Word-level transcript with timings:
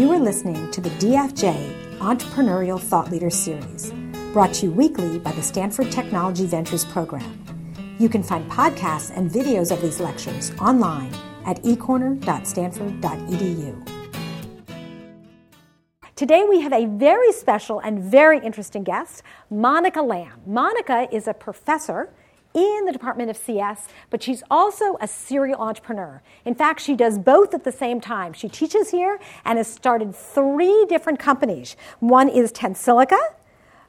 You 0.00 0.08
are 0.12 0.18
listening 0.18 0.70
to 0.70 0.80
the 0.80 0.88
DFJ 0.88 1.98
Entrepreneurial 1.98 2.80
Thought 2.80 3.10
Leader 3.10 3.28
Series, 3.28 3.92
brought 4.32 4.54
to 4.54 4.64
you 4.64 4.72
weekly 4.72 5.18
by 5.18 5.30
the 5.32 5.42
Stanford 5.42 5.92
Technology 5.92 6.46
Ventures 6.46 6.86
Program. 6.86 7.44
You 7.98 8.08
can 8.08 8.22
find 8.22 8.50
podcasts 8.50 9.14
and 9.14 9.30
videos 9.30 9.70
of 9.70 9.82
these 9.82 10.00
lectures 10.00 10.52
online 10.52 11.12
at 11.44 11.62
ecorner.stanford.edu. 11.64 13.88
Today 16.16 16.46
we 16.48 16.60
have 16.60 16.72
a 16.72 16.86
very 16.86 17.32
special 17.32 17.80
and 17.80 18.02
very 18.02 18.38
interesting 18.38 18.84
guest, 18.84 19.22
Monica 19.50 20.00
Lam. 20.00 20.40
Monica 20.46 21.08
is 21.12 21.28
a 21.28 21.34
professor 21.34 22.10
in 22.54 22.84
the 22.84 22.92
Department 22.92 23.30
of 23.30 23.36
CS, 23.36 23.88
but 24.10 24.22
she's 24.22 24.42
also 24.50 24.96
a 25.00 25.08
serial 25.08 25.60
entrepreneur. 25.60 26.22
In 26.44 26.54
fact, 26.54 26.80
she 26.80 26.96
does 26.96 27.18
both 27.18 27.54
at 27.54 27.64
the 27.64 27.72
same 27.72 28.00
time. 28.00 28.32
She 28.32 28.48
teaches 28.48 28.90
here 28.90 29.18
and 29.44 29.58
has 29.58 29.72
started 29.72 30.14
three 30.14 30.86
different 30.88 31.18
companies. 31.18 31.76
One 32.00 32.28
is 32.28 32.52
Tensilica, 32.52 33.18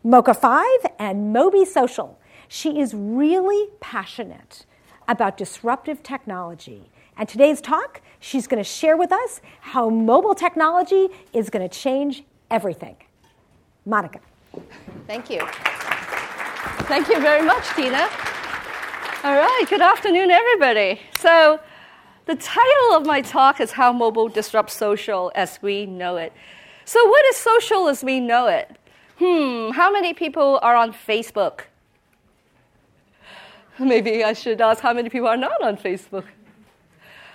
MokaFive, 0.05 0.85
and 0.99 1.35
MobiSocial. 1.35 2.15
She 2.47 2.79
is 2.79 2.93
really 2.93 3.69
passionate 3.79 4.65
about 5.07 5.37
disruptive 5.37 6.03
technology. 6.03 6.91
And 7.17 7.27
today's 7.27 7.61
talk, 7.61 8.01
she's 8.19 8.47
going 8.47 8.63
to 8.63 8.69
share 8.69 8.97
with 8.97 9.11
us 9.11 9.41
how 9.59 9.89
mobile 9.89 10.35
technology 10.35 11.09
is 11.33 11.49
going 11.49 11.67
to 11.67 11.79
change 11.79 12.23
everything. 12.49 12.95
Monica. 13.85 14.19
Thank 15.07 15.29
you. 15.29 15.45
Thank 16.87 17.07
you 17.09 17.19
very 17.19 17.45
much, 17.45 17.67
Tina. 17.75 18.09
All 19.23 19.35
right, 19.35 19.65
good 19.69 19.81
afternoon, 19.81 20.31
everybody. 20.31 20.99
So, 21.11 21.59
the 22.25 22.33
title 22.35 22.97
of 22.97 23.05
my 23.05 23.21
talk 23.21 23.61
is 23.61 23.73
How 23.73 23.93
Mobile 23.93 24.29
Disrupts 24.29 24.75
Social 24.75 25.31
as 25.35 25.59
We 25.61 25.85
Know 25.85 26.15
It. 26.17 26.33
So, 26.85 27.07
what 27.07 27.23
is 27.27 27.35
social 27.35 27.87
as 27.87 28.03
we 28.03 28.19
know 28.19 28.47
it? 28.47 28.75
Hmm, 29.19 29.73
how 29.73 29.91
many 29.91 30.15
people 30.15 30.57
are 30.63 30.75
on 30.75 30.91
Facebook? 30.91 31.65
Maybe 33.77 34.23
I 34.23 34.33
should 34.33 34.59
ask 34.59 34.81
how 34.81 34.91
many 34.91 35.07
people 35.07 35.27
are 35.27 35.37
not 35.37 35.61
on 35.61 35.77
Facebook. 35.77 36.25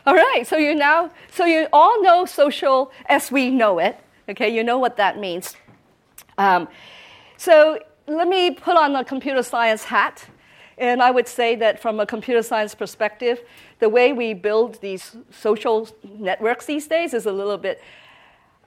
All 0.09 0.15
right, 0.17 0.45
so 0.45 0.57
you 0.57 0.75
now, 0.75 1.13
so 1.31 1.45
you 1.45 1.69
all 1.73 2.03
know 2.03 2.25
social 2.25 2.91
as 3.09 3.31
we 3.31 3.49
know 3.49 3.79
it. 3.79 3.97
Okay, 4.29 4.49
you 4.49 4.65
know 4.65 4.79
what 4.79 4.97
that 4.97 5.21
means. 5.21 5.55
Um, 6.37 6.67
so 7.37 7.79
let 8.09 8.27
me 8.27 8.51
put 8.51 8.77
on 8.77 8.97
a 8.97 9.05
computer 9.05 9.45
science 9.45 9.85
hat 9.85 10.27
and 10.79 11.03
I 11.03 11.11
would 11.11 11.27
say 11.27 11.57
that 11.57 11.81
from 11.81 12.01
a 12.01 12.07
computer 12.07 12.43
science 12.43 12.75
perspective, 12.75 13.41
the 13.79 13.89
way 13.89 14.13
we 14.13 14.35
build 14.35 14.81
these 14.81 15.17
social 15.31 15.89
networks 16.03 16.67
these 16.67 16.87
days 16.87 17.15
is 17.15 17.27
a 17.27 17.33
little 17.33 17.57
bit 17.57 17.83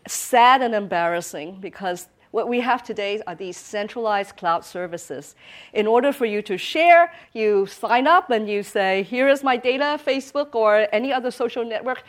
sad 0.07 0.61
and 0.61 0.73
embarrassing 0.73 1.59
because 1.59 2.07
what 2.31 2.47
we 2.47 2.59
have 2.59 2.83
today 2.83 3.21
are 3.25 3.33
these 3.33 3.57
centralized 3.57 4.37
cloud 4.37 4.63
services. 4.63 5.35
In 5.73 5.87
order 5.87 6.11
for 6.11 6.25
you 6.25 6.43
to 6.43 6.57
share, 6.59 7.11
you 7.33 7.65
sign 7.65 8.05
up 8.05 8.30
and 8.30 8.47
you 8.47 8.61
say, 8.61 9.02
Here 9.03 9.27
is 9.27 9.43
my 9.43 9.57
data, 9.57 9.99
Facebook 10.03 10.53
or 10.53 10.87
any 10.91 11.11
other 11.11 11.31
social 11.31 11.65
network. 11.65 12.03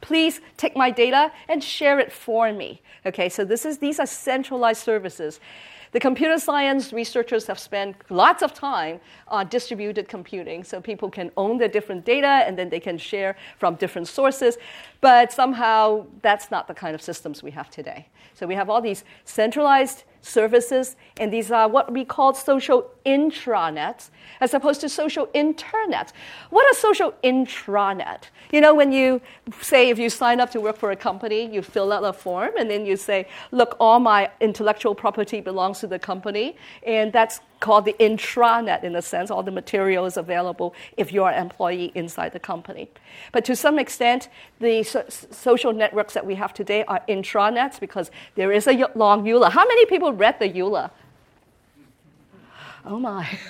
Please 0.00 0.40
take 0.56 0.76
my 0.76 0.90
data 0.90 1.32
and 1.48 1.62
share 1.62 1.98
it 1.98 2.12
for 2.12 2.52
me. 2.52 2.82
Okay, 3.04 3.28
so 3.28 3.44
this 3.44 3.64
is, 3.64 3.78
these 3.78 3.98
are 3.98 4.06
centralized 4.06 4.82
services. 4.82 5.40
The 5.94 6.00
computer 6.00 6.38
science 6.40 6.92
researchers 6.92 7.46
have 7.46 7.56
spent 7.60 7.94
lots 8.10 8.42
of 8.42 8.52
time 8.52 8.98
on 9.28 9.46
distributed 9.46 10.08
computing, 10.08 10.64
so 10.64 10.80
people 10.80 11.08
can 11.08 11.30
own 11.36 11.56
their 11.56 11.68
different 11.68 12.04
data 12.04 12.26
and 12.26 12.58
then 12.58 12.68
they 12.68 12.80
can 12.80 12.98
share 12.98 13.36
from 13.60 13.76
different 13.76 14.08
sources. 14.08 14.58
But 15.00 15.32
somehow, 15.32 16.06
that's 16.20 16.50
not 16.50 16.66
the 16.66 16.74
kind 16.74 16.96
of 16.96 17.00
systems 17.00 17.44
we 17.44 17.52
have 17.52 17.70
today. 17.70 18.08
So 18.34 18.44
we 18.44 18.56
have 18.56 18.68
all 18.68 18.80
these 18.80 19.04
centralized 19.24 20.02
services, 20.24 20.96
and 21.18 21.32
these 21.32 21.50
are 21.50 21.68
what 21.68 21.92
we 21.92 22.04
call 22.04 22.34
social 22.34 22.90
intranets, 23.04 24.10
as 24.40 24.54
opposed 24.54 24.80
to 24.80 24.88
social 24.88 25.28
internet. 25.34 26.12
What 26.50 26.68
is 26.70 26.78
social 26.78 27.14
intranet? 27.22 28.22
You 28.50 28.60
know, 28.60 28.74
when 28.74 28.92
you 28.92 29.20
say 29.60 29.90
if 29.90 29.98
you 29.98 30.08
sign 30.08 30.40
up 30.40 30.50
to 30.52 30.60
work 30.60 30.76
for 30.76 30.90
a 30.90 30.96
company, 30.96 31.52
you 31.52 31.62
fill 31.62 31.92
out 31.92 32.04
a 32.04 32.12
form, 32.12 32.50
and 32.58 32.70
then 32.70 32.86
you 32.86 32.96
say, 32.96 33.28
look, 33.52 33.76
all 33.78 34.00
my 34.00 34.30
intellectual 34.40 34.94
property 34.94 35.40
belongs 35.40 35.80
to 35.80 35.86
the 35.86 35.98
company, 35.98 36.56
and 36.86 37.12
that's 37.12 37.40
called 37.64 37.86
the 37.86 37.96
intranet 37.98 38.84
in 38.84 38.94
a 38.94 39.00
sense. 39.00 39.30
All 39.30 39.42
the 39.42 39.50
material 39.50 40.04
is 40.04 40.18
available 40.18 40.74
if 40.98 41.12
you're 41.14 41.30
an 41.30 41.40
employee 41.40 41.90
inside 41.94 42.34
the 42.34 42.38
company. 42.38 42.90
But 43.32 43.42
to 43.46 43.56
some 43.56 43.78
extent, 43.78 44.28
the 44.60 44.82
so- 44.82 45.06
social 45.08 45.72
networks 45.72 46.12
that 46.12 46.26
we 46.26 46.34
have 46.34 46.52
today 46.52 46.84
are 46.84 47.00
intranets 47.08 47.80
because 47.80 48.10
there 48.34 48.52
is 48.52 48.66
a 48.66 48.74
long 48.94 49.24
EULA. 49.24 49.50
How 49.50 49.66
many 49.66 49.86
people 49.86 50.12
read 50.12 50.38
the 50.38 50.50
EULA? 50.50 50.90
Oh 52.84 52.98
my. 52.98 53.26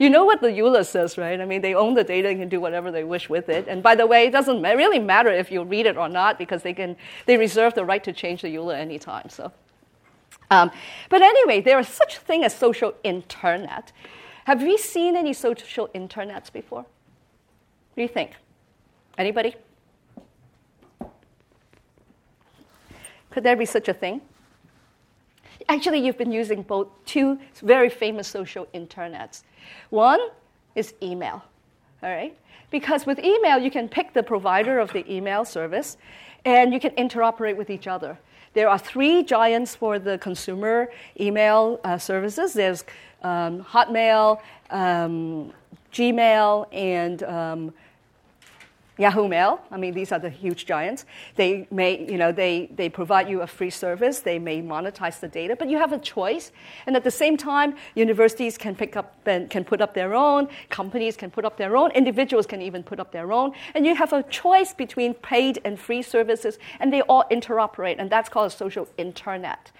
You 0.00 0.08
know 0.10 0.24
what 0.24 0.40
the 0.40 0.46
EULA 0.46 0.86
says, 0.86 1.18
right? 1.18 1.40
I 1.40 1.44
mean, 1.44 1.60
they 1.60 1.74
own 1.74 1.94
the 1.94 2.04
data 2.04 2.28
and 2.28 2.38
can 2.38 2.48
do 2.48 2.60
whatever 2.60 2.92
they 2.92 3.02
wish 3.02 3.28
with 3.28 3.48
it. 3.48 3.66
And 3.66 3.82
by 3.82 3.96
the 3.96 4.06
way, 4.06 4.28
it 4.28 4.30
doesn't 4.30 4.62
really 4.62 5.00
matter 5.00 5.28
if 5.28 5.50
you 5.50 5.64
read 5.64 5.86
it 5.86 5.96
or 5.96 6.08
not 6.08 6.38
because 6.38 6.62
they, 6.62 6.72
can, 6.72 6.94
they 7.26 7.36
reserve 7.36 7.74
the 7.74 7.84
right 7.84 8.04
to 8.04 8.12
change 8.12 8.42
the 8.42 8.48
EULA 8.54 8.76
anytime. 8.76 9.28
So. 9.28 9.50
Um, 10.50 10.70
but 11.10 11.22
anyway, 11.22 11.60
there 11.60 11.78
is 11.78 11.88
such 11.88 12.16
a 12.16 12.20
thing 12.20 12.44
as 12.44 12.54
social 12.54 12.94
internet. 13.04 13.92
Have 14.44 14.62
we 14.62 14.78
seen 14.78 15.14
any 15.14 15.32
social 15.32 15.88
internets 15.88 16.50
before? 16.50 16.80
What 16.80 17.96
do 17.96 18.02
you 18.02 18.08
think? 18.08 18.32
Anybody? 19.18 19.54
Could 23.30 23.44
there 23.44 23.56
be 23.56 23.66
such 23.66 23.88
a 23.88 23.94
thing? 23.94 24.22
Actually, 25.68 25.98
you've 25.98 26.16
been 26.16 26.32
using 26.32 26.62
both 26.62 26.88
two 27.04 27.38
very 27.56 27.90
famous 27.90 28.26
social 28.26 28.66
internets. 28.72 29.42
One 29.90 30.20
is 30.74 30.94
email, 31.02 31.44
all 32.02 32.10
right? 32.10 32.36
Because 32.70 33.04
with 33.04 33.18
email, 33.18 33.58
you 33.58 33.70
can 33.70 33.88
pick 33.88 34.14
the 34.14 34.22
provider 34.22 34.78
of 34.78 34.92
the 34.92 35.10
email 35.12 35.44
service 35.44 35.96
and 36.44 36.72
you 36.72 36.80
can 36.80 36.92
interoperate 36.92 37.56
with 37.56 37.68
each 37.68 37.86
other. 37.86 38.18
There 38.54 38.68
are 38.68 38.78
three 38.78 39.22
giants 39.22 39.74
for 39.74 39.98
the 39.98 40.18
consumer 40.18 40.90
email 41.20 41.80
uh, 41.84 41.98
services. 41.98 42.52
There's 42.52 42.84
um, 43.22 43.64
Hotmail, 43.64 44.40
um, 44.70 45.52
Gmail, 45.92 46.66
and 46.72 47.22
um, 47.22 47.74
Yahoo 48.98 49.28
Mail. 49.28 49.60
I 49.70 49.76
mean, 49.76 49.94
these 49.94 50.12
are 50.12 50.18
the 50.18 50.28
huge 50.28 50.66
giants. 50.66 51.06
They 51.36 51.66
may, 51.70 52.04
you 52.10 52.18
know, 52.18 52.32
they, 52.32 52.68
they 52.74 52.88
provide 52.88 53.28
you 53.28 53.42
a 53.42 53.46
free 53.46 53.70
service. 53.70 54.20
They 54.20 54.38
may 54.38 54.60
monetize 54.60 55.20
the 55.20 55.28
data, 55.28 55.56
but 55.56 55.68
you 55.68 55.78
have 55.78 55.92
a 55.92 55.98
choice. 55.98 56.50
And 56.86 56.96
at 56.96 57.04
the 57.04 57.10
same 57.10 57.36
time, 57.36 57.76
universities 57.94 58.58
can 58.58 58.74
pick 58.74 58.96
up 58.96 59.14
can 59.24 59.64
put 59.64 59.80
up 59.80 59.94
their 59.94 60.14
own. 60.14 60.48
Companies 60.68 61.16
can 61.16 61.30
put 61.30 61.44
up 61.44 61.56
their 61.56 61.76
own. 61.76 61.90
Individuals 61.92 62.46
can 62.46 62.60
even 62.60 62.82
put 62.82 62.98
up 62.98 63.12
their 63.12 63.32
own. 63.32 63.52
And 63.74 63.86
you 63.86 63.94
have 63.94 64.12
a 64.12 64.22
choice 64.24 64.72
between 64.74 65.14
paid 65.14 65.60
and 65.64 65.78
free 65.78 66.02
services, 66.02 66.58
and 66.80 66.92
they 66.92 67.02
all 67.02 67.24
interoperate. 67.30 67.96
And 67.98 68.10
that's 68.10 68.28
called 68.28 68.48
a 68.52 68.54
social 68.54 68.88
internet. 68.96 69.70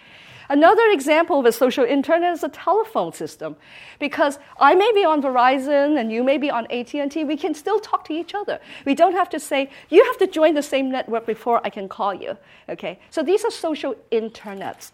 Another 0.51 0.89
example 0.91 1.39
of 1.39 1.45
a 1.45 1.53
social 1.53 1.85
internet 1.85 2.33
is 2.33 2.43
a 2.43 2.49
telephone 2.49 3.13
system. 3.13 3.57
Because 3.99 4.39
I 4.59 4.75
may 4.75 4.91
be 4.93 5.05
on 5.05 5.21
Verizon 5.21 6.01
and 6.01 6.11
you 6.11 6.25
may 6.25 6.39
be 6.39 6.51
on 6.51 6.67
AT&T, 6.71 7.25
we 7.25 7.37
can 7.37 7.55
still 7.55 7.79
talk 7.79 8.05
to 8.07 8.15
each 8.15 8.35
other. 8.35 8.59
We 8.87 8.95
don't 8.95 9.13
have 9.13 9.29
to 9.31 9.41
say, 9.41 9.71
you 9.91 10.03
have 10.05 10.17
to 10.19 10.27
join 10.27 10.55
the 10.55 10.63
same 10.63 10.91
network 10.91 11.27
before 11.27 11.61
I 11.65 11.71
can 11.71 11.89
call 11.89 12.15
you. 12.15 12.37
Okay? 12.69 12.99
So 13.11 13.23
these 13.23 13.45
are 13.45 13.51
social 13.51 13.95
internets. 14.11 14.93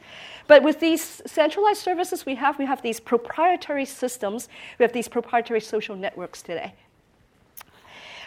But 0.49 0.63
with 0.63 0.81
these 0.81 1.23
centralized 1.27 1.81
services 1.81 2.27
we 2.27 2.35
have, 2.35 2.59
we 2.59 2.67
have 2.67 2.83
these 2.83 2.99
proprietary 2.99 3.85
systems, 3.85 4.49
we 4.79 4.83
have 4.83 4.93
these 4.93 5.09
proprietary 5.09 5.61
social 5.61 5.95
networks 5.95 6.43
today. 6.43 6.75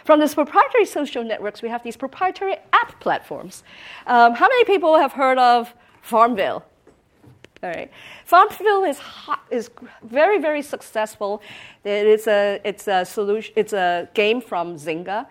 From 0.04 0.20
these 0.20 0.34
proprietary 0.34 0.86
social 0.86 1.22
networks, 1.22 1.60
we 1.60 1.68
have 1.68 1.82
these 1.82 1.96
proprietary 1.96 2.56
app 2.72 2.98
platforms. 2.98 3.62
Um, 4.06 4.34
how 4.34 4.48
many 4.48 4.64
people 4.64 4.96
have 4.96 5.12
heard 5.12 5.36
of 5.36 5.74
Farmville? 6.00 6.64
All 7.60 7.70
right. 7.70 7.90
Farmville 8.24 8.84
is 8.84 8.98
hot, 8.98 9.44
is 9.50 9.70
very 10.04 10.38
very 10.38 10.62
successful. 10.62 11.42
It's 11.84 12.28
a 12.28 12.60
it's 12.62 12.86
a 12.86 13.04
solution. 13.04 13.52
It's 13.56 13.72
a 13.72 14.08
game 14.14 14.40
from 14.40 14.76
Zynga, 14.76 15.26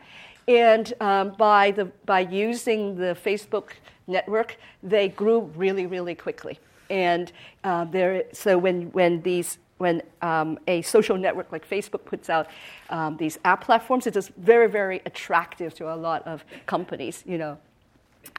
and 0.47 0.93
um, 0.99 1.35
by 1.37 1.71
the 1.71 1.85
by 2.05 2.19
using 2.19 2.97
the 2.97 3.15
Facebook 3.23 3.69
network, 4.07 4.57
they 4.83 5.07
grew 5.07 5.39
really 5.55 5.85
really 5.85 6.15
quickly. 6.15 6.59
And 6.89 7.31
uh, 7.63 7.85
there, 7.85 8.23
so 8.33 8.57
when 8.57 8.91
when 8.91 9.21
these 9.21 9.57
when 9.77 10.01
um, 10.21 10.59
a 10.67 10.81
social 10.81 11.17
network 11.17 11.51
like 11.53 11.69
Facebook 11.69 12.03
puts 12.03 12.29
out 12.29 12.47
um, 12.89 13.15
these 13.15 13.39
app 13.45 13.63
platforms, 13.63 14.05
it 14.05 14.17
is 14.17 14.27
very 14.35 14.67
very 14.67 15.01
attractive 15.05 15.73
to 15.75 15.93
a 15.93 15.95
lot 15.95 16.27
of 16.27 16.43
companies. 16.65 17.23
You 17.25 17.37
know. 17.37 17.57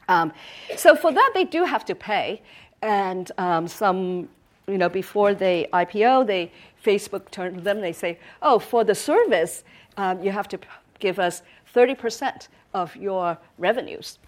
Um, 0.07 0.31
so 0.75 0.95
for 0.95 1.11
that, 1.11 1.31
they 1.33 1.45
do 1.45 1.63
have 1.63 1.83
to 1.85 1.95
pay, 1.95 2.41
and 2.81 3.31
um, 3.37 3.67
some, 3.67 4.29
you 4.67 4.77
know, 4.77 4.89
before 4.89 5.33
they 5.33 5.67
IPO, 5.73 6.27
they 6.27 6.51
Facebook 6.83 7.29
turned 7.31 7.57
to 7.57 7.61
them. 7.61 7.81
They 7.81 7.93
say, 7.93 8.19
"Oh, 8.41 8.59
for 8.59 8.83
the 8.83 8.95
service, 8.95 9.63
um, 9.97 10.23
you 10.23 10.31
have 10.31 10.47
to 10.49 10.59
give 10.99 11.19
us 11.19 11.41
30% 11.73 12.47
of 12.73 12.95
your 12.95 13.37
revenues." 13.57 14.19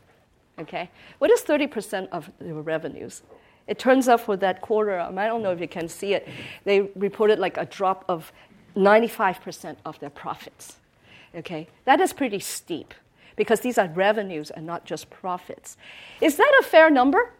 Okay? 0.59 0.89
What 1.17 1.31
is 1.31 1.41
30% 1.41 2.09
of 2.11 2.29
your 2.39 2.61
revenues? 2.61 3.23
It 3.67 3.79
turns 3.79 4.07
out 4.07 4.21
for 4.21 4.37
that 4.37 4.61
quarter, 4.61 4.99
um, 4.99 5.17
I 5.17 5.27
don't 5.27 5.41
know 5.41 5.51
if 5.51 5.59
you 5.59 5.67
can 5.67 5.87
see 5.87 6.13
it, 6.13 6.27
they 6.65 6.81
reported 6.95 7.39
like 7.39 7.57
a 7.57 7.65
drop 7.65 8.05
of 8.07 8.31
95% 8.75 9.77
of 9.85 9.99
their 9.99 10.09
profits. 10.09 10.77
Okay? 11.35 11.67
That 11.85 11.99
is 11.99 12.13
pretty 12.13 12.39
steep 12.39 12.93
because 13.35 13.61
these 13.61 13.77
are 13.77 13.87
revenues 13.87 14.51
and 14.51 14.65
not 14.65 14.85
just 14.85 15.09
profits. 15.09 15.77
Is 16.19 16.35
that 16.37 16.61
a 16.61 16.63
fair 16.63 16.89
number? 16.89 17.31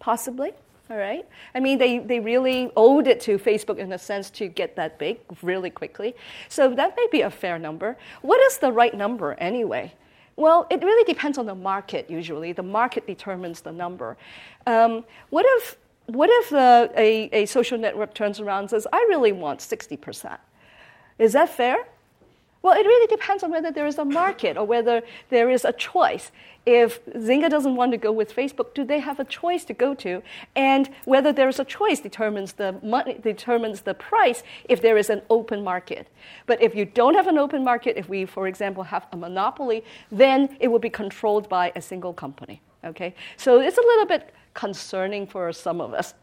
Possibly. 0.00 0.52
All 0.90 0.96
right. 0.96 1.24
I 1.54 1.60
mean, 1.60 1.78
they, 1.78 1.98
they 1.98 2.18
really 2.18 2.72
owed 2.76 3.06
it 3.06 3.20
to 3.20 3.38
Facebook 3.38 3.78
in 3.78 3.92
a 3.92 3.98
sense 3.98 4.28
to 4.30 4.48
get 4.48 4.74
that 4.74 4.98
big 4.98 5.20
really 5.40 5.70
quickly. 5.70 6.16
So 6.48 6.74
that 6.74 6.96
may 6.96 7.06
be 7.12 7.20
a 7.20 7.30
fair 7.30 7.60
number. 7.60 7.96
What 8.22 8.40
is 8.40 8.58
the 8.58 8.72
right 8.72 8.92
number 8.92 9.34
anyway? 9.34 9.94
Well, 10.34 10.66
it 10.68 10.82
really 10.82 11.04
depends 11.04 11.38
on 11.38 11.46
the 11.46 11.54
market 11.54 12.10
usually. 12.10 12.52
The 12.52 12.64
market 12.64 13.06
determines 13.06 13.60
the 13.60 13.70
number. 13.70 14.16
Um, 14.66 15.04
what 15.28 15.46
if, 15.48 15.76
what 16.06 16.28
if 16.32 16.52
uh, 16.52 16.88
a, 16.96 17.30
a 17.32 17.46
social 17.46 17.78
network 17.78 18.12
turns 18.12 18.40
around 18.40 18.60
and 18.60 18.70
says, 18.70 18.86
I 18.92 19.06
really 19.08 19.30
want 19.30 19.60
60%? 19.60 20.38
Is 21.20 21.34
that 21.34 21.50
fair? 21.50 21.86
Well, 22.62 22.78
it 22.78 22.86
really 22.86 23.06
depends 23.06 23.42
on 23.42 23.50
whether 23.50 23.70
there 23.70 23.86
is 23.86 23.98
a 23.98 24.04
market 24.04 24.56
or 24.58 24.64
whether 24.64 25.02
there 25.30 25.48
is 25.50 25.64
a 25.64 25.72
choice. 25.72 26.30
If 26.66 27.02
Zynga 27.06 27.48
doesn't 27.48 27.74
want 27.74 27.92
to 27.92 27.98
go 27.98 28.12
with 28.12 28.36
Facebook, 28.36 28.74
do 28.74 28.84
they 28.84 28.98
have 28.98 29.18
a 29.18 29.24
choice 29.24 29.64
to 29.64 29.72
go 29.72 29.94
to? 29.94 30.22
And 30.54 30.90
whether 31.06 31.32
there 31.32 31.48
is 31.48 31.58
a 31.58 31.64
choice 31.64 32.00
determines 32.00 32.52
the 32.52 32.78
money, 32.82 33.16
determines 33.22 33.80
the 33.80 33.94
price 33.94 34.42
if 34.68 34.82
there 34.82 34.98
is 34.98 35.08
an 35.08 35.22
open 35.30 35.64
market. 35.64 36.08
But 36.44 36.60
if 36.60 36.74
you 36.74 36.84
don't 36.84 37.14
have 37.14 37.28
an 37.28 37.38
open 37.38 37.64
market, 37.64 37.96
if 37.96 38.10
we, 38.10 38.26
for 38.26 38.46
example, 38.46 38.82
have 38.82 39.06
a 39.12 39.16
monopoly, 39.16 39.82
then 40.12 40.54
it 40.60 40.68
will 40.68 40.78
be 40.78 40.90
controlled 40.90 41.48
by 41.48 41.72
a 41.74 41.80
single 41.80 42.12
company. 42.12 42.60
Okay, 42.84 43.14
so 43.36 43.60
it's 43.60 43.78
a 43.78 43.82
little 43.82 44.06
bit 44.06 44.34
concerning 44.52 45.26
for 45.26 45.52
some 45.52 45.80
of 45.80 45.94
us. 45.94 46.14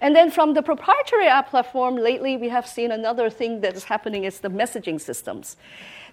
And 0.00 0.14
then 0.14 0.30
from 0.30 0.54
the 0.54 0.62
proprietary 0.62 1.26
app 1.26 1.50
platform, 1.50 1.96
lately 1.96 2.36
we 2.36 2.48
have 2.48 2.66
seen 2.66 2.90
another 2.90 3.30
thing 3.30 3.60
that 3.60 3.74
is 3.74 3.84
happening 3.84 4.24
is 4.24 4.40
the 4.40 4.50
messaging 4.50 5.00
systems. 5.00 5.56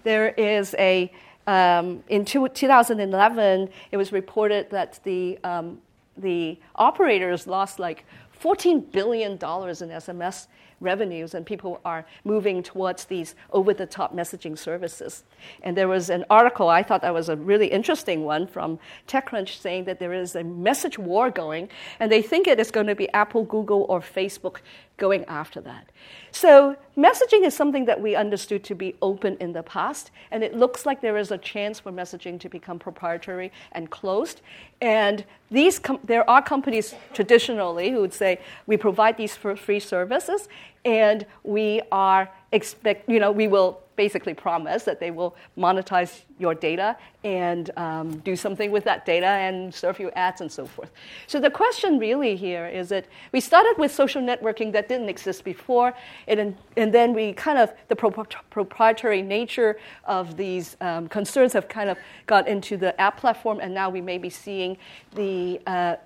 There 0.02 0.30
is 0.30 0.74
a, 0.78 1.12
um, 1.46 2.02
in 2.08 2.24
two, 2.24 2.48
2011, 2.48 3.68
it 3.90 3.96
was 3.96 4.12
reported 4.12 4.70
that 4.70 5.00
the, 5.04 5.38
um, 5.44 5.80
the 6.16 6.58
operators 6.76 7.46
lost 7.46 7.78
like 7.78 8.04
$14 8.40 8.92
billion 8.92 9.32
in 9.32 9.38
SMS 9.38 10.46
revenues, 10.80 11.34
and 11.34 11.46
people 11.46 11.80
are 11.84 12.04
moving 12.24 12.62
towards 12.62 13.04
these 13.04 13.34
over 13.52 13.74
the 13.74 13.86
top 13.86 14.14
messaging 14.14 14.58
services. 14.58 15.24
And 15.62 15.76
there 15.76 15.88
was 15.88 16.10
an 16.10 16.24
article, 16.30 16.68
I 16.68 16.82
thought 16.82 17.02
that 17.02 17.14
was 17.14 17.28
a 17.28 17.36
really 17.36 17.68
interesting 17.68 18.24
one 18.24 18.46
from 18.46 18.78
TechCrunch 19.08 19.60
saying 19.60 19.84
that 19.84 19.98
there 19.98 20.12
is 20.12 20.34
a 20.34 20.44
message 20.44 20.98
war 20.98 21.30
going, 21.30 21.68
and 22.00 22.10
they 22.10 22.22
think 22.22 22.46
it 22.46 22.60
is 22.60 22.70
going 22.70 22.86
to 22.86 22.94
be 22.94 23.08
Apple, 23.12 23.44
Google, 23.44 23.86
or 23.88 24.00
Facebook 24.00 24.58
going 24.96 25.24
after 25.24 25.60
that. 25.60 25.90
So, 26.30 26.76
messaging 26.96 27.44
is 27.44 27.54
something 27.54 27.84
that 27.86 28.00
we 28.00 28.14
understood 28.14 28.62
to 28.64 28.74
be 28.74 28.94
open 29.02 29.36
in 29.40 29.52
the 29.52 29.62
past, 29.62 30.10
and 30.30 30.42
it 30.42 30.54
looks 30.54 30.86
like 30.86 31.00
there 31.00 31.16
is 31.16 31.30
a 31.30 31.38
chance 31.38 31.80
for 31.80 31.92
messaging 31.92 32.38
to 32.40 32.48
become 32.48 32.78
proprietary 32.78 33.50
and 33.72 33.90
closed. 33.90 34.40
And 34.80 35.24
these 35.50 35.78
com- 35.78 36.00
there 36.04 36.28
are 36.28 36.42
companies 36.42 36.94
traditionally 37.12 37.90
who 37.90 38.00
would 38.00 38.12
say, 38.12 38.40
we 38.66 38.76
provide 38.76 39.16
these 39.16 39.36
free 39.36 39.80
services, 39.80 40.48
and 40.84 41.26
we 41.42 41.80
are 41.90 42.28
expect, 42.54 43.08
you 43.08 43.20
know, 43.20 43.32
we 43.32 43.48
will 43.48 43.80
basically 43.96 44.34
promise 44.34 44.82
that 44.84 44.98
they 44.98 45.10
will 45.10 45.36
monetize 45.56 46.22
your 46.38 46.54
data 46.54 46.96
and 47.22 47.70
um, 47.76 48.18
do 48.18 48.34
something 48.34 48.72
with 48.72 48.84
that 48.84 49.06
data 49.06 49.26
and 49.26 49.72
serve 49.72 50.00
you 50.00 50.10
ads 50.12 50.40
and 50.40 50.50
so 50.50 50.66
forth. 50.66 50.90
So 51.26 51.40
the 51.40 51.50
question 51.50 51.98
really 51.98 52.34
here 52.34 52.66
is 52.66 52.88
that 52.88 53.06
we 53.32 53.40
started 53.40 53.74
with 53.78 53.92
social 53.92 54.22
networking 54.22 54.72
that 54.72 54.88
didn't 54.88 55.08
exist 55.08 55.44
before, 55.44 55.94
and, 56.26 56.56
and 56.76 56.92
then 56.92 57.14
we 57.14 57.32
kind 57.34 57.58
of, 57.58 57.72
the 57.88 57.96
pro- 57.96 58.10
proprietary 58.10 59.22
nature 59.22 59.78
of 60.04 60.36
these 60.36 60.76
um, 60.80 61.08
concerns 61.08 61.52
have 61.52 61.68
kind 61.68 61.88
of 61.88 61.96
got 62.26 62.48
into 62.48 62.76
the 62.76 62.98
app 63.00 63.20
platform, 63.20 63.60
and 63.60 63.72
now 63.72 63.88
we 63.90 64.00
may 64.00 64.18
be 64.18 64.30
seeing 64.30 64.76
the 65.14 65.60
uh, 65.66 65.96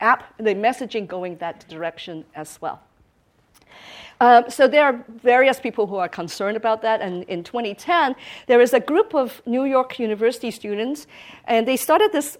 app, 0.00 0.36
the 0.38 0.54
messaging 0.54 1.06
going 1.06 1.36
that 1.36 1.66
direction 1.68 2.24
as 2.34 2.60
well. 2.60 2.80
Um, 4.20 4.44
so 4.48 4.66
there 4.66 4.84
are 4.84 5.04
various 5.22 5.60
people 5.60 5.86
who 5.86 5.96
are 5.96 6.08
concerned 6.08 6.56
about 6.56 6.82
that. 6.82 7.00
And 7.00 7.24
in 7.24 7.44
2010, 7.44 8.16
there 8.46 8.58
was 8.58 8.72
a 8.72 8.80
group 8.80 9.14
of 9.14 9.42
New 9.46 9.64
York 9.64 9.98
University 9.98 10.50
students, 10.50 11.06
and 11.44 11.68
they 11.68 11.76
started 11.76 12.12
this 12.12 12.38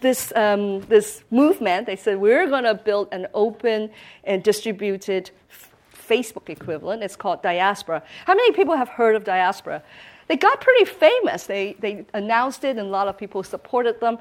this, 0.00 0.32
um, 0.36 0.80
this 0.82 1.24
movement. 1.30 1.86
They 1.86 1.96
said, 1.96 2.18
We're 2.18 2.46
going 2.46 2.64
to 2.64 2.74
build 2.74 3.08
an 3.12 3.26
open 3.34 3.90
and 4.24 4.42
distributed 4.42 5.30
f- 5.50 5.72
Facebook 5.92 6.48
equivalent. 6.48 7.02
It's 7.02 7.16
called 7.16 7.42
Diaspora. 7.42 8.02
How 8.24 8.34
many 8.34 8.52
people 8.52 8.76
have 8.76 8.88
heard 8.88 9.16
of 9.16 9.24
Diaspora? 9.24 9.82
They 10.28 10.36
got 10.36 10.60
pretty 10.60 10.84
famous. 10.84 11.46
They, 11.46 11.74
they 11.80 12.04
announced 12.14 12.64
it, 12.64 12.76
and 12.76 12.80
a 12.80 12.90
lot 12.90 13.08
of 13.08 13.16
people 13.16 13.42
supported 13.42 13.98
them. 14.00 14.18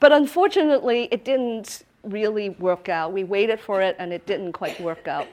But 0.00 0.12
unfortunately, 0.12 1.08
it 1.10 1.24
didn't 1.24 1.84
really 2.02 2.50
work 2.50 2.88
out. 2.88 3.12
We 3.12 3.24
waited 3.24 3.60
for 3.60 3.80
it, 3.80 3.96
and 3.98 4.12
it 4.12 4.26
didn't 4.26 4.52
quite 4.52 4.78
work 4.80 5.08
out. 5.08 5.28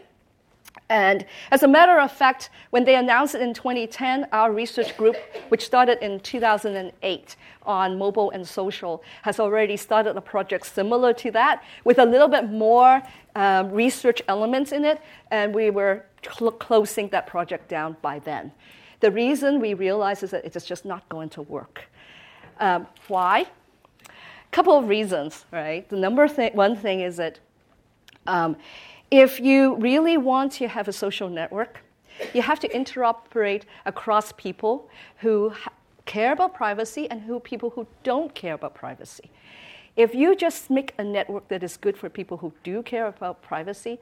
And 0.89 1.25
as 1.51 1.63
a 1.63 1.67
matter 1.67 1.99
of 1.99 2.11
fact, 2.11 2.49
when 2.69 2.83
they 2.83 2.95
announced 2.95 3.35
it 3.35 3.41
in 3.41 3.53
2010, 3.53 4.27
our 4.31 4.51
research 4.51 4.95
group, 4.97 5.15
which 5.49 5.65
started 5.65 6.03
in 6.03 6.19
2008 6.19 7.35
on 7.65 7.97
mobile 7.97 8.31
and 8.31 8.47
social, 8.47 9.01
has 9.21 9.39
already 9.39 9.77
started 9.77 10.15
a 10.17 10.21
project 10.21 10.65
similar 10.65 11.13
to 11.13 11.31
that 11.31 11.63
with 11.83 11.99
a 11.99 12.05
little 12.05 12.27
bit 12.27 12.49
more 12.49 13.01
um, 13.35 13.71
research 13.71 14.21
elements 14.27 14.71
in 14.71 14.85
it, 14.85 15.01
and 15.31 15.55
we 15.55 15.69
were 15.69 16.05
cl- 16.23 16.51
closing 16.51 17.07
that 17.09 17.27
project 17.27 17.69
down 17.69 17.95
by 18.01 18.19
then. 18.19 18.51
The 18.99 19.11
reason 19.11 19.59
we 19.59 19.73
realized 19.73 20.23
is 20.23 20.31
that 20.31 20.45
it 20.45 20.55
is 20.55 20.65
just 20.65 20.85
not 20.85 21.07
going 21.09 21.29
to 21.29 21.41
work. 21.41 21.89
Um, 22.59 22.87
why? 23.07 23.47
A 24.07 24.51
couple 24.51 24.77
of 24.77 24.87
reasons, 24.87 25.45
right? 25.51 25.87
The 25.89 25.97
number 25.97 26.27
th- 26.27 26.53
one 26.53 26.75
thing 26.75 26.99
is 26.99 27.17
that 27.17 27.39
um, 28.27 28.55
if 29.13 29.39
you 29.39 29.75
really 29.75 30.17
want 30.17 30.51
to 30.53 30.67
have 30.67 30.87
a 30.87 30.91
social 30.91 31.29
network, 31.29 31.81
you 32.33 32.41
have 32.41 32.59
to 32.59 32.67
interoperate 32.69 33.61
across 33.85 34.31
people 34.31 34.89
who 35.17 35.53
care 36.05 36.31
about 36.31 36.55
privacy 36.55 37.07
and 37.11 37.21
who 37.21 37.39
people 37.39 37.69
who 37.69 37.85
don't 38.01 38.33
care 38.33 38.55
about 38.55 38.73
privacy. 38.73 39.29
If 39.95 40.15
you 40.15 40.35
just 40.35 40.71
make 40.71 40.95
a 40.97 41.03
network 41.03 41.47
that 41.49 41.61
is 41.61 41.77
good 41.77 41.95
for 41.95 42.09
people 42.09 42.37
who 42.37 42.51
do 42.63 42.81
care 42.81 43.05
about 43.05 43.43
privacy, 43.43 43.99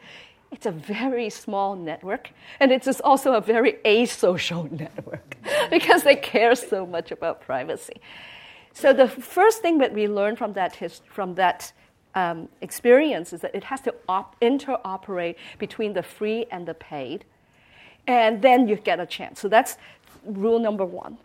it's 0.50 0.66
a 0.66 0.72
very 0.72 1.30
small 1.30 1.76
network, 1.76 2.30
and 2.62 2.72
it 2.72 2.88
is 2.88 3.02
also 3.02 3.34
a 3.34 3.42
very 3.42 3.74
asocial 3.84 4.72
network 4.80 5.36
because 5.70 6.04
they 6.04 6.16
care 6.16 6.56
so 6.56 6.86
much 6.86 7.12
about 7.12 7.42
privacy. 7.42 8.00
So 8.72 8.94
the 8.94 9.10
first 9.10 9.62
thing 9.62 9.80
that 9.80 9.94
we 9.94 10.08
learned 10.08 10.38
from 10.38 10.54
that, 10.54 10.78
his, 10.78 11.02
from 11.10 11.36
that 11.36 11.74
um, 12.16 12.50
experience 12.62 13.34
is 13.34 13.42
that 13.42 13.56
it 13.56 13.64
has 13.66 13.82
to 13.82 13.94
op- 14.08 14.40
interoperate 14.42 15.36
between 15.60 15.94
the 15.94 16.04
free 16.04 16.46
and 16.52 16.68
the 16.68 16.74
paid, 16.74 17.26
and 18.08 18.42
then 18.42 18.68
you 18.68 18.76
get 18.76 19.00
a 19.00 19.06
chance. 19.06 19.40
So 19.40 19.48
that's 19.48 19.78
rule 20.26 20.60
number 20.60 20.86
one. 20.86 21.18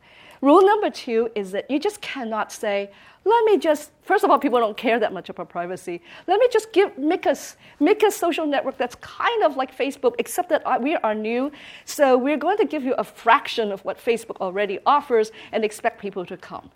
Rule 0.42 0.64
number 0.64 0.90
two 0.90 1.30
is 1.34 1.50
that 1.52 1.70
you 1.70 1.78
just 1.78 2.00
cannot 2.00 2.52
say, 2.52 2.90
let 3.24 3.44
me 3.44 3.58
just, 3.58 3.90
first 4.02 4.22
of 4.22 4.30
all, 4.30 4.38
people 4.38 4.60
don't 4.60 4.76
care 4.76 5.00
that 5.00 5.12
much 5.12 5.28
about 5.28 5.48
privacy. 5.48 6.00
Let 6.28 6.38
me 6.38 6.46
just 6.52 6.72
give, 6.72 6.96
make, 6.96 7.26
a, 7.26 7.34
make 7.80 8.04
a 8.04 8.10
social 8.10 8.46
network 8.46 8.78
that's 8.78 8.94
kind 8.96 9.42
of 9.42 9.56
like 9.56 9.76
Facebook, 9.76 10.14
except 10.18 10.48
that 10.50 10.62
we 10.80 10.94
are 10.94 11.14
new. 11.14 11.50
So 11.86 12.16
we're 12.16 12.36
going 12.36 12.58
to 12.58 12.66
give 12.66 12.84
you 12.84 12.94
a 12.94 13.02
fraction 13.02 13.72
of 13.72 13.84
what 13.84 13.98
Facebook 13.98 14.36
already 14.40 14.78
offers 14.86 15.32
and 15.50 15.64
expect 15.64 16.00
people 16.00 16.24
to 16.26 16.36
come. 16.36 16.70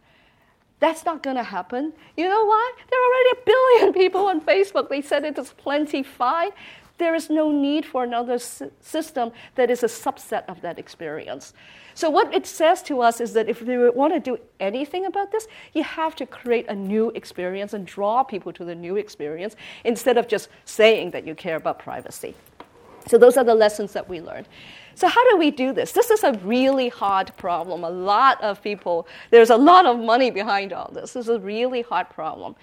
That's 0.80 1.04
not 1.04 1.22
going 1.22 1.36
to 1.36 1.42
happen. 1.42 1.92
You 2.16 2.28
know 2.28 2.44
why? 2.44 2.72
There 2.90 2.98
are 2.98 3.04
already 3.04 3.40
a 3.40 3.44
billion 3.44 3.92
people 4.02 4.26
on 4.26 4.40
Facebook. 4.40 4.88
They 4.88 5.02
said 5.02 5.24
it 5.24 5.38
is 5.38 5.52
plenty 5.52 6.02
fine. 6.02 6.50
There 6.96 7.14
is 7.14 7.30
no 7.30 7.50
need 7.50 7.86
for 7.86 8.04
another 8.04 8.38
system 8.38 9.32
that 9.54 9.70
is 9.70 9.82
a 9.82 9.86
subset 9.86 10.44
of 10.48 10.60
that 10.60 10.78
experience. 10.78 11.54
So, 11.94 12.10
what 12.10 12.32
it 12.34 12.46
says 12.46 12.82
to 12.84 13.00
us 13.00 13.22
is 13.22 13.32
that 13.32 13.48
if 13.48 13.62
you 13.62 13.90
want 13.94 14.12
to 14.12 14.20
do 14.20 14.38
anything 14.58 15.06
about 15.06 15.32
this, 15.32 15.48
you 15.72 15.82
have 15.82 16.14
to 16.16 16.26
create 16.26 16.68
a 16.68 16.74
new 16.74 17.10
experience 17.10 17.72
and 17.72 17.86
draw 17.86 18.22
people 18.22 18.52
to 18.52 18.64
the 18.66 18.74
new 18.74 18.96
experience 18.96 19.56
instead 19.84 20.18
of 20.18 20.28
just 20.28 20.48
saying 20.66 21.10
that 21.12 21.26
you 21.26 21.34
care 21.34 21.56
about 21.56 21.78
privacy. 21.78 22.34
So, 23.06 23.16
those 23.16 23.38
are 23.38 23.44
the 23.44 23.54
lessons 23.54 23.94
that 23.94 24.06
we 24.06 24.20
learned. 24.20 24.46
So, 25.00 25.08
how 25.08 25.30
do 25.30 25.38
we 25.38 25.50
do 25.50 25.72
this? 25.72 25.92
This 25.92 26.10
is 26.10 26.24
a 26.24 26.34
really 26.44 26.90
hard 26.90 27.34
problem. 27.38 27.84
A 27.84 27.88
lot 27.88 28.38
of 28.42 28.62
people, 28.62 29.08
there's 29.30 29.48
a 29.48 29.56
lot 29.56 29.86
of 29.86 29.98
money 29.98 30.30
behind 30.30 30.74
all 30.74 30.90
this. 30.92 31.14
This 31.14 31.24
is 31.24 31.30
a 31.30 31.40
really 31.40 31.80
hard 31.80 32.10
problem. 32.10 32.54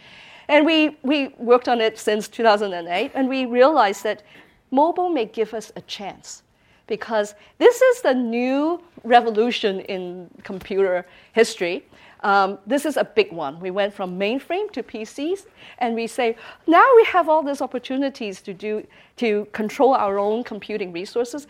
And 0.47 0.63
we, 0.63 0.97
we 1.01 1.29
worked 1.39 1.67
on 1.67 1.81
it 1.81 1.97
since 1.97 2.27
2008, 2.27 3.11
and 3.15 3.27
we 3.27 3.47
realized 3.47 4.03
that 4.03 4.21
mobile 4.69 5.09
may 5.09 5.25
give 5.25 5.55
us 5.55 5.71
a 5.75 5.81
chance. 5.81 6.43
because 6.85 7.35
this 7.57 7.81
is 7.81 8.01
the 8.01 8.13
new 8.13 8.81
revolution 9.03 9.81
in 9.81 10.29
computer 10.43 11.05
history. 11.33 11.85
Um, 12.21 12.57
this 12.65 12.85
is 12.85 12.97
a 12.97 13.03
big 13.03 13.31
one. 13.31 13.59
We 13.59 13.71
went 13.71 13.93
from 13.93 14.17
mainframe 14.17 14.71
to 14.71 14.81
PCs, 14.81 15.47
and 15.79 15.95
we 15.95 16.07
say 16.07 16.35
now 16.65 16.87
we 16.95 17.03
have 17.05 17.29
all 17.29 17.43
these 17.43 17.61
opportunities 17.61 18.41
to 18.41 18.53
do 18.53 18.87
to 19.17 19.45
control 19.51 19.93
our 19.93 20.17
own 20.17 20.43
computing 20.43 20.93
resources. 20.93 21.47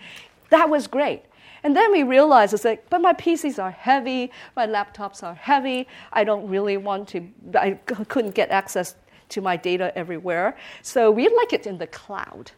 That 0.49 0.69
was 0.69 0.87
great. 0.87 1.23
And 1.63 1.75
then 1.75 1.91
we 1.91 2.03
realized 2.03 2.53
it's 2.53 2.65
like, 2.65 2.89
but 2.89 3.01
my 3.01 3.13
PCs 3.13 3.61
are 3.61 3.71
heavy, 3.71 4.31
my 4.55 4.67
laptops 4.67 5.23
are 5.23 5.33
heavy. 5.33 5.87
I 6.13 6.23
don't 6.23 6.47
really 6.47 6.77
want 6.77 7.09
to. 7.09 7.27
I 7.55 7.71
couldn't 8.07 8.35
get 8.35 8.49
access 8.49 8.95
to 9.29 9.41
my 9.41 9.57
data 9.57 9.95
everywhere. 9.97 10.55
So 10.81 11.11
we 11.11 11.27
like 11.27 11.53
it 11.53 11.67
in 11.67 11.77
the 11.77 11.87
cloud. 11.87 12.51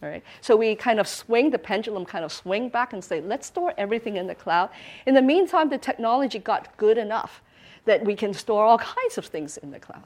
Right? 0.00 0.24
So 0.40 0.56
we 0.56 0.74
kind 0.74 0.98
of 0.98 1.06
swing, 1.06 1.50
the 1.50 1.58
pendulum 1.58 2.04
kind 2.04 2.24
of 2.24 2.32
swing 2.32 2.68
back 2.68 2.92
and 2.92 3.02
say, 3.02 3.20
let's 3.20 3.46
store 3.46 3.72
everything 3.78 4.16
in 4.16 4.26
the 4.26 4.34
cloud. 4.34 4.70
In 5.06 5.14
the 5.14 5.22
meantime, 5.22 5.68
the 5.68 5.78
technology 5.78 6.40
got 6.40 6.76
good 6.76 6.98
enough 6.98 7.40
that 7.84 8.04
we 8.04 8.16
can 8.16 8.34
store 8.34 8.64
all 8.64 8.78
kinds 8.78 9.16
of 9.16 9.26
things 9.26 9.58
in 9.58 9.70
the 9.70 9.78
cloud. 9.78 10.02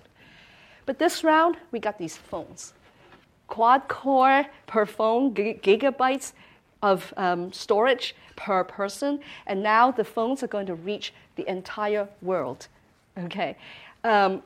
But 0.85 0.99
this 0.99 1.25
round, 1.25 1.57
we 1.73 1.79
got 1.79 1.99
these 1.99 2.17
phones. 2.17 2.75
Quad 3.49 3.89
core 3.89 4.45
per 4.67 4.85
phone, 4.85 5.33
gigabytes 5.35 6.33
of 6.91 7.13
um, 7.17 7.53
storage 7.53 8.15
per 8.37 8.65
person, 8.65 9.21
and 9.47 9.63
now 9.63 9.91
the 9.91 10.05
phones 10.05 10.43
are 10.43 10.51
going 10.57 10.67
to 10.67 10.75
reach 10.75 11.13
the 11.37 11.45
entire 11.49 12.09
world. 12.23 12.69
Okay, 13.19 13.57
um, 14.05 14.43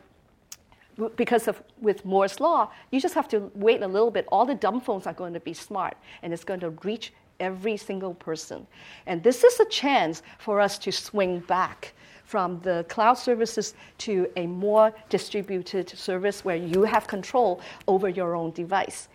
because 1.16 1.49
of 1.49 1.62
with 1.80 2.04
Moore's 2.04 2.40
law, 2.40 2.70
you 2.90 3.00
just 3.00 3.14
have 3.14 3.28
to 3.28 3.50
wait 3.54 3.82
a 3.82 3.88
little 3.97 4.11
bit. 4.11 4.25
All 4.32 4.47
the 4.47 4.54
dumb 4.54 4.80
phones 4.80 5.06
are 5.06 5.16
going 5.23 5.35
to 5.35 5.40
be 5.40 5.54
smart, 5.54 5.97
and 6.23 6.32
it's 6.32 6.44
going 6.44 6.61
to 6.61 6.70
reach 6.88 7.12
every 7.40 7.76
single 7.76 8.14
person. 8.14 8.66
And 9.06 9.23
this 9.23 9.44
is 9.44 9.61
a 9.61 9.64
chance 9.66 10.23
for 10.38 10.61
us 10.61 10.78
to 10.78 10.92
swing 10.92 11.40
back 11.40 11.94
from 12.25 12.61
the 12.61 12.85
cloud 12.88 13.14
services 13.14 13.75
to 13.99 14.30
a 14.37 14.47
more 14.47 14.92
distributed 15.09 15.88
service 15.88 16.44
where 16.44 16.61
you 16.73 16.85
have 16.85 17.06
control 17.09 17.61
over 17.88 18.09
your 18.09 18.37
own 18.37 18.52
device. 18.52 19.09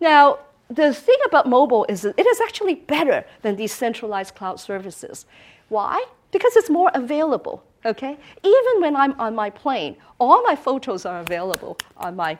Now, 0.00 0.38
the 0.68 0.92
thing 0.92 1.18
about 1.26 1.48
mobile 1.48 1.86
is 1.88 2.04
it 2.04 2.26
is 2.26 2.40
actually 2.40 2.74
better 2.74 3.24
than 3.42 3.56
these 3.56 3.72
centralized 3.72 4.34
cloud 4.34 4.58
services. 4.60 5.26
Why? 5.68 6.04
Because 6.32 6.56
it's 6.56 6.70
more 6.70 6.90
available. 6.94 7.62
Okay? 7.84 8.16
Even 8.42 8.80
when 8.80 8.96
I'm 8.96 9.18
on 9.20 9.34
my 9.34 9.50
plane, 9.50 9.96
all 10.18 10.42
my 10.42 10.56
photos 10.56 11.06
are 11.06 11.20
available 11.20 11.78
on, 11.98 12.16
my, 12.16 12.36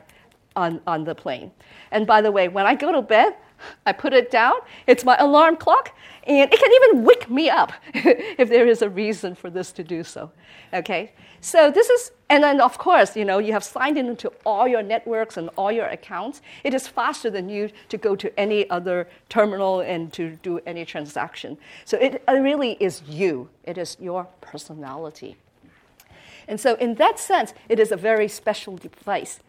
on, 0.57 0.81
on 0.87 1.05
the 1.05 1.15
plane. 1.15 1.53
And 1.93 2.07
by 2.07 2.21
the 2.21 2.33
way, 2.33 2.49
when 2.49 2.67
I 2.67 2.75
go 2.75 2.91
to 2.91 3.01
bed, 3.01 3.37
I 3.85 3.93
put 3.93 4.13
it 4.13 4.31
down, 4.31 4.55
it's 4.87 5.05
my 5.05 5.17
alarm 5.19 5.57
clock, 5.57 5.97
and 6.27 6.53
it 6.53 6.59
can 6.59 6.71
even 6.73 7.05
wake 7.05 7.31
me 7.31 7.49
up 7.49 7.73
if 7.95 8.49
there 8.49 8.67
is 8.67 8.83
a 8.83 8.89
reason 8.89 9.35
for 9.35 9.51
this 9.51 9.73
to 9.73 9.85
do 9.85 10.03
so. 10.03 10.31
Okay? 10.73 11.13
So 11.41 11.71
this 11.71 11.89
is, 11.89 12.11
and 12.29 12.43
then 12.43 12.61
of 12.61 12.77
course, 12.79 13.17
you 13.17 13.25
know, 13.25 13.39
you 13.39 13.53
have 13.53 13.63
signed 13.63 13.99
into 13.99 14.33
all 14.45 14.67
your 14.67 14.83
networks 14.83 15.37
and 15.37 15.49
all 15.57 15.71
your 15.71 15.87
accounts. 15.87 16.43
It 16.65 16.75
is 16.75 16.89
faster 16.89 17.31
than 17.31 17.49
you 17.49 17.71
to 17.89 17.97
go 17.97 18.17
to 18.17 18.37
any 18.39 18.69
other 18.69 19.09
terminal 19.29 19.81
and 19.81 20.13
to 20.15 20.37
do 20.43 20.59
any 20.67 20.85
transaction. 20.85 21.57
So 21.85 21.99
it 21.99 22.25
really 22.29 22.73
is 22.81 23.03
you. 23.07 23.49
It 23.65 23.79
is 23.79 23.97
your 24.01 24.27
personality. 24.41 25.37
And 26.49 26.61
so 26.61 26.75
in 26.77 26.95
that 26.97 27.19
sense, 27.19 27.55
it 27.69 27.79
is 27.79 27.93
a 27.93 27.97
very 27.97 28.29
special 28.29 28.77
device. 28.77 29.41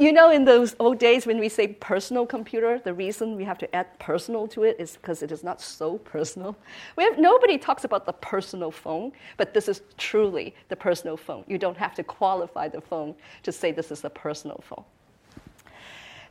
You 0.00 0.14
know, 0.14 0.30
in 0.30 0.46
those 0.46 0.74
old 0.78 0.98
days 0.98 1.26
when 1.26 1.38
we 1.38 1.50
say 1.50 1.68
personal 1.68 2.24
computer, 2.24 2.80
the 2.82 2.94
reason 2.94 3.36
we 3.36 3.44
have 3.44 3.58
to 3.58 3.76
add 3.76 3.98
personal 3.98 4.48
to 4.48 4.62
it 4.62 4.76
is 4.78 4.96
because 4.96 5.22
it 5.22 5.30
is 5.30 5.44
not 5.44 5.60
so 5.60 5.98
personal. 5.98 6.56
We 6.96 7.04
have, 7.04 7.18
nobody 7.18 7.58
talks 7.58 7.84
about 7.84 8.06
the 8.06 8.14
personal 8.14 8.70
phone, 8.70 9.12
but 9.36 9.52
this 9.52 9.68
is 9.68 9.82
truly 9.98 10.54
the 10.70 10.76
personal 10.76 11.18
phone. 11.18 11.44
You 11.46 11.58
don't 11.58 11.76
have 11.76 11.94
to 11.96 12.02
qualify 12.02 12.66
the 12.66 12.80
phone 12.80 13.14
to 13.42 13.52
say 13.52 13.72
this 13.72 13.92
is 13.92 14.02
a 14.02 14.08
personal 14.08 14.64
phone. 14.66 14.84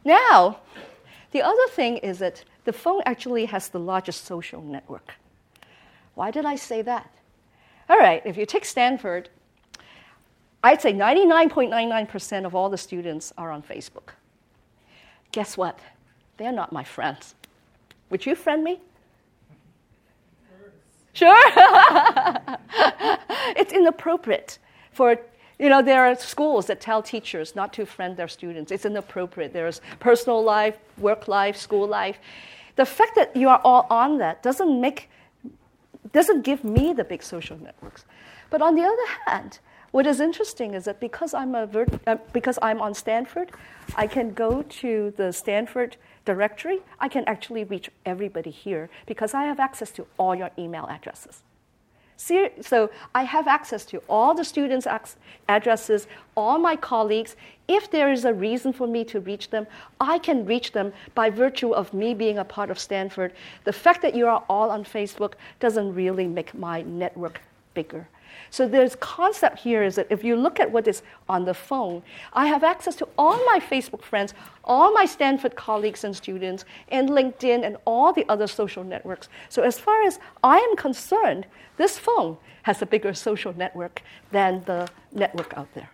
Now, 0.04 0.62
the 1.30 1.44
other 1.44 1.68
thing 1.68 1.98
is 1.98 2.18
that 2.18 2.44
the 2.66 2.74
phone 2.74 3.04
actually 3.06 3.46
has 3.46 3.70
the 3.70 3.80
largest 3.80 4.26
social 4.26 4.64
network. 4.64 5.14
Why 6.16 6.32
did 6.32 6.44
I 6.44 6.56
say 6.56 6.82
that? 6.82 7.12
All 7.88 8.00
right, 8.00 8.24
if 8.26 8.36
you 8.36 8.48
take 8.48 8.66
Stanford, 8.66 9.30
I'd 10.64 10.82
say 10.82 10.94
99.99% 10.94 12.46
of 12.46 12.54
all 12.54 12.70
the 12.70 12.78
students 12.78 13.32
are 13.38 13.52
on 13.52 13.62
Facebook. 13.62 14.10
Guess 15.32 15.58
what? 15.58 15.80
They're 16.38 16.52
not 16.52 16.74
my 16.74 16.84
friends. 16.84 17.36
Would 18.10 18.26
you 18.26 18.36
friend 18.36 18.64
me? 18.64 18.80
Sure? 21.14 21.38
it's 23.56 23.74
inappropriate 23.74 24.60
for 24.92 25.20
you 25.60 25.68
know, 25.68 25.82
there 25.82 26.06
are 26.06 26.16
schools 26.16 26.68
that 26.68 26.80
tell 26.80 27.04
teachers 27.04 27.54
not 27.54 27.74
to 27.74 27.86
friend 27.86 28.16
their 28.16 28.30
students. 28.30 28.72
It's 28.72 28.86
inappropriate. 28.86 29.52
There's 29.52 29.82
personal 30.00 30.42
life, 30.42 30.78
work 30.98 31.28
life, 31.28 31.58
school 31.58 31.86
life. 31.86 32.18
The 32.78 32.86
fact 32.86 33.16
that 33.16 33.36
you 33.36 33.50
are 33.50 33.60
all 33.66 33.86
on 33.90 34.20
that 34.20 34.42
doesn't 34.42 34.80
make, 34.80 35.10
doesn't 36.14 36.44
give 36.44 36.64
me 36.64 36.94
the 36.94 37.04
big 37.04 37.22
social 37.22 37.58
networks. 37.58 38.06
But 38.50 38.62
on 38.62 38.76
the 38.76 38.84
other 38.84 39.06
hand, 39.28 39.60
what 39.92 40.06
is 40.06 40.20
interesting 40.20 40.74
is 40.74 40.86
that 40.86 41.00
because 41.00 41.34
I'm, 41.34 41.56
a 41.56 41.66
vert- 41.66 42.00
uh, 42.08 42.18
because 42.34 42.60
I'm 42.62 42.82
on 42.82 42.94
Stanford, 42.94 43.52
I 43.96 44.08
can 44.08 44.34
go 44.34 44.62
to 44.64 45.14
the 45.18 45.32
Stanford 45.32 45.98
directory. 46.26 46.80
I 47.00 47.08
can 47.08 47.24
actually 47.26 47.64
reach 47.64 47.90
everybody 48.06 48.52
here 48.52 48.90
because 49.06 49.34
I 49.34 49.44
have 49.44 49.60
access 49.60 49.92
to 49.92 50.06
all 50.18 50.36
your 50.36 50.52
email 50.58 50.86
addresses. 50.88 51.42
So 52.20 52.92
I 53.16 53.24
have 53.24 53.48
access 53.48 53.86
to 53.86 54.04
all 54.10 54.36
the 54.36 54.44
students' 54.44 54.86
addresses, 55.48 56.06
all 56.36 56.60
my 56.60 56.76
colleagues. 56.76 57.38
If 57.70 57.90
there 57.90 58.12
is 58.12 58.26
a 58.26 58.34
reason 58.34 58.74
for 58.74 58.88
me 58.88 59.06
to 59.06 59.22
reach 59.22 59.50
them, 59.50 59.66
I 60.02 60.20
can 60.20 60.46
reach 60.46 60.74
them 60.74 60.92
by 61.16 61.30
virtue 61.30 61.72
of 61.72 61.94
me 61.94 62.14
being 62.14 62.38
a 62.38 62.44
part 62.44 62.70
of 62.70 62.78
Stanford. 62.78 63.32
The 63.64 63.72
fact 63.72 64.02
that 64.02 64.16
you 64.16 64.28
are 64.28 64.44
all 64.50 64.70
on 64.70 64.84
Facebook 64.84 65.34
doesn't 65.62 65.96
really 65.96 66.28
make 66.28 66.54
my 66.54 66.82
network 66.82 67.42
bigger. 67.74 68.10
So 68.50 68.68
there's 68.68 68.96
concept 68.96 69.60
here 69.60 69.84
is 69.84 69.96
that 69.96 70.08
if 70.10 70.24
you 70.24 70.36
look 70.36 70.60
at 70.60 70.72
what 70.72 70.88
is 70.88 71.02
on 71.28 71.46
the 71.46 71.54
phone, 71.54 72.02
I 72.34 72.48
have 72.48 72.64
access 72.64 72.96
to 72.98 73.08
all 73.18 73.38
my 73.46 73.60
Facebook 73.60 74.02
friends, 74.02 74.34
all 74.64 74.92
my 74.94 75.06
Stanford 75.06 75.56
colleagues 75.56 76.04
and 76.04 76.16
students, 76.16 76.66
and 76.90 77.10
LinkedIn 77.10 77.66
and 77.66 77.78
all 77.86 78.14
the 78.14 78.26
other 78.30 78.48
social 78.48 78.84
networks. 78.84 79.30
So 79.50 79.64
as 79.64 79.80
far 79.80 80.04
as 80.04 80.20
I 80.44 80.58
am 80.58 80.76
concerned, 80.76 81.46
this 81.78 81.98
phone 81.98 82.38
has 82.64 82.82
a 82.82 82.86
bigger 82.86 83.14
social 83.14 83.54
network 83.56 84.02
than 84.32 84.64
the 84.66 84.88
network 85.12 85.54
out 85.56 85.74
there. 85.74 85.90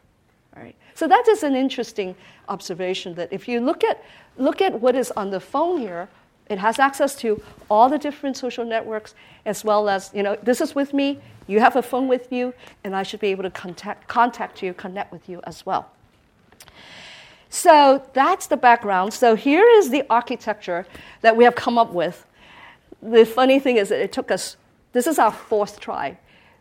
All 0.56 0.64
right. 0.64 0.76
So 0.94 1.08
that 1.08 1.28
is 1.28 1.44
an 1.44 1.56
interesting 1.56 2.16
observation 2.48 3.14
that 3.16 3.32
if 3.32 3.48
you 3.48 3.60
look 3.60 3.84
at, 3.84 4.04
look 4.38 4.62
at 4.62 4.80
what 4.80 4.96
is 4.96 5.12
on 5.12 5.30
the 5.30 5.40
phone 5.40 5.80
here, 5.80 6.08
it 6.50 6.60
has 6.60 6.80
access 6.80 7.16
to 7.18 7.42
all 7.70 7.90
the 7.90 7.98
different 7.98 8.38
social 8.38 8.66
networks, 8.66 9.16
as 9.46 9.64
well 9.64 9.90
as, 9.90 10.12
you 10.14 10.24
know, 10.24 10.38
this 10.44 10.62
is 10.62 10.76
with 10.76 10.94
me, 10.94 11.20
you 11.48 11.60
have 11.60 11.76
a 11.76 11.82
phone 11.82 12.08
with 12.08 12.32
you, 12.32 12.54
and 12.84 12.96
I 12.96 13.04
should 13.04 13.20
be 13.20 13.28
able 13.28 13.44
to 13.44 13.50
contact, 13.50 14.08
contact 14.08 14.62
you, 14.62 14.74
connect 14.74 15.12
with 15.12 15.28
you 15.30 15.42
as 15.46 15.66
well. 15.66 15.92
So 17.50 18.04
that's 18.14 18.48
the 18.48 18.58
background. 18.58 19.14
So 19.14 19.36
here 19.36 19.66
is 19.66 19.90
the 19.90 20.04
architecture 20.10 20.86
that 21.22 21.36
we 21.36 21.44
have 21.44 21.56
come 21.56 21.78
up 21.78 21.94
with. 21.94 22.26
The 23.02 23.26
funny 23.26 23.60
thing 23.60 23.78
is 23.78 23.90
that 23.90 24.02
it 24.02 24.12
took 24.12 24.32
us, 24.32 24.58
this 24.94 25.08
is 25.08 25.20
our 25.20 25.32
fourth 25.32 25.80
try. 25.80 26.18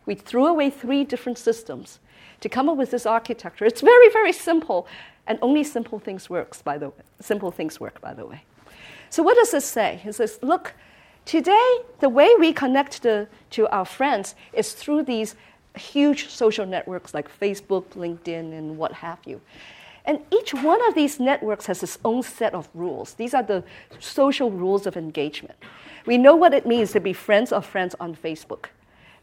We 0.06 0.14
threw 0.14 0.46
away 0.46 0.70
three 0.70 1.04
different 1.04 1.38
systems 1.38 1.98
to 2.40 2.48
come 2.48 2.68
up 2.68 2.76
with 2.76 2.90
this 2.90 3.06
architecture. 3.06 3.64
It's 3.64 3.80
very, 3.80 4.08
very 4.10 4.32
simple, 4.32 4.86
and 5.26 5.38
only 5.40 5.64
simple 5.64 5.98
things 5.98 6.28
works, 6.28 6.60
by 6.60 6.76
the 6.78 6.90
way. 6.90 7.02
Simple 7.20 7.50
things 7.50 7.80
work, 7.80 8.00
by 8.00 8.12
the 8.12 8.26
way. 8.26 8.42
So 9.10 9.22
what 9.22 9.36
does 9.36 9.50
this 9.50 9.64
say? 9.64 10.00
It 10.04 10.14
says, 10.14 10.38
look, 10.42 10.74
today 11.24 11.78
the 12.00 12.08
way 12.08 12.34
we 12.38 12.52
connect 12.52 13.02
to, 13.02 13.28
to 13.50 13.68
our 13.68 13.84
friends 13.84 14.34
is 14.52 14.72
through 14.72 15.04
these 15.04 15.36
huge 15.76 16.28
social 16.28 16.66
networks 16.66 17.14
like 17.14 17.28
Facebook, 17.40 17.84
LinkedIn, 17.90 18.56
and 18.56 18.78
what 18.78 18.92
have 18.92 19.18
you. 19.24 19.40
And 20.04 20.20
each 20.30 20.52
one 20.52 20.86
of 20.86 20.94
these 20.94 21.18
networks 21.18 21.66
has 21.66 21.82
its 21.82 21.98
own 22.04 22.22
set 22.22 22.54
of 22.54 22.68
rules. 22.74 23.14
These 23.14 23.32
are 23.32 23.42
the 23.42 23.64
social 24.00 24.50
rules 24.50 24.86
of 24.86 24.96
engagement. 24.96 25.56
We 26.04 26.18
know 26.18 26.36
what 26.36 26.52
it 26.52 26.66
means 26.66 26.92
to 26.92 27.00
be 27.00 27.14
friends 27.14 27.52
of 27.52 27.64
friends 27.64 27.94
on 27.98 28.14
Facebook. 28.14 28.66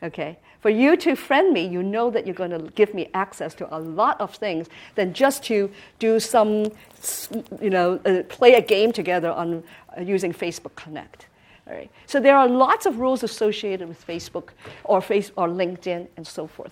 Okay? 0.04 0.38
For 0.62 0.70
you 0.70 0.96
to 0.98 1.16
friend 1.16 1.54
me, 1.54 1.66
you 1.66 1.84
know 1.84 2.10
that 2.12 2.26
you're 2.26 2.36
going 2.36 2.52
to 2.52 2.72
give 2.72 2.94
me 2.94 3.10
access 3.14 3.54
to 3.56 3.76
a 3.76 3.80
lot 3.80 4.20
of 4.22 4.36
things 4.36 4.68
than 4.96 5.14
just 5.14 5.44
to 5.46 5.72
do 6.00 6.20
some, 6.20 6.66
you 7.62 7.70
know, 7.70 8.00
uh, 8.06 8.24
play 8.30 8.54
a 8.54 8.62
game 8.62 8.92
together 8.92 9.32
on 9.32 9.64
uh, 9.98 10.02
using 10.02 10.34
Facebook 10.34 10.76
Connect. 10.76 11.28
All 11.68 11.74
right. 11.74 11.90
So 12.06 12.20
there 12.20 12.38
are 12.38 12.48
lots 12.48 12.86
of 12.86 13.00
rules 13.00 13.24
associated 13.24 13.88
with 13.88 14.06
Facebook 14.06 14.50
or, 14.84 15.02
face, 15.02 15.32
or 15.36 15.48
LinkedIn 15.48 16.08
and 16.18 16.28
so 16.28 16.48
forth. 16.48 16.72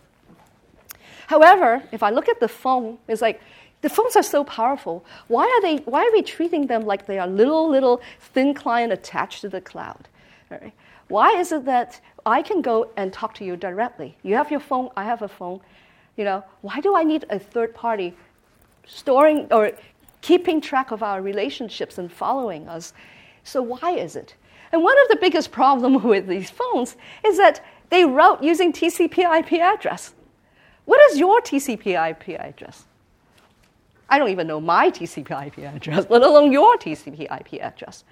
However, 1.28 1.84
if 1.92 2.02
I 2.02 2.10
look 2.10 2.28
at 2.28 2.40
the 2.40 2.48
phone, 2.48 2.98
it's 3.08 3.22
like 3.22 3.40
the 3.82 3.90
phones 3.90 4.16
are 4.16 4.24
so 4.24 4.44
powerful. 4.44 5.06
Why 5.28 5.46
are, 5.46 5.62
they, 5.62 5.78
why 5.84 6.06
are 6.06 6.12
we 6.12 6.22
treating 6.22 6.68
them 6.68 6.86
like 6.86 7.06
they 7.06 7.20
are 7.20 7.28
little, 7.28 7.70
little 7.70 8.02
thin 8.20 8.54
client 8.54 8.92
attached 8.92 9.42
to 9.42 9.50
the 9.50 9.62
cloud? 9.62 10.08
All 10.52 10.58
right. 10.60 10.74
Why 11.10 11.32
is 11.32 11.52
it 11.52 11.66
that 11.66 12.00
I 12.26 12.42
can 12.44 12.62
go 12.62 12.92
and 12.96 13.12
talk 13.12 13.34
to 13.36 13.46
you 13.46 13.58
directly? 13.58 14.16
You 14.24 14.36
have 14.36 14.52
your 14.52 14.60
phone, 14.60 14.90
I 14.96 15.04
have 15.04 15.24
a 15.24 15.28
phone. 15.28 15.60
You 16.16 16.24
know, 16.24 16.44
why 16.62 16.80
do 16.80 16.96
I 16.96 17.04
need 17.04 17.26
a 17.30 17.40
third 17.40 17.74
party 17.74 18.16
storing 18.86 19.48
or 19.52 19.72
keeping 20.22 20.62
track 20.62 20.92
of 20.92 21.02
our 21.02 21.22
relationships 21.22 21.98
and 21.98 22.12
following 22.12 22.68
us? 22.68 22.94
So 23.44 23.62
why 23.62 23.96
is 23.98 24.16
it? 24.16 24.36
And 24.72 24.84
one 24.84 25.02
of 25.02 25.08
the 25.10 25.16
biggest 25.16 25.52
problems 25.52 26.04
with 26.14 26.28
these 26.28 26.52
phones 26.52 26.96
is 27.26 27.38
that 27.38 27.66
they 27.90 28.06
route 28.06 28.44
using 28.44 28.72
TCP 28.72 29.18
IP 29.40 29.54
address. 29.54 30.14
What 30.86 31.02
is 31.10 31.18
your 31.18 31.42
TCP 31.42 32.10
IP 32.12 32.40
address? 32.40 32.86
I 34.10 34.18
don't 34.18 34.30
even 34.30 34.48
know 34.48 34.60
my 34.60 34.90
TCP 34.90 35.48
IP 35.48 35.60
address, 35.60 36.08
let 36.10 36.22
alone 36.22 36.52
your 36.52 36.78
TCP 36.78 37.22
IP 37.40 37.62
address. 37.62 38.04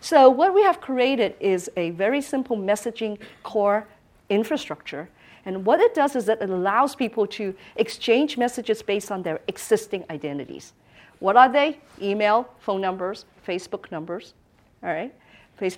So, 0.00 0.28
what 0.28 0.52
we 0.52 0.62
have 0.62 0.80
created 0.80 1.36
is 1.38 1.70
a 1.76 1.90
very 1.90 2.20
simple 2.20 2.56
messaging 2.56 3.18
core 3.42 3.86
infrastructure. 4.30 5.08
And 5.44 5.64
what 5.66 5.80
it 5.80 5.94
does 5.94 6.16
is 6.16 6.26
that 6.26 6.40
it 6.40 6.50
allows 6.50 6.94
people 6.94 7.26
to 7.28 7.54
exchange 7.76 8.38
messages 8.38 8.82
based 8.82 9.10
on 9.10 9.22
their 9.22 9.40
existing 9.48 10.04
identities. 10.10 10.72
What 11.18 11.36
are 11.36 11.48
they? 11.48 11.80
Email, 12.00 12.48
phone 12.58 12.80
numbers, 12.80 13.26
Facebook 13.46 13.90
numbers, 13.90 14.34
all 14.82 14.90
right? 14.90 15.14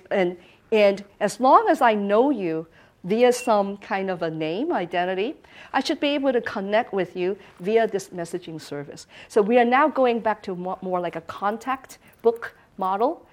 And, 0.09 0.37
and 0.71 1.03
as 1.19 1.39
long 1.39 1.67
as 1.69 1.81
I 1.81 1.93
know 1.93 2.29
you 2.29 2.67
via 3.05 3.31
some 3.31 3.77
kind 3.77 4.09
of 4.09 4.23
a 4.23 4.29
name, 4.29 4.73
identity, 4.73 5.35
I 5.71 5.79
should 5.79 5.99
be 5.99 6.09
able 6.09 6.33
to 6.33 6.41
connect 6.41 6.91
with 6.91 7.15
you 7.15 7.37
via 7.59 7.87
this 7.87 8.09
messaging 8.09 8.59
service. 8.59 9.07
So 9.29 9.41
we 9.41 9.57
are 9.59 9.65
now 9.65 9.87
going 9.87 10.19
back 10.19 10.41
to 10.43 10.55
more, 10.55 10.99
like 10.99 11.15
a 11.15 11.21
contact 11.21 11.99
book 12.23 12.55
model. 12.77 13.25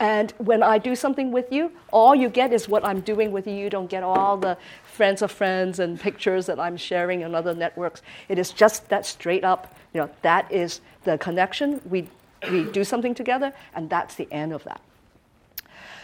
And 0.00 0.32
when 0.38 0.62
I 0.62 0.78
do 0.78 0.96
something 0.96 1.30
with 1.30 1.52
you, 1.52 1.70
all 1.92 2.14
you 2.14 2.28
get 2.28 2.52
is 2.52 2.68
what 2.68 2.84
I'm 2.84 3.00
doing 3.02 3.30
with 3.32 3.46
you. 3.46 3.54
You 3.54 3.70
don't 3.70 3.88
get 3.88 4.02
all 4.02 4.36
the 4.36 4.56
friends 4.82 5.22
of 5.22 5.30
friends 5.30 5.78
and 5.78 6.00
pictures 6.00 6.46
that 6.46 6.58
I'm 6.58 6.76
sharing 6.76 7.22
on 7.22 7.34
other 7.34 7.54
networks. 7.54 8.02
It 8.28 8.38
is 8.38 8.50
just 8.50 8.88
that 8.88 9.06
straight 9.06 9.44
up, 9.44 9.76
you 9.94 10.00
know, 10.00 10.10
that 10.22 10.50
is 10.50 10.80
the 11.04 11.18
connection. 11.18 11.80
We, 11.84 12.08
we 12.50 12.64
do 12.64 12.82
something 12.82 13.14
together, 13.14 13.52
and 13.74 13.88
that's 13.90 14.14
the 14.14 14.26
end 14.32 14.52
of 14.52 14.64
that. 14.64 14.80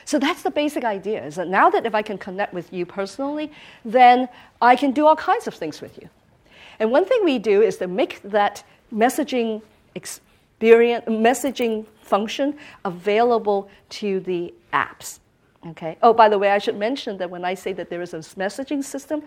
So 0.07 0.21
that's 0.21 0.43
the 0.43 0.53
basic 0.53 0.85
idea 0.85 1.23
is 1.23 1.35
that 1.35 1.49
now 1.49 1.69
that 1.69 1.85
if 1.85 1.95
I 1.95 2.01
can 2.01 2.17
connect 2.17 2.55
with 2.55 2.73
you 2.73 2.87
personally, 2.87 3.51
then 3.85 4.29
I 4.63 4.77
can 4.77 4.93
do 4.93 5.05
all 5.05 5.17
kinds 5.17 5.49
of 5.49 5.55
things 5.55 5.81
with 5.81 5.99
you. 6.01 6.09
And 6.79 6.93
one 6.93 7.05
thing 7.05 7.25
we 7.25 7.41
do 7.41 7.61
is 7.61 7.77
to 7.79 7.89
make 7.89 8.23
that 8.23 8.63
messaging 8.95 9.63
experience, 9.97 11.05
messaging 11.07 11.87
function 12.03 12.57
available 12.85 13.69
to 13.89 14.21
the 14.21 14.55
apps. 14.73 15.19
Okay. 15.69 15.99
Oh, 16.03 16.13
by 16.13 16.29
the 16.29 16.39
way, 16.39 16.51
I 16.51 16.59
should 16.59 16.77
mention 16.77 17.19
that 17.19 17.29
when 17.29 17.45
I 17.45 17.55
say 17.55 17.73
that 17.73 17.91
there 17.91 18.01
is 18.01 18.15
a 18.15 18.19
messaging 18.19 18.85
system, 18.85 19.25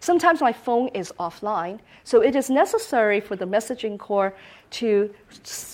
sometimes 0.00 0.40
my 0.40 0.54
phone 0.54 0.88
is 0.94 1.12
offline, 1.20 1.80
so 2.04 2.22
it 2.22 2.34
is 2.34 2.48
necessary 2.48 3.20
for 3.20 3.36
the 3.36 3.44
messaging 3.44 3.98
core 3.98 4.34
to 4.70 5.12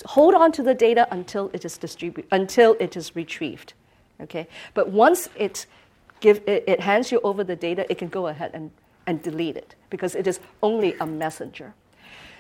hold 0.07 0.35
on 0.35 0.51
to 0.53 0.65
the 0.65 0.75
data 0.75 1.07
until 1.13 1.51
it 1.53 1.65
is 1.65 1.79
distributed, 1.79 2.27
until 2.33 2.77
it 2.81 2.97
is 2.97 3.15
retrieved. 3.15 3.75
Okay? 4.23 4.47
But 4.75 4.91
once 4.91 5.29
it, 5.37 5.67
give, 6.21 6.43
it, 6.47 6.65
it 6.67 6.81
hands 6.81 7.11
you 7.13 7.21
over 7.23 7.45
the 7.45 7.57
data, 7.57 7.91
it 7.91 7.99
can 7.99 8.09
go 8.09 8.29
ahead 8.29 8.51
and, 8.55 8.71
and 9.07 9.23
delete 9.23 9.57
it 9.57 9.75
because 9.89 10.15
it 10.15 10.27
is 10.27 10.41
only 10.63 10.95
a 11.01 11.07
messenger. 11.07 11.75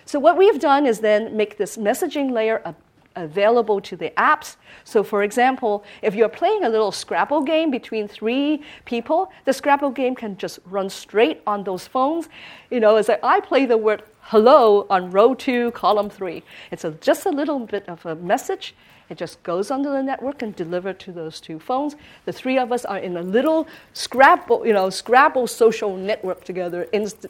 So 0.05 0.19
what 0.19 0.37
we've 0.37 0.59
done 0.59 0.87
is 0.87 1.01
then 1.01 1.37
make 1.37 1.57
this 1.57 1.77
messaging 1.77 2.33
layer 2.33 2.63
a, 2.65 2.75
available 3.17 3.81
to 3.81 3.97
the 3.97 4.11
apps. 4.17 4.57
So 4.85 5.03
for 5.03 5.23
example, 5.23 5.85
if 6.03 6.15
you're 6.15 6.29
playing 6.29 6.65
a 6.65 6.69
little 6.69 6.93
Scrabble 6.93 7.43
game 7.43 7.71
between 7.71 8.09
three 8.09 8.63
people, 8.85 9.31
the 9.45 9.53
Scrabble 9.53 9.91
game 9.91 10.15
can 10.15 10.37
just 10.37 10.59
run 10.65 10.89
straight 10.89 11.43
on 11.47 11.65
those 11.65 11.87
phones. 11.87 12.29
You 12.71 12.81
know, 12.81 12.97
it's 12.97 13.09
like 13.09 13.23
I 13.23 13.41
play 13.41 13.67
the 13.67 13.77
word 13.77 14.03
hello 14.21 14.87
on 14.91 15.11
row 15.11 15.35
two, 15.35 15.71
column 15.73 16.11
three. 16.11 16.43
It's 16.71 16.85
a, 16.85 16.93
just 16.93 17.27
a 17.27 17.31
little 17.31 17.59
bit 17.61 17.89
of 17.89 18.05
a 18.07 18.15
message 18.15 18.75
it 19.11 19.19
just 19.19 19.43
goes 19.43 19.71
onto 19.71 19.91
the 19.91 20.03
network 20.03 20.41
and 20.41 20.55
delivered 20.55 21.01
to 21.01 21.13
those 21.13 21.41
two 21.41 21.59
phones. 21.59 21.97
The 22.25 22.33
three 22.33 22.57
of 22.59 22.71
us 22.71 22.85
are 22.85 22.99
in 22.99 23.17
a 23.17 23.23
little 23.23 23.67
Scrabble, 23.93 24.65
you 24.65 24.73
know, 24.73 24.89
Scrabble 24.89 25.49
social 25.49 25.97
network 25.97 26.45
together 26.45 26.85
inst- 26.93 27.27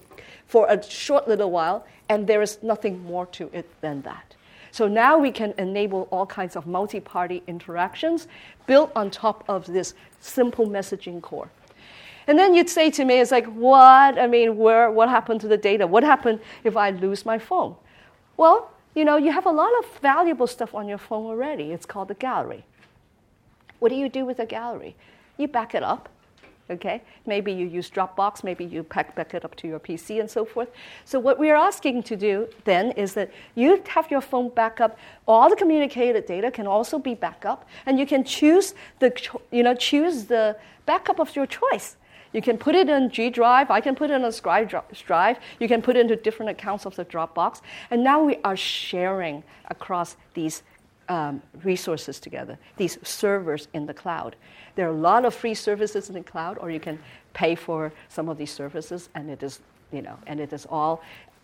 for 0.47 0.69
a 0.69 0.83
short 0.83 1.27
little 1.27 1.51
while, 1.51 1.87
and 2.11 2.27
there 2.27 2.43
is 2.43 2.63
nothing 2.63 3.03
more 3.03 3.27
to 3.27 3.49
it 3.53 3.69
than 3.81 4.03
that. 4.03 4.35
So 4.73 4.87
now 4.87 5.19
we 5.19 5.33
can 5.33 5.55
enable 5.59 6.07
all 6.11 6.27
kinds 6.27 6.55
of 6.55 6.67
multi 6.67 7.01
party 7.01 7.43
interactions 7.47 8.29
built 8.67 8.93
on 8.95 9.11
top 9.11 9.43
of 9.49 9.67
this 9.67 9.95
simple 10.21 10.67
messaging 10.67 11.21
core. 11.23 11.51
And 12.27 12.39
then 12.39 12.55
you'd 12.55 12.69
say 12.69 12.91
to 12.91 13.05
me, 13.05 13.21
it's 13.21 13.33
like, 13.33 13.47
what? 13.47 14.19
I 14.19 14.27
mean, 14.27 14.57
where, 14.57 14.91
what 14.91 15.09
happened 15.09 15.41
to 15.41 15.49
the 15.49 15.57
data? 15.57 15.87
What 15.87 16.05
happened 16.05 16.41
if 16.63 16.77
I 16.77 16.91
lose 16.91 17.25
my 17.25 17.39
phone? 17.39 17.75
Well, 18.37 18.71
you 18.95 19.05
know, 19.05 19.17
you 19.17 19.31
have 19.33 19.47
a 19.47 19.51
lot 19.51 19.71
of 19.79 19.99
valuable 20.01 20.47
stuff 20.47 20.75
on 20.75 20.89
your 20.89 20.99
phone 20.99 21.27
already. 21.27 21.73
It's 21.73 21.87
called 21.87 22.09
the 22.09 22.15
gallery. 22.15 22.65
What 23.79 23.91
do 23.91 23.95
you 23.95 24.09
do 24.09 24.25
with 24.25 24.39
a 24.39 24.47
gallery? 24.47 24.97
You 25.37 25.49
back 25.49 25.75
it 25.75 25.83
up, 25.83 26.09
okay? 26.69 27.03
Maybe 27.25 27.53
you 27.53 27.67
use 27.67 27.89
Dropbox, 27.89 28.45
maybe 28.45 28.65
you 28.65 28.83
pack, 28.83 29.15
back 29.15 29.33
it 29.33 29.45
up 29.45 29.55
to 29.57 29.69
your 29.69 29.81
PC 29.81 30.21
and 30.21 30.31
so 30.31 30.45
forth. 30.45 30.69
So 31.05 31.19
what 31.19 31.39
we 31.39 31.51
are 31.51 31.57
asking 31.57 32.03
to 32.05 32.17
do 32.17 32.49
then 32.65 32.91
is 32.93 33.15
that 33.15 33.31
you 33.55 33.83
have 33.89 34.11
your 34.11 34.21
phone 34.21 34.51
back 34.51 34.81
up. 34.81 34.99
All 35.27 35.49
the 35.49 35.57
communicated 35.57 36.27
data 36.27 36.51
can 36.51 36.67
also 36.67 36.99
be 36.99 37.15
back 37.15 37.47
up, 37.47 37.67
and 37.87 37.99
you 37.99 38.07
can 38.07 38.25
choose 38.25 38.75
the, 38.99 39.13
you 39.51 39.63
know, 39.63 39.75
choose 39.75 40.25
the 40.25 40.57
backup 40.85 41.21
of 41.21 41.35
your 41.35 41.47
choice. 41.47 41.97
You 42.33 42.41
can 42.41 42.59
put 42.59 42.75
it 42.75 42.89
in 42.89 43.11
G 43.11 43.31
Drive. 43.31 43.71
I 43.71 43.81
can 43.81 43.95
put 43.95 44.11
it 44.11 44.15
in 44.15 44.25
a 44.25 44.33
Scribe 44.33 44.71
Drive. 45.07 45.39
You 45.59 45.69
can 45.69 45.83
put 45.83 45.97
it 45.97 46.01
into 46.01 46.17
different 46.17 46.51
accounts 46.51 46.87
of 46.87 46.95
the 46.95 47.05
Dropbox. 47.05 47.61
And 47.91 48.05
now 48.05 48.23
we 48.23 48.37
are 48.45 48.57
sharing 48.57 49.43
across 49.69 50.17
these 50.35 50.63
um, 51.09 51.43
resources 51.65 52.21
together, 52.21 52.57
these 52.77 52.97
servers 53.03 53.67
in 53.75 53.87
the 53.87 53.95
cloud. 53.95 54.37
There 54.77 54.87
are 54.87 54.93
a 54.93 54.97
lot 54.97 55.25
of 55.25 55.35
free 55.35 55.55
services 55.55 56.09
in 56.09 56.15
the 56.15 56.23
cloud, 56.23 56.57
or 56.59 56.71
you 56.71 56.79
can 56.79 57.01
pay 57.35 57.57
for 57.57 57.93
some 58.09 58.29
of 58.29 58.39
these 58.39 58.53
services, 58.53 59.09
and 59.15 59.29
it 59.29 59.43
is, 59.43 59.61
you 59.93 60.03
know, 60.03 60.17
and 60.29 60.39
it 60.39 60.53
is 60.53 60.67
all 60.71 61.03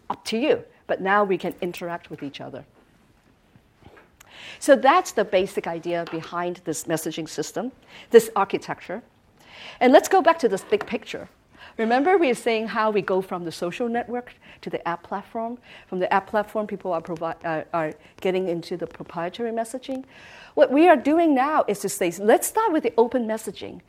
up 0.08 0.24
to 0.26 0.38
you. 0.38 0.62
But 0.86 1.00
now 1.00 1.24
we 1.24 1.36
can 1.36 1.52
interact 1.60 2.10
with 2.10 2.22
each 2.22 2.40
other. 2.40 2.64
So 4.60 4.76
that's 4.76 5.10
the 5.12 5.24
basic 5.24 5.66
idea 5.66 6.04
behind 6.12 6.60
this 6.64 6.84
messaging 6.84 7.28
system, 7.28 7.72
this 8.10 8.30
architecture. 8.36 9.02
And 9.80 9.92
let's 9.92 10.08
go 10.08 10.22
back 10.22 10.38
to 10.40 10.48
this 10.48 10.62
big 10.62 10.86
picture. 10.86 11.28
Remember, 11.78 12.16
we 12.16 12.30
are 12.30 12.34
saying 12.34 12.68
how 12.68 12.90
we 12.90 13.02
go 13.02 13.20
from 13.20 13.44
the 13.44 13.52
social 13.52 13.86
network 13.88 14.32
to 14.62 14.70
the 14.70 14.86
app 14.88 15.02
platform. 15.02 15.58
From 15.88 15.98
the 15.98 16.10
app 16.12 16.26
platform, 16.26 16.66
people 16.66 16.92
are, 16.92 17.02
provi- 17.02 17.44
uh, 17.44 17.64
are 17.74 17.92
getting 18.22 18.48
into 18.48 18.78
the 18.78 18.86
proprietary 18.86 19.52
messaging. 19.52 20.04
What 20.54 20.72
we 20.72 20.88
are 20.88 20.96
doing 20.96 21.34
now 21.34 21.66
is 21.68 21.80
to 21.80 21.90
say, 21.90 22.10
let's 22.18 22.46
start 22.46 22.72
with 22.72 22.82
the 22.82 22.94
open 22.96 23.26
messaging. 23.26 23.82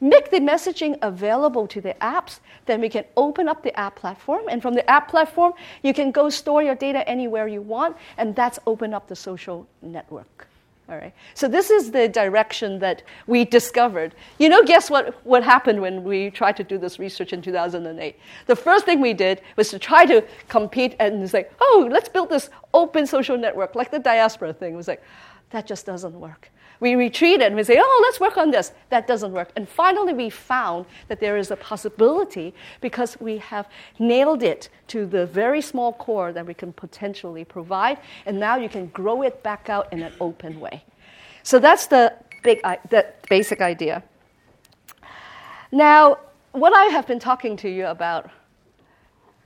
Make 0.00 0.30
the 0.30 0.40
messaging 0.40 0.96
available 1.02 1.66
to 1.66 1.82
the 1.82 1.94
apps, 2.00 2.40
then 2.64 2.80
we 2.80 2.88
can 2.88 3.04
open 3.14 3.46
up 3.46 3.62
the 3.62 3.78
app 3.78 3.96
platform. 3.96 4.44
And 4.48 4.62
from 4.62 4.72
the 4.72 4.88
app 4.90 5.08
platform, 5.08 5.52
you 5.82 5.92
can 5.92 6.12
go 6.12 6.30
store 6.30 6.62
your 6.62 6.74
data 6.74 7.06
anywhere 7.06 7.46
you 7.46 7.60
want, 7.60 7.98
and 8.16 8.34
that's 8.34 8.58
open 8.66 8.94
up 8.94 9.06
the 9.06 9.16
social 9.16 9.66
network. 9.82 10.48
All 10.86 10.96
right. 10.96 11.14
So 11.32 11.48
this 11.48 11.70
is 11.70 11.92
the 11.92 12.08
direction 12.08 12.78
that 12.80 13.02
we 13.26 13.46
discovered. 13.46 14.14
You 14.38 14.50
know, 14.50 14.62
guess 14.62 14.90
what, 14.90 15.18
what 15.24 15.42
happened 15.42 15.80
when 15.80 16.04
we 16.04 16.30
tried 16.30 16.58
to 16.58 16.64
do 16.64 16.76
this 16.76 16.98
research 16.98 17.32
in 17.32 17.40
2008? 17.40 18.18
The 18.46 18.56
first 18.56 18.84
thing 18.84 19.00
we 19.00 19.14
did 19.14 19.40
was 19.56 19.70
to 19.70 19.78
try 19.78 20.04
to 20.04 20.22
compete 20.48 20.94
and 21.00 21.28
say, 21.28 21.46
oh, 21.58 21.88
let's 21.90 22.10
build 22.10 22.28
this 22.28 22.50
open 22.74 23.06
social 23.06 23.38
network, 23.38 23.74
like 23.74 23.90
the 23.90 23.98
diaspora 23.98 24.52
thing. 24.52 24.74
It 24.74 24.76
was 24.76 24.88
like, 24.88 25.02
that 25.50 25.66
just 25.66 25.86
doesn't 25.86 26.18
work. 26.20 26.50
We 26.80 26.94
retreated 26.94 27.46
and 27.46 27.56
we 27.56 27.64
say, 27.64 27.78
oh, 27.78 28.00
let's 28.02 28.20
work 28.20 28.36
on 28.36 28.50
this. 28.50 28.72
That 28.90 29.06
doesn't 29.06 29.32
work. 29.32 29.50
And 29.56 29.68
finally, 29.68 30.12
we 30.12 30.30
found 30.30 30.86
that 31.08 31.20
there 31.20 31.36
is 31.36 31.50
a 31.50 31.56
possibility 31.56 32.54
because 32.80 33.18
we 33.20 33.38
have 33.38 33.68
nailed 33.98 34.42
it 34.42 34.68
to 34.88 35.06
the 35.06 35.26
very 35.26 35.60
small 35.60 35.92
core 35.92 36.32
that 36.32 36.46
we 36.46 36.54
can 36.54 36.72
potentially 36.72 37.44
provide. 37.44 37.98
And 38.26 38.38
now 38.38 38.56
you 38.56 38.68
can 38.68 38.88
grow 38.88 39.22
it 39.22 39.42
back 39.42 39.68
out 39.68 39.92
in 39.92 40.02
an 40.02 40.12
open 40.20 40.60
way. 40.60 40.84
So 41.42 41.58
that's 41.58 41.86
the, 41.86 42.14
big, 42.42 42.62
the 42.90 43.06
basic 43.28 43.60
idea. 43.60 44.02
Now, 45.70 46.18
what 46.52 46.72
I 46.72 46.84
have 46.86 47.06
been 47.06 47.18
talking 47.18 47.56
to 47.58 47.68
you 47.68 47.86
about 47.86 48.30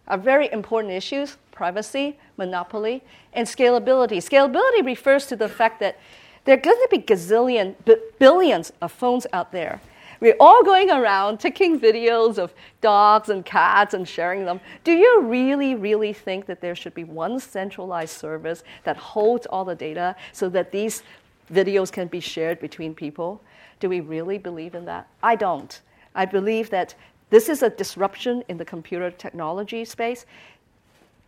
are 0.07 0.19
very 0.19 0.51
important 0.53 0.93
issues 0.93 1.37
privacy, 1.59 2.17
monopoly, 2.37 3.03
and 3.33 3.45
scalability. 3.45 4.19
Scalability 4.19 4.87
refers 4.87 5.27
to 5.27 5.35
the 5.35 5.49
fact 5.49 5.81
that 5.81 5.99
there 6.49 6.57
are 6.57 6.61
going 6.61 6.79
to 6.81 6.89
be 6.91 7.03
gazillion, 7.03 7.75
billions 8.19 8.73
of 8.81 8.91
phones 8.91 9.27
out 9.35 9.53
there. 9.53 9.83
We're 10.19 10.37
all 10.41 10.65
going 10.65 10.91
around 10.91 11.41
taking 11.41 11.79
videos 11.79 12.39
of 12.39 12.55
dogs 12.81 13.29
and 13.29 13.45
cats 13.45 13.93
and 13.93 14.09
sharing 14.09 14.47
them. 14.47 14.59
Do 14.83 14.93
you 14.93 15.25
really, 15.25 15.75
really 15.75 16.15
think 16.15 16.47
that 16.47 16.63
there 16.63 16.75
should 16.75 16.95
be 16.95 17.05
one 17.05 17.39
centralized 17.39 18.17
service 18.17 18.65
that 18.85 18.97
holds 18.97 19.45
all 19.45 19.67
the 19.67 19.75
data 19.75 20.17
so 20.33 20.49
that 20.49 20.73
these 20.73 21.03
videos 21.53 21.93
can 21.93 22.09
be 22.09 22.19
shared 22.19 22.61
between 22.61 22.95
people? 22.95 23.43
Do 23.79 23.91
we 23.91 24.01
really 24.01 24.39
believe 24.39 24.75
in 24.75 24.87
that? 24.87 25.07
I 25.23 25.37
don't. 25.37 25.79
I 26.15 26.25
believe 26.25 26.71
that 26.71 26.95
this 27.29 27.51
is 27.51 27.63
a 27.63 27.69
disruption 27.69 28.43
in 28.49 28.57
the 28.57 28.65
computer 28.65 29.11
technology 29.11 29.85
space. 29.85 30.25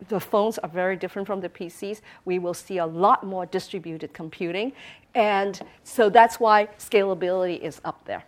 The 0.09 0.19
phones 0.19 0.59
are 0.59 0.69
very 0.69 0.97
different 0.97 1.27
from 1.27 1.41
the 1.41 1.49
PCs. 1.49 2.01
We 2.25 2.39
will 2.39 2.55
see 2.55 2.79
a 2.79 2.87
lot 2.87 3.25
more 3.25 3.45
distributed 3.47 4.15
computing. 4.15 4.73
And 5.15 5.61
so 5.85 6.09
that's 6.09 6.39
why 6.39 6.69
scalability 6.79 7.61
is 7.61 7.81
up 7.85 8.05
there. 8.05 8.25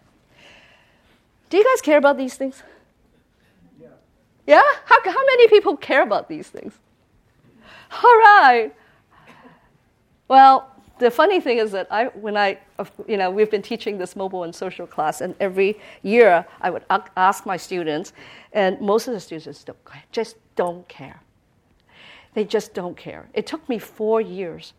Do 1.51 1.57
you 1.57 1.64
guys 1.64 1.83
care 1.83 1.99
about 1.99 2.16
these 2.16 2.35
things? 2.35 2.62
Yeah? 3.81 3.88
yeah? 4.47 4.62
How, 4.87 4.97
how 5.05 5.27
many 5.27 5.49
people 5.49 5.77
care 5.77 6.03
about 6.03 6.29
these 6.29 6.49
things? 6.49 6.73
All 7.92 8.16
right. 8.18 8.73
Well, 10.29 10.71
the 10.99 11.11
funny 11.11 11.40
thing 11.40 11.59
is 11.59 11.73
that 11.73 11.88
I, 11.90 12.07
when 12.07 12.37
I, 12.37 12.59
you 13.07 13.16
know, 13.16 13.31
we've 13.31 13.51
been 13.51 13.62
teaching 13.62 13.99
this 13.99 14.16
mobile 14.16 14.45
and 14.45 14.55
social 14.55 14.87
class, 14.87 15.21
and 15.21 15.35
every 15.40 15.79
year 16.03 16.47
I 16.61 16.71
would 16.71 16.85
ask 17.16 17.45
my 17.45 17.57
students, 17.57 18.12
and 18.53 18.81
most 18.81 19.09
of 19.09 19.14
the 19.14 19.21
students 19.21 19.64
just 20.11 20.37
don't 20.57 20.88
care. 20.88 21.21
They 22.35 22.45
just 22.45 22.73
don't 22.73 22.97
care. 22.97 23.29
It 23.35 23.47
took 23.47 23.68
me 23.68 23.79
four 23.79 24.21
years 24.21 24.73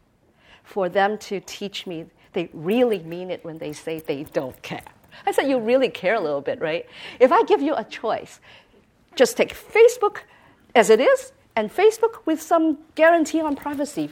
for 0.63 0.89
them 0.89 1.17
to 1.17 1.39
teach 1.39 1.86
me 1.86 2.06
they 2.34 2.49
really 2.54 2.99
mean 2.99 3.30
it 3.30 3.45
when 3.45 3.60
they 3.60 3.73
say 3.73 3.99
they 3.99 4.23
don't 4.23 4.60
care. 4.62 4.84
I 5.26 5.32
said, 5.32 5.47
You 5.47 5.60
really 5.60 5.89
care 5.89 6.15
a 6.15 6.19
little 6.19 6.41
bit, 6.41 6.60
right? 6.60 6.86
If 7.19 7.32
I 7.32 7.43
give 7.43 7.62
you 7.62 7.76
a 7.76 7.84
choice, 7.84 8.39
just 9.15 9.38
take 9.38 9.54
Facebook 9.54 10.21
as 10.76 10.89
it 10.89 10.99
is 10.99 11.32
and 11.56 11.71
Facebook 11.71 12.26
with 12.26 12.41
some 12.41 12.80
guarantee 12.95 13.39
on 13.39 13.56
privacy 13.56 14.10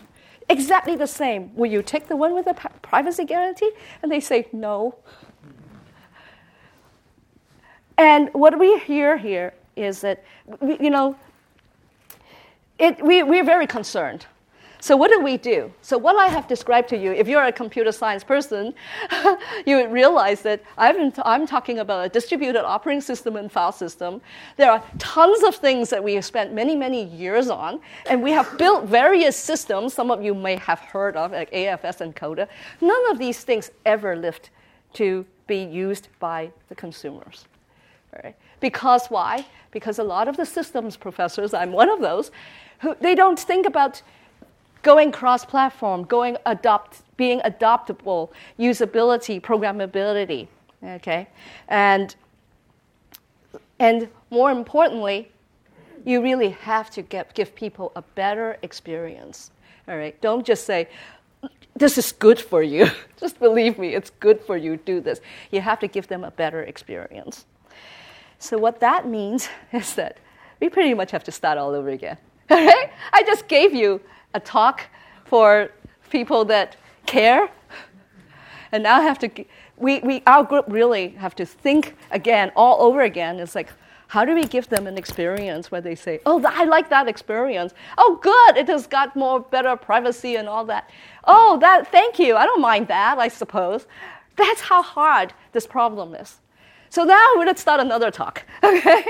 exactly 0.49 0.95
the 0.95 1.07
same. 1.07 1.55
Will 1.55 1.71
you 1.71 1.81
take 1.81 2.07
the 2.07 2.15
one 2.15 2.33
with 2.35 2.45
the 2.45 2.53
privacy 2.53 3.25
guarantee? 3.25 3.71
And 4.03 4.11
they 4.11 4.19
say 4.19 4.47
no. 4.51 4.95
And 7.97 8.29
what 8.33 8.59
we 8.59 8.77
hear 8.79 9.17
here 9.17 9.53
is 9.75 10.01
that, 10.01 10.23
you 10.61 10.89
know, 10.89 11.15
it, 12.77 13.03
we, 13.03 13.23
we're 13.23 13.43
very 13.43 13.67
concerned 13.67 14.25
so 14.82 14.98
what 14.98 15.12
do 15.12 15.20
we 15.22 15.38
do? 15.38 15.72
So 15.84 15.96
what 15.96 16.15
I 16.15 16.26
have 16.26 16.48
described 16.48 16.89
to 16.89 16.98
you, 16.98 17.12
if 17.12 17.28
you're 17.28 17.44
a 17.44 17.52
computer 17.52 17.91
science 17.91 18.24
person, 18.24 18.74
you 19.67 19.76
would 19.76 19.91
realize 19.91 20.41
that 20.41 20.63
i 20.76 20.89
am 20.89 21.46
talking 21.46 21.78
about 21.78 22.04
a 22.08 22.10
distributed 22.10 22.65
operating 22.65 23.00
system 23.00 23.36
and 23.36 23.52
file 23.52 23.72
system. 23.72 24.22
There 24.58 24.72
are 24.72 24.84
tons 24.98 25.44
of 25.44 25.56
things 25.56 25.91
that 25.91 26.04
we 26.04 26.15
have 26.15 26.26
spent 26.26 26.52
many, 26.52 26.76
many 26.76 27.06
years 27.06 27.48
on, 27.52 27.80
and 28.10 28.24
we 28.24 28.32
have 28.32 28.58
built 28.58 28.86
various 28.86 29.38
systems. 29.38 29.94
Some 29.94 30.10
of 30.10 30.24
you 30.24 30.34
may 30.34 30.56
have 30.56 30.80
heard 30.80 31.15
of, 31.15 31.32
like 31.32 31.52
AFS 31.52 32.02
and 32.02 32.15
CODA. 32.15 32.48
None 32.82 33.12
of 33.12 33.20
these 33.20 33.44
things 33.44 33.70
ever 33.86 34.15
lived 34.15 34.50
to 34.94 35.24
be 35.46 35.63
used 35.63 36.08
by 36.20 36.52
the 36.70 36.76
consumers. 36.76 37.46
Right? 38.24 38.36
Because 38.60 39.08
why? 39.08 39.46
Because 39.70 40.00
a 40.00 40.04
lot 40.04 40.28
of 40.28 40.38
the 40.38 40.46
systems 40.46 40.98
professors, 40.98 41.54
I'm 41.54 41.72
one 41.72 41.89
of 41.89 42.02
those, 42.02 42.32
who, 42.80 42.96
they 43.00 43.13
don't 43.13 43.39
think 43.39 43.67
about 43.67 44.02
going 44.82 45.12
cross-platform, 45.12 46.04
going 46.06 46.38
adopt, 46.46 47.02
being 47.17 47.39
adoptable, 47.41 48.30
usability, 48.60 49.41
programmability, 49.41 50.48
okay, 50.84 51.28
and 51.67 52.15
and 53.80 54.08
more 54.30 54.52
importantly, 54.52 55.32
you 56.06 56.22
really 56.22 56.50
have 56.50 56.91
to 56.91 57.02
get, 57.02 57.34
give 57.34 57.56
people 57.56 57.91
a 57.96 58.02
better 58.02 58.58
experience. 58.62 59.52
All 59.88 59.98
right, 59.98 60.20
don't 60.22 60.46
just 60.46 60.65
say. 60.65 60.88
This 61.76 61.98
is 61.98 62.12
good 62.12 62.39
for 62.39 62.62
you. 62.62 62.88
just 63.20 63.39
believe 63.39 63.80
me, 63.80 63.96
it's 63.96 64.12
good 64.20 64.39
for 64.41 64.56
you. 64.58 64.78
Do 64.78 65.02
this. 65.02 65.20
You 65.52 65.62
have 65.62 65.80
to 65.80 65.88
give 65.88 66.08
them 66.08 66.24
a 66.24 66.32
better 66.32 66.62
experience. 66.63 67.46
So, 68.39 68.58
what 68.58 68.80
that 68.82 69.08
means 69.08 69.50
is 69.74 69.96
that 69.96 70.17
we 70.60 70.70
pretty 70.70 70.94
much 70.94 71.12
have 71.12 71.24
to 71.24 71.32
start 71.32 71.58
all 71.58 71.72
over 71.72 71.89
again. 71.89 72.17
All 72.52 72.58
right? 72.58 72.91
I 73.13 73.24
just 73.24 73.48
gave 73.48 73.74
you 73.74 74.02
a 74.34 74.39
talk 74.39 74.84
for 75.26 75.72
people 76.10 76.46
that 76.46 76.76
care. 77.06 77.50
And 78.72 78.84
now 78.84 78.98
I 78.98 79.02
have 79.02 79.20
to, 79.20 79.46
we, 79.78 80.00
we, 80.00 80.24
our 80.28 80.44
group 80.44 80.65
really 80.67 81.10
have 81.10 81.36
to 81.36 81.46
think 81.46 81.96
again, 82.12 82.52
all 82.56 82.82
over 82.82 83.02
again. 83.02 83.39
It's 83.39 83.56
like, 83.56 83.70
how 84.08 84.26
do 84.26 84.36
we 84.36 84.44
give 84.44 84.67
them 84.67 84.88
an 84.88 84.98
experience 84.98 85.72
where 85.72 85.80
they 85.80 85.96
say, 85.96 86.20
oh, 86.26 86.44
I 86.46 86.65
like 86.65 86.89
that 86.89 87.08
experience. 87.08 87.74
Oh, 87.98 88.20
good, 88.22 88.58
it 88.58 88.67
has 88.67 88.86
got 88.86 89.15
more 89.15 89.39
better 89.39 89.76
privacy 89.78 90.36
and 90.36 90.50
all 90.50 90.65
that. 90.65 90.89
Oh, 91.24 91.58
that, 91.60 91.91
thank 91.91 92.20
you. 92.20 92.36
I 92.36 92.46
don't 92.46 92.60
mind 92.60 92.89
that, 92.89 93.17
I 93.20 93.30
suppose. 93.30 93.88
That's 94.36 94.60
how 94.60 94.82
hard 94.82 95.34
this 95.54 95.65
problem 95.65 96.13
is. 96.13 96.39
So 96.89 97.06
now 97.06 97.26
to 97.36 97.58
start 97.58 97.80
another 97.80 98.12
talk, 98.12 98.44
okay? 98.63 99.06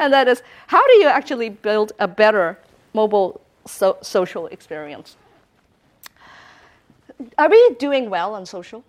and 0.00 0.12
that 0.12 0.26
is, 0.26 0.42
how 0.66 0.84
do 0.88 0.94
you 0.94 1.06
actually 1.06 1.50
build 1.50 1.92
a 2.00 2.08
better 2.08 2.58
mobile 2.94 3.40
so, 3.66 3.98
social 4.02 4.46
experience. 4.48 5.16
Are 7.38 7.48
we 7.48 7.74
doing 7.78 8.10
well 8.10 8.34
on 8.34 8.46
social? 8.46 8.84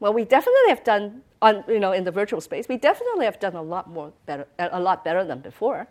Well, 0.00 0.12
we 0.12 0.24
definitely 0.24 0.68
have 0.68 0.84
done 0.84 1.22
on 1.42 1.64
you 1.68 1.80
know 1.80 1.92
in 1.92 2.04
the 2.04 2.10
virtual 2.10 2.40
space. 2.40 2.68
We 2.68 2.76
definitely 2.76 3.24
have 3.24 3.38
done 3.40 3.54
a 3.54 3.62
lot 3.62 3.88
more 3.88 4.12
better, 4.26 4.46
a 4.58 4.80
lot 4.80 5.04
better 5.04 5.24
than 5.24 5.40
before. 5.40 5.86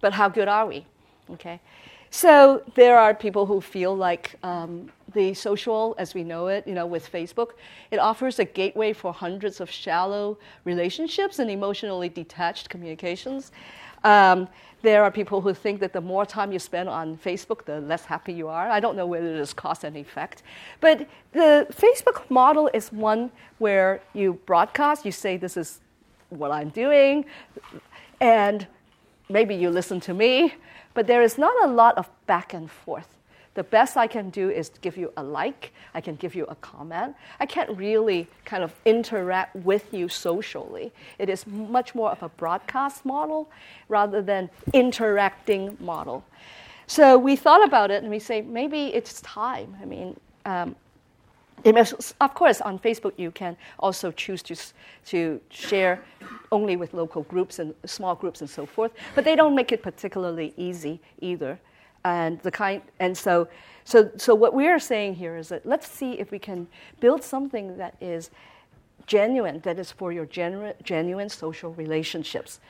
But 0.00 0.12
how 0.12 0.28
good 0.28 0.48
are 0.48 0.66
we? 0.66 0.86
Okay, 1.30 1.60
so 2.10 2.62
there 2.74 2.98
are 2.98 3.14
people 3.14 3.46
who 3.46 3.60
feel 3.60 3.96
like 3.96 4.34
um, 4.42 4.90
the 5.14 5.34
social, 5.34 5.94
as 5.98 6.14
we 6.14 6.24
know 6.24 6.48
it, 6.48 6.66
you 6.66 6.74
know, 6.74 6.86
with 6.86 7.10
Facebook, 7.10 7.50
it 7.90 7.98
offers 7.98 8.38
a 8.38 8.44
gateway 8.44 8.92
for 8.92 9.12
hundreds 9.12 9.60
of 9.60 9.70
shallow 9.70 10.38
relationships 10.64 11.38
and 11.38 11.50
emotionally 11.50 12.08
detached 12.08 12.68
communications. 12.68 13.52
Um, 14.04 14.48
there 14.82 15.02
are 15.02 15.10
people 15.10 15.40
who 15.40 15.52
think 15.52 15.80
that 15.80 15.92
the 15.92 16.00
more 16.00 16.24
time 16.24 16.52
you 16.52 16.58
spend 16.58 16.88
on 16.88 17.16
Facebook, 17.16 17.64
the 17.64 17.80
less 17.80 18.04
happy 18.04 18.32
you 18.32 18.46
are. 18.48 18.70
I 18.70 18.78
don't 18.78 18.96
know 18.96 19.06
whether 19.06 19.34
there's 19.34 19.52
cause 19.52 19.82
and 19.82 19.96
effect. 19.96 20.44
But 20.80 21.08
the 21.32 21.66
Facebook 21.72 22.30
model 22.30 22.70
is 22.72 22.92
one 22.92 23.32
where 23.58 24.00
you 24.14 24.34
broadcast, 24.46 25.04
you 25.04 25.10
say, 25.10 25.36
This 25.36 25.56
is 25.56 25.80
what 26.30 26.52
I'm 26.52 26.68
doing, 26.68 27.24
and 28.20 28.66
maybe 29.28 29.54
you 29.54 29.70
listen 29.70 30.00
to 30.00 30.14
me, 30.14 30.54
but 30.94 31.06
there 31.06 31.22
is 31.22 31.38
not 31.38 31.54
a 31.64 31.72
lot 31.72 31.96
of 31.98 32.08
back 32.26 32.54
and 32.54 32.70
forth 32.70 33.08
the 33.58 33.64
best 33.64 33.96
I 33.96 34.06
can 34.06 34.30
do 34.30 34.50
is 34.50 34.70
give 34.82 34.96
you 34.96 35.12
a 35.16 35.22
like, 35.24 35.72
I 35.92 36.00
can 36.00 36.14
give 36.14 36.36
you 36.36 36.44
a 36.44 36.54
comment. 36.54 37.16
I 37.40 37.46
can't 37.46 37.76
really 37.76 38.28
kind 38.44 38.62
of 38.62 38.72
interact 38.84 39.56
with 39.56 39.92
you 39.92 40.08
socially. 40.08 40.92
It 41.18 41.28
is 41.28 41.44
much 41.44 41.92
more 41.92 42.12
of 42.12 42.22
a 42.22 42.28
broadcast 42.28 43.04
model 43.04 43.50
rather 43.88 44.22
than 44.22 44.48
interacting 44.72 45.76
model. 45.80 46.24
So 46.86 47.18
we 47.18 47.34
thought 47.34 47.64
about 47.64 47.90
it 47.90 48.00
and 48.00 48.08
we 48.12 48.20
say 48.20 48.42
maybe 48.42 48.94
it's 48.94 49.20
time. 49.22 49.76
I 49.82 49.86
mean, 49.86 50.16
um, 50.44 50.76
of 51.64 52.34
course, 52.34 52.60
on 52.60 52.78
Facebook, 52.78 53.12
you 53.16 53.30
can 53.30 53.56
also 53.78 54.10
choose 54.12 54.42
to, 54.44 54.56
to 55.06 55.40
share 55.50 56.02
only 56.52 56.76
with 56.76 56.94
local 56.94 57.22
groups 57.24 57.58
and 57.58 57.74
small 57.84 58.14
groups 58.14 58.40
and 58.40 58.50
so 58.50 58.66
forth, 58.66 58.92
but 59.14 59.24
they 59.24 59.36
don't 59.36 59.54
make 59.54 59.72
it 59.72 59.82
particularly 59.82 60.54
easy 60.56 61.00
either. 61.20 61.58
And 62.04 62.40
the 62.40 62.50
kind 62.50 62.80
and 63.00 63.16
so 63.16 63.48
so 63.84 64.10
so 64.16 64.34
what 64.34 64.54
we 64.54 64.68
are 64.68 64.78
saying 64.78 65.16
here 65.16 65.36
is 65.36 65.48
that 65.48 65.66
let's 65.66 65.88
see 65.88 66.12
if 66.12 66.30
we 66.30 66.38
can 66.38 66.68
build 67.00 67.22
something 67.22 67.76
that 67.76 67.96
is 68.00 68.30
genuine 69.06 69.60
that 69.60 69.78
is 69.78 69.90
for 69.90 70.12
your 70.12 70.26
genuine, 70.26 70.74
genuine 70.84 71.28
social 71.28 71.72
relationships. 71.74 72.60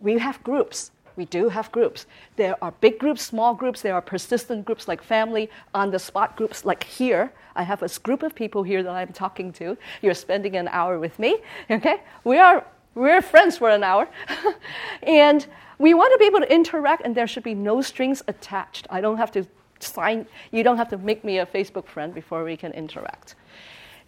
We 0.00 0.18
have 0.18 0.42
groups 0.42 0.90
we 1.18 1.26
do 1.26 1.50
have 1.50 1.70
groups 1.72 2.06
there 2.36 2.56
are 2.62 2.72
big 2.80 2.98
groups 2.98 3.22
small 3.22 3.52
groups 3.52 3.82
there 3.82 3.94
are 3.94 4.00
persistent 4.00 4.64
groups 4.64 4.88
like 4.88 5.02
family 5.02 5.50
on 5.74 5.90
the 5.90 5.98
spot 5.98 6.36
groups 6.36 6.64
like 6.64 6.84
here 6.84 7.30
i 7.56 7.62
have 7.62 7.82
a 7.82 7.88
group 8.02 8.22
of 8.22 8.34
people 8.34 8.62
here 8.62 8.82
that 8.82 8.94
i'm 8.94 9.12
talking 9.12 9.52
to 9.52 9.76
you're 10.00 10.14
spending 10.14 10.56
an 10.56 10.68
hour 10.68 10.98
with 10.98 11.18
me 11.18 11.36
okay 11.70 12.00
we 12.24 12.38
are 12.38 12.64
we're 12.94 13.20
friends 13.20 13.58
for 13.58 13.68
an 13.68 13.84
hour 13.84 14.08
and 15.02 15.46
we 15.78 15.94
want 15.94 16.12
to 16.12 16.18
be 16.18 16.26
able 16.26 16.40
to 16.40 16.52
interact, 16.52 17.02
and 17.04 17.14
there 17.14 17.26
should 17.26 17.44
be 17.44 17.54
no 17.54 17.80
strings 17.80 18.22
attached. 18.26 18.86
I 18.90 19.00
don't 19.00 19.16
have 19.16 19.30
to 19.32 19.46
sign, 19.78 20.26
you 20.50 20.64
don't 20.64 20.76
have 20.76 20.88
to 20.90 20.98
make 20.98 21.24
me 21.24 21.38
a 21.38 21.46
Facebook 21.46 21.86
friend 21.86 22.12
before 22.12 22.42
we 22.42 22.56
can 22.56 22.72
interact. 22.72 23.36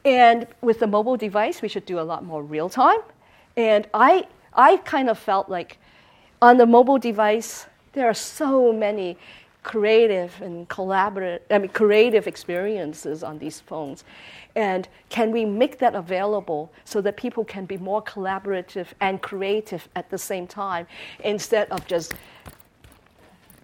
And 0.05 0.47
with 0.61 0.81
the 0.81 0.87
mobile 0.87 1.17
device, 1.17 1.63
we 1.63 1.69
should 1.69 1.87
do 1.87 2.01
a 2.01 2.03
lot 2.03 2.25
more 2.25 2.43
real 2.43 2.69
time. 2.69 2.99
And 3.57 3.87
I, 3.95 4.27
I 4.53 4.79
kind 4.79 5.09
of 5.09 5.19
felt 5.19 5.49
like 5.49 5.79
on 6.43 6.57
the 6.57 6.67
mobile 6.67 6.99
device, 6.99 7.67
there 7.93 8.09
are 8.09 8.15
so 8.15 8.73
many 8.73 9.17
creative 9.63 10.41
and 10.41 10.69
collaborative, 10.69 11.41
I 11.51 11.59
mean, 11.59 11.69
creative 11.69 12.27
experiences 12.27 13.23
on 13.23 13.39
these 13.39 13.61
phones. 13.61 14.05
And 14.57 14.89
can 15.11 15.31
we 15.31 15.45
make 15.45 15.79
that 15.79 15.95
available 15.95 16.73
so 16.85 17.01
that 17.03 17.17
people 17.17 17.45
can 17.45 17.67
be 17.67 17.77
more 17.77 18.03
collaborative 18.03 18.87
and 19.01 19.21
creative 19.21 19.87
at 19.97 20.09
the 20.11 20.19
same 20.19 20.47
time 20.47 20.87
instead 21.25 21.69
of 21.71 21.87
just, 21.87 22.15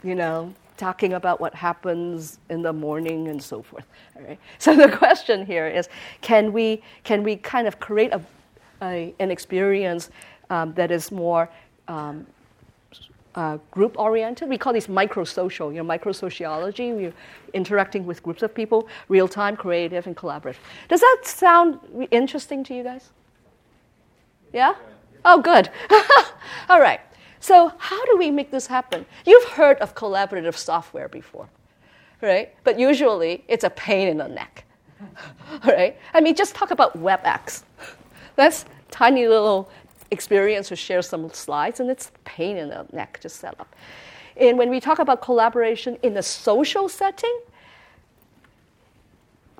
you 0.04 0.14
know, 0.14 0.52
talking 0.76 1.14
about 1.14 1.40
what 1.40 1.54
happens 1.54 2.38
in 2.50 2.60
the 2.60 2.72
morning 2.72 3.28
and 3.28 3.42
so 3.42 3.62
forth. 3.62 3.86
All 4.14 4.22
right? 4.22 4.38
So 4.58 4.76
the 4.76 4.94
question 4.94 5.46
here 5.46 5.66
is 5.66 5.88
can 6.20 6.52
we, 6.52 6.82
can 7.04 7.22
we 7.22 7.36
kind 7.36 7.66
of 7.66 7.80
create 7.80 8.12
a, 8.12 8.20
a 8.82 9.14
an 9.18 9.30
experience 9.30 10.10
um, 10.50 10.74
that 10.74 10.90
is 10.90 11.10
more 11.10 11.48
um, 11.88 12.26
uh, 13.36 13.58
group 13.70 13.98
oriented. 13.98 14.48
We 14.48 14.58
call 14.58 14.72
these 14.72 14.88
micro 14.88 15.24
social, 15.24 15.70
you 15.70 15.78
know, 15.78 15.84
micro 15.84 16.12
sociology. 16.12 16.92
We're 16.92 17.12
interacting 17.52 18.06
with 18.06 18.22
groups 18.22 18.42
of 18.42 18.54
people, 18.54 18.88
real 19.08 19.28
time, 19.28 19.56
creative, 19.56 20.06
and 20.06 20.16
collaborative. 20.16 20.56
Does 20.88 21.00
that 21.00 21.20
sound 21.24 21.78
interesting 22.10 22.64
to 22.64 22.74
you 22.74 22.82
guys? 22.82 23.10
Yeah? 24.52 24.74
Oh, 25.24 25.40
good. 25.40 25.70
All 26.68 26.80
right. 26.80 27.00
So, 27.40 27.72
how 27.78 28.04
do 28.06 28.16
we 28.16 28.30
make 28.30 28.50
this 28.50 28.66
happen? 28.66 29.04
You've 29.26 29.44
heard 29.50 29.78
of 29.78 29.94
collaborative 29.94 30.56
software 30.56 31.08
before, 31.08 31.48
right? 32.22 32.54
But 32.64 32.78
usually 32.78 33.44
it's 33.46 33.64
a 33.64 33.70
pain 33.70 34.08
in 34.08 34.16
the 34.16 34.28
neck, 34.28 34.64
right? 35.64 35.98
I 36.14 36.20
mean, 36.20 36.34
just 36.34 36.54
talk 36.54 36.70
about 36.70 36.98
WebEx. 36.98 37.62
That's 38.36 38.64
tiny 38.90 39.28
little 39.28 39.70
experience 40.10 40.68
to 40.68 40.76
share 40.76 41.02
some 41.02 41.30
slides, 41.30 41.80
and 41.80 41.90
it's 41.90 42.12
pain 42.24 42.56
in 42.56 42.68
the 42.68 42.86
neck 42.92 43.18
to 43.20 43.28
set 43.28 43.58
up. 43.60 43.74
And 44.36 44.58
when 44.58 44.70
we 44.70 44.80
talk 44.80 44.98
about 44.98 45.22
collaboration 45.22 45.98
in 46.02 46.16
a 46.16 46.22
social 46.22 46.88
setting, 46.88 47.40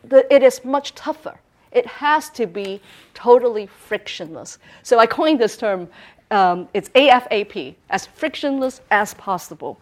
the, 0.04 0.32
it 0.32 0.42
is 0.42 0.64
much 0.64 0.94
tougher. 0.94 1.38
It 1.72 1.86
has 1.86 2.30
to 2.30 2.46
be 2.46 2.80
totally 3.14 3.66
frictionless. 3.66 4.58
So 4.82 4.98
I 4.98 5.06
coined 5.06 5.40
this 5.40 5.56
term, 5.56 5.88
um, 6.30 6.68
it's 6.74 6.88
AFAP, 6.90 7.74
as 7.90 8.06
frictionless 8.06 8.80
as 8.90 9.14
possible. 9.14 9.78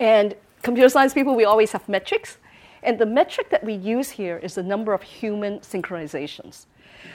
And 0.00 0.34
computer 0.62 0.88
science 0.88 1.14
people, 1.14 1.34
we 1.34 1.44
always 1.44 1.72
have 1.72 1.88
metrics. 1.88 2.38
And 2.82 2.98
the 2.98 3.06
metric 3.06 3.50
that 3.50 3.64
we 3.64 3.74
use 3.74 4.10
here 4.10 4.38
is 4.38 4.54
the 4.54 4.62
number 4.62 4.92
of 4.92 5.02
human 5.02 5.60
synchronizations. 5.60 6.66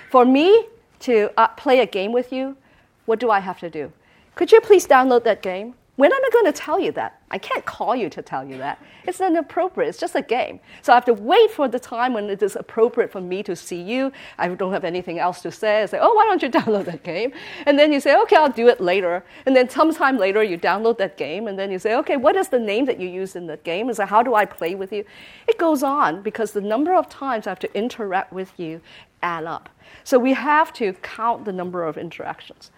For 0.10 0.26
me, 0.26 0.66
to 1.02 1.32
uh, 1.38 1.48
play 1.50 1.80
a 1.80 1.86
game 1.86 2.12
with 2.12 2.32
you, 2.32 2.58
what 3.06 3.20
do 3.20 3.32
I 3.32 3.40
have 3.40 3.60
to 3.60 3.70
do? 3.70 3.92
Could 4.36 4.52
you 4.52 4.62
please 4.62 4.88
download 4.88 5.24
that 5.24 5.42
game? 5.42 5.74
When 6.00 6.14
am 6.14 6.24
I 6.24 6.30
going 6.32 6.46
to 6.46 6.54
tell 6.54 6.80
you 6.80 6.94
that? 6.94 7.20
I 7.30 7.38
can't 7.38 7.66
call 7.66 7.94
you 7.94 8.10
to 8.12 8.22
tell 8.22 8.48
you 8.48 8.58
that. 8.60 8.82
It's 9.04 9.20
inappropriate. 9.20 9.90
It's 9.90 9.98
just 9.98 10.16
a 10.16 10.22
game. 10.22 10.62
So 10.82 10.94
I 10.94 10.96
have 10.96 11.04
to 11.06 11.14
wait 11.14 11.52
for 11.52 11.68
the 11.68 11.78
time 11.78 12.14
when 12.14 12.30
it 12.30 12.42
is 12.42 12.56
appropriate 12.56 13.12
for 13.12 13.20
me 13.20 13.44
to 13.44 13.54
see 13.54 13.82
you. 13.82 14.14
I 14.38 14.48
don't 14.48 14.72
have 14.72 14.86
anything 14.86 15.20
else 15.20 15.42
to 15.42 15.52
say. 15.52 15.84
I 15.84 15.86
say, 15.88 16.00
oh, 16.02 16.14
why 16.14 16.24
don't 16.24 16.42
you 16.42 16.50
download 16.60 16.86
that 16.86 17.04
game? 17.04 17.34
And 17.66 17.78
then 17.78 17.92
you 17.92 18.00
say, 18.00 18.18
okay, 18.22 18.38
I'll 18.38 18.50
do 18.50 18.70
it 18.70 18.80
later. 18.80 19.26
And 19.46 19.54
then 19.54 19.70
sometime 19.70 20.18
later, 20.18 20.42
you 20.42 20.58
download 20.58 20.98
that 21.00 21.18
game. 21.18 21.50
And 21.50 21.60
then 21.60 21.70
you 21.70 21.80
say, 21.80 21.96
okay, 21.96 22.16
what 22.16 22.38
is 22.38 22.48
the 22.48 22.60
name 22.60 22.86
that 22.86 22.98
you 22.98 23.10
use 23.10 23.36
in 23.36 23.48
that 23.48 23.66
game? 23.66 23.90
And 23.90 24.00
how 24.00 24.24
do 24.24 24.36
I 24.36 24.46
play 24.46 24.76
with 24.76 24.94
you? 24.94 25.04
It 25.50 25.58
goes 25.58 25.84
on 25.84 26.22
because 26.22 26.54
the 26.54 26.62
number 26.62 26.96
of 26.96 27.10
times 27.10 27.46
I 27.46 27.50
have 27.50 27.60
to 27.60 27.78
interact 27.78 28.32
with 28.32 28.58
you 28.58 28.80
add 29.22 29.46
up. 29.46 29.70
So 30.04 30.18
we 30.20 30.34
have 30.34 30.74
to 30.74 30.94
count 30.94 31.46
the 31.46 31.54
number 31.54 31.86
of 31.86 31.98
interactions. 31.98 32.72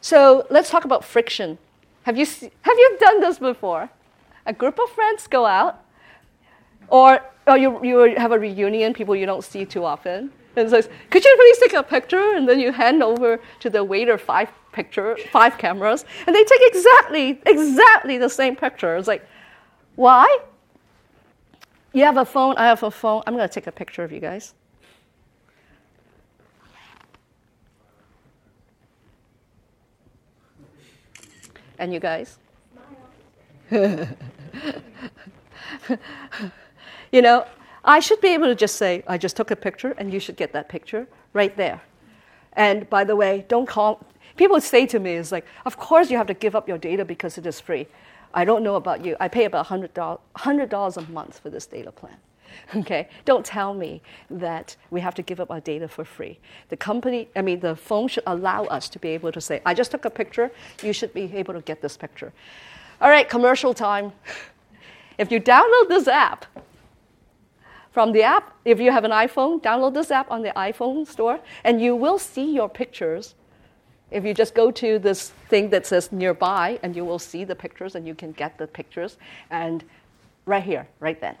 So 0.00 0.46
let's 0.50 0.70
talk 0.70 0.84
about 0.84 1.04
friction 1.04 1.58
have 2.06 2.16
you, 2.16 2.24
have 2.24 2.78
you 2.78 2.96
done 3.00 3.20
this 3.20 3.40
before? 3.40 3.90
A 4.46 4.52
group 4.52 4.78
of 4.78 4.88
friends 4.90 5.26
go 5.26 5.44
out, 5.44 5.82
or, 6.86 7.20
or 7.48 7.58
you, 7.58 7.84
you 7.84 8.14
have 8.16 8.30
a 8.30 8.38
reunion, 8.38 8.94
people 8.94 9.16
you 9.16 9.26
don't 9.26 9.42
see 9.42 9.64
too 9.64 9.84
often, 9.84 10.30
and 10.54 10.70
says, 10.70 10.88
"Could 11.10 11.24
you 11.24 11.34
please 11.36 11.58
take 11.58 11.72
a 11.72 11.82
picture?" 11.82 12.36
And 12.36 12.48
then 12.48 12.60
you 12.60 12.70
hand 12.70 13.02
over 13.02 13.40
to 13.58 13.68
the 13.68 13.82
waiter 13.82 14.18
five 14.18 14.50
picture, 14.70 15.16
five 15.32 15.58
cameras, 15.58 16.04
and 16.28 16.36
they 16.36 16.44
take 16.44 16.60
exactly 16.62 17.40
exactly 17.44 18.18
the 18.18 18.30
same 18.30 18.54
picture. 18.54 18.96
It's 18.96 19.08
like, 19.08 19.26
why? 19.96 20.28
You 21.92 22.04
have 22.04 22.18
a 22.18 22.24
phone. 22.24 22.54
I 22.56 22.66
have 22.66 22.84
a 22.84 22.90
phone. 22.92 23.24
I'm 23.26 23.34
going 23.34 23.48
to 23.48 23.52
take 23.52 23.66
a 23.66 23.72
picture 23.72 24.04
of 24.04 24.12
you 24.12 24.20
guys. 24.20 24.54
And 31.78 31.92
you 31.92 32.00
guys? 32.00 32.38
you 33.70 34.08
know, 37.22 37.46
I 37.84 38.00
should 38.00 38.20
be 38.20 38.28
able 38.28 38.46
to 38.46 38.54
just 38.54 38.76
say, 38.76 39.04
I 39.06 39.18
just 39.18 39.36
took 39.36 39.50
a 39.50 39.56
picture 39.56 39.94
and 39.98 40.12
you 40.12 40.20
should 40.20 40.36
get 40.36 40.52
that 40.52 40.68
picture 40.68 41.06
right 41.32 41.56
there. 41.56 41.80
And 42.54 42.88
by 42.90 43.04
the 43.04 43.14
way, 43.14 43.44
don't 43.48 43.66
call. 43.66 44.04
People 44.36 44.60
say 44.60 44.86
to 44.86 44.98
me, 44.98 45.12
it's 45.12 45.32
like, 45.32 45.46
of 45.64 45.76
course 45.76 46.10
you 46.10 46.16
have 46.16 46.26
to 46.26 46.34
give 46.34 46.56
up 46.56 46.68
your 46.68 46.78
data 46.78 47.04
because 47.04 47.38
it 47.38 47.46
is 47.46 47.60
free. 47.60 47.86
I 48.34 48.44
don't 48.44 48.62
know 48.62 48.76
about 48.76 49.04
you. 49.04 49.16
I 49.20 49.28
pay 49.28 49.44
about 49.44 49.66
$100, 49.66 50.18
$100 50.36 50.96
a 50.96 51.12
month 51.12 51.38
for 51.38 51.50
this 51.50 51.66
data 51.66 51.92
plan. 51.92 52.16
Okay, 52.76 53.08
don't 53.24 53.44
tell 53.44 53.74
me 53.74 54.02
that 54.30 54.76
we 54.90 55.00
have 55.00 55.14
to 55.14 55.22
give 55.22 55.40
up 55.40 55.50
our 55.50 55.60
data 55.60 55.88
for 55.88 56.04
free. 56.04 56.38
The 56.68 56.76
company, 56.76 57.28
I 57.34 57.42
mean, 57.42 57.60
the 57.60 57.76
phone 57.76 58.08
should 58.08 58.24
allow 58.26 58.64
us 58.64 58.88
to 58.90 58.98
be 58.98 59.08
able 59.10 59.32
to 59.32 59.40
say, 59.40 59.60
I 59.64 59.74
just 59.74 59.90
took 59.90 60.04
a 60.04 60.10
picture, 60.10 60.50
you 60.82 60.92
should 60.92 61.12
be 61.14 61.30
able 61.34 61.54
to 61.54 61.60
get 61.60 61.80
this 61.80 61.96
picture. 61.96 62.32
All 63.00 63.10
right, 63.10 63.28
commercial 63.28 63.74
time. 63.74 64.12
If 65.18 65.32
you 65.32 65.40
download 65.40 65.88
this 65.88 66.08
app, 66.08 66.44
from 67.96 68.12
the 68.12 68.22
app, 68.22 68.54
if 68.66 68.78
you 68.78 68.92
have 68.92 69.04
an 69.04 69.10
iPhone, 69.10 69.62
download 69.62 69.94
this 69.94 70.10
app 70.10 70.30
on 70.30 70.42
the 70.42 70.50
iPhone 70.50 71.06
store, 71.06 71.40
and 71.64 71.80
you 71.80 71.96
will 71.96 72.18
see 72.18 72.52
your 72.52 72.68
pictures. 72.68 73.34
If 74.10 74.22
you 74.22 74.34
just 74.34 74.54
go 74.54 74.70
to 74.70 74.98
this 74.98 75.30
thing 75.48 75.70
that 75.70 75.86
says 75.86 76.12
nearby, 76.12 76.78
and 76.82 76.94
you 76.94 77.06
will 77.06 77.18
see 77.18 77.42
the 77.44 77.54
pictures, 77.54 77.94
and 77.94 78.06
you 78.06 78.14
can 78.14 78.32
get 78.32 78.58
the 78.58 78.66
pictures, 78.66 79.16
and 79.48 79.82
right 80.44 80.62
here, 80.62 80.86
right 81.00 81.18
then. 81.18 81.36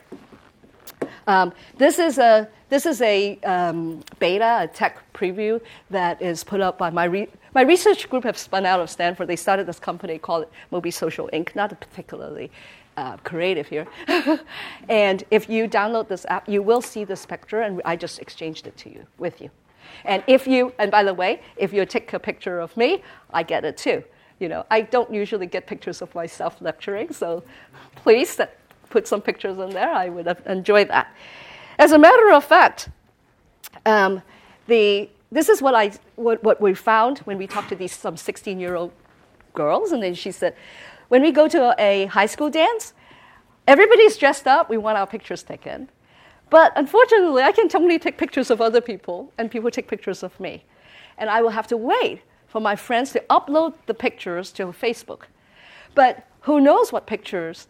Um, 1.26 1.52
this 1.76 1.98
is 1.98 2.18
a 2.18 2.48
this 2.68 2.84
is 2.84 3.00
a 3.00 3.38
um, 3.40 4.02
beta, 4.18 4.58
a 4.62 4.66
tech 4.68 5.00
preview 5.12 5.60
that 5.90 6.20
is 6.20 6.42
put 6.42 6.60
up 6.60 6.78
by 6.78 6.90
my 6.90 7.04
re- 7.04 7.28
my 7.54 7.62
research 7.62 8.08
group 8.08 8.24
have 8.24 8.38
spun 8.38 8.66
out 8.66 8.80
of 8.80 8.90
Stanford. 8.90 9.28
They 9.28 9.36
started 9.36 9.66
this 9.66 9.78
company 9.78 10.18
called 10.18 10.46
MobiSocial 10.72 11.30
Inc. 11.32 11.54
Not 11.54 11.78
particularly 11.80 12.50
uh, 12.96 13.16
creative 13.18 13.68
here. 13.68 13.86
and 14.88 15.24
if 15.30 15.48
you 15.48 15.68
download 15.68 16.08
this 16.08 16.26
app, 16.28 16.48
you 16.48 16.62
will 16.62 16.80
see 16.82 17.04
this 17.04 17.26
picture, 17.26 17.62
and 17.62 17.80
I 17.84 17.96
just 17.96 18.18
exchanged 18.18 18.66
it 18.66 18.76
to 18.78 18.90
you 18.90 19.06
with 19.18 19.40
you. 19.40 19.50
And 20.04 20.22
if 20.26 20.46
you, 20.46 20.72
and 20.78 20.90
by 20.90 21.04
the 21.04 21.14
way, 21.14 21.40
if 21.56 21.72
you 21.72 21.84
take 21.86 22.12
a 22.12 22.18
picture 22.18 22.60
of 22.60 22.76
me, 22.76 23.02
I 23.32 23.42
get 23.42 23.64
it 23.64 23.76
too. 23.76 24.02
You 24.38 24.48
know, 24.48 24.66
I 24.70 24.82
don't 24.82 25.12
usually 25.12 25.46
get 25.46 25.66
pictures 25.66 26.02
of 26.02 26.14
myself 26.14 26.60
lecturing, 26.60 27.12
so 27.12 27.42
please 27.94 28.38
put 28.90 29.06
some 29.06 29.20
pictures 29.20 29.58
in 29.58 29.70
there, 29.70 29.92
I 29.92 30.08
would 30.08 30.26
enjoy 30.46 30.84
that. 30.86 31.14
As 31.78 31.92
a 31.92 31.98
matter 31.98 32.32
of 32.32 32.44
fact, 32.44 32.88
um, 33.84 34.22
the, 34.66 35.08
this 35.30 35.48
is 35.48 35.60
what, 35.60 35.74
I, 35.74 35.92
what, 36.16 36.42
what 36.42 36.60
we 36.60 36.74
found 36.74 37.18
when 37.20 37.38
we 37.38 37.46
talked 37.46 37.68
to 37.70 37.76
these 37.76 37.92
some 37.92 38.16
16 38.16 38.58
year 38.58 38.76
old 38.76 38.92
girls. 39.54 39.92
And 39.92 40.02
then 40.02 40.14
she 40.14 40.30
said, 40.30 40.54
when 41.08 41.22
we 41.22 41.30
go 41.30 41.48
to 41.48 41.74
a 41.78 42.06
high 42.06 42.26
school 42.26 42.50
dance, 42.50 42.94
everybody's 43.66 44.16
dressed 44.16 44.46
up, 44.46 44.70
we 44.70 44.76
want 44.76 44.98
our 44.98 45.06
pictures 45.06 45.42
taken. 45.42 45.88
But 46.48 46.72
unfortunately, 46.76 47.42
I 47.42 47.52
can 47.52 47.68
only 47.74 47.98
take 47.98 48.18
pictures 48.18 48.50
of 48.50 48.60
other 48.60 48.80
people, 48.80 49.32
and 49.36 49.50
people 49.50 49.70
take 49.70 49.88
pictures 49.88 50.22
of 50.22 50.38
me. 50.38 50.64
And 51.18 51.28
I 51.28 51.42
will 51.42 51.50
have 51.50 51.66
to 51.68 51.76
wait 51.76 52.22
for 52.46 52.60
my 52.60 52.76
friends 52.76 53.12
to 53.12 53.20
upload 53.28 53.74
the 53.86 53.94
pictures 53.94 54.52
to 54.52 54.66
Facebook. 54.66 55.22
But 55.94 56.26
who 56.42 56.60
knows 56.60 56.92
what 56.92 57.06
pictures 57.06 57.66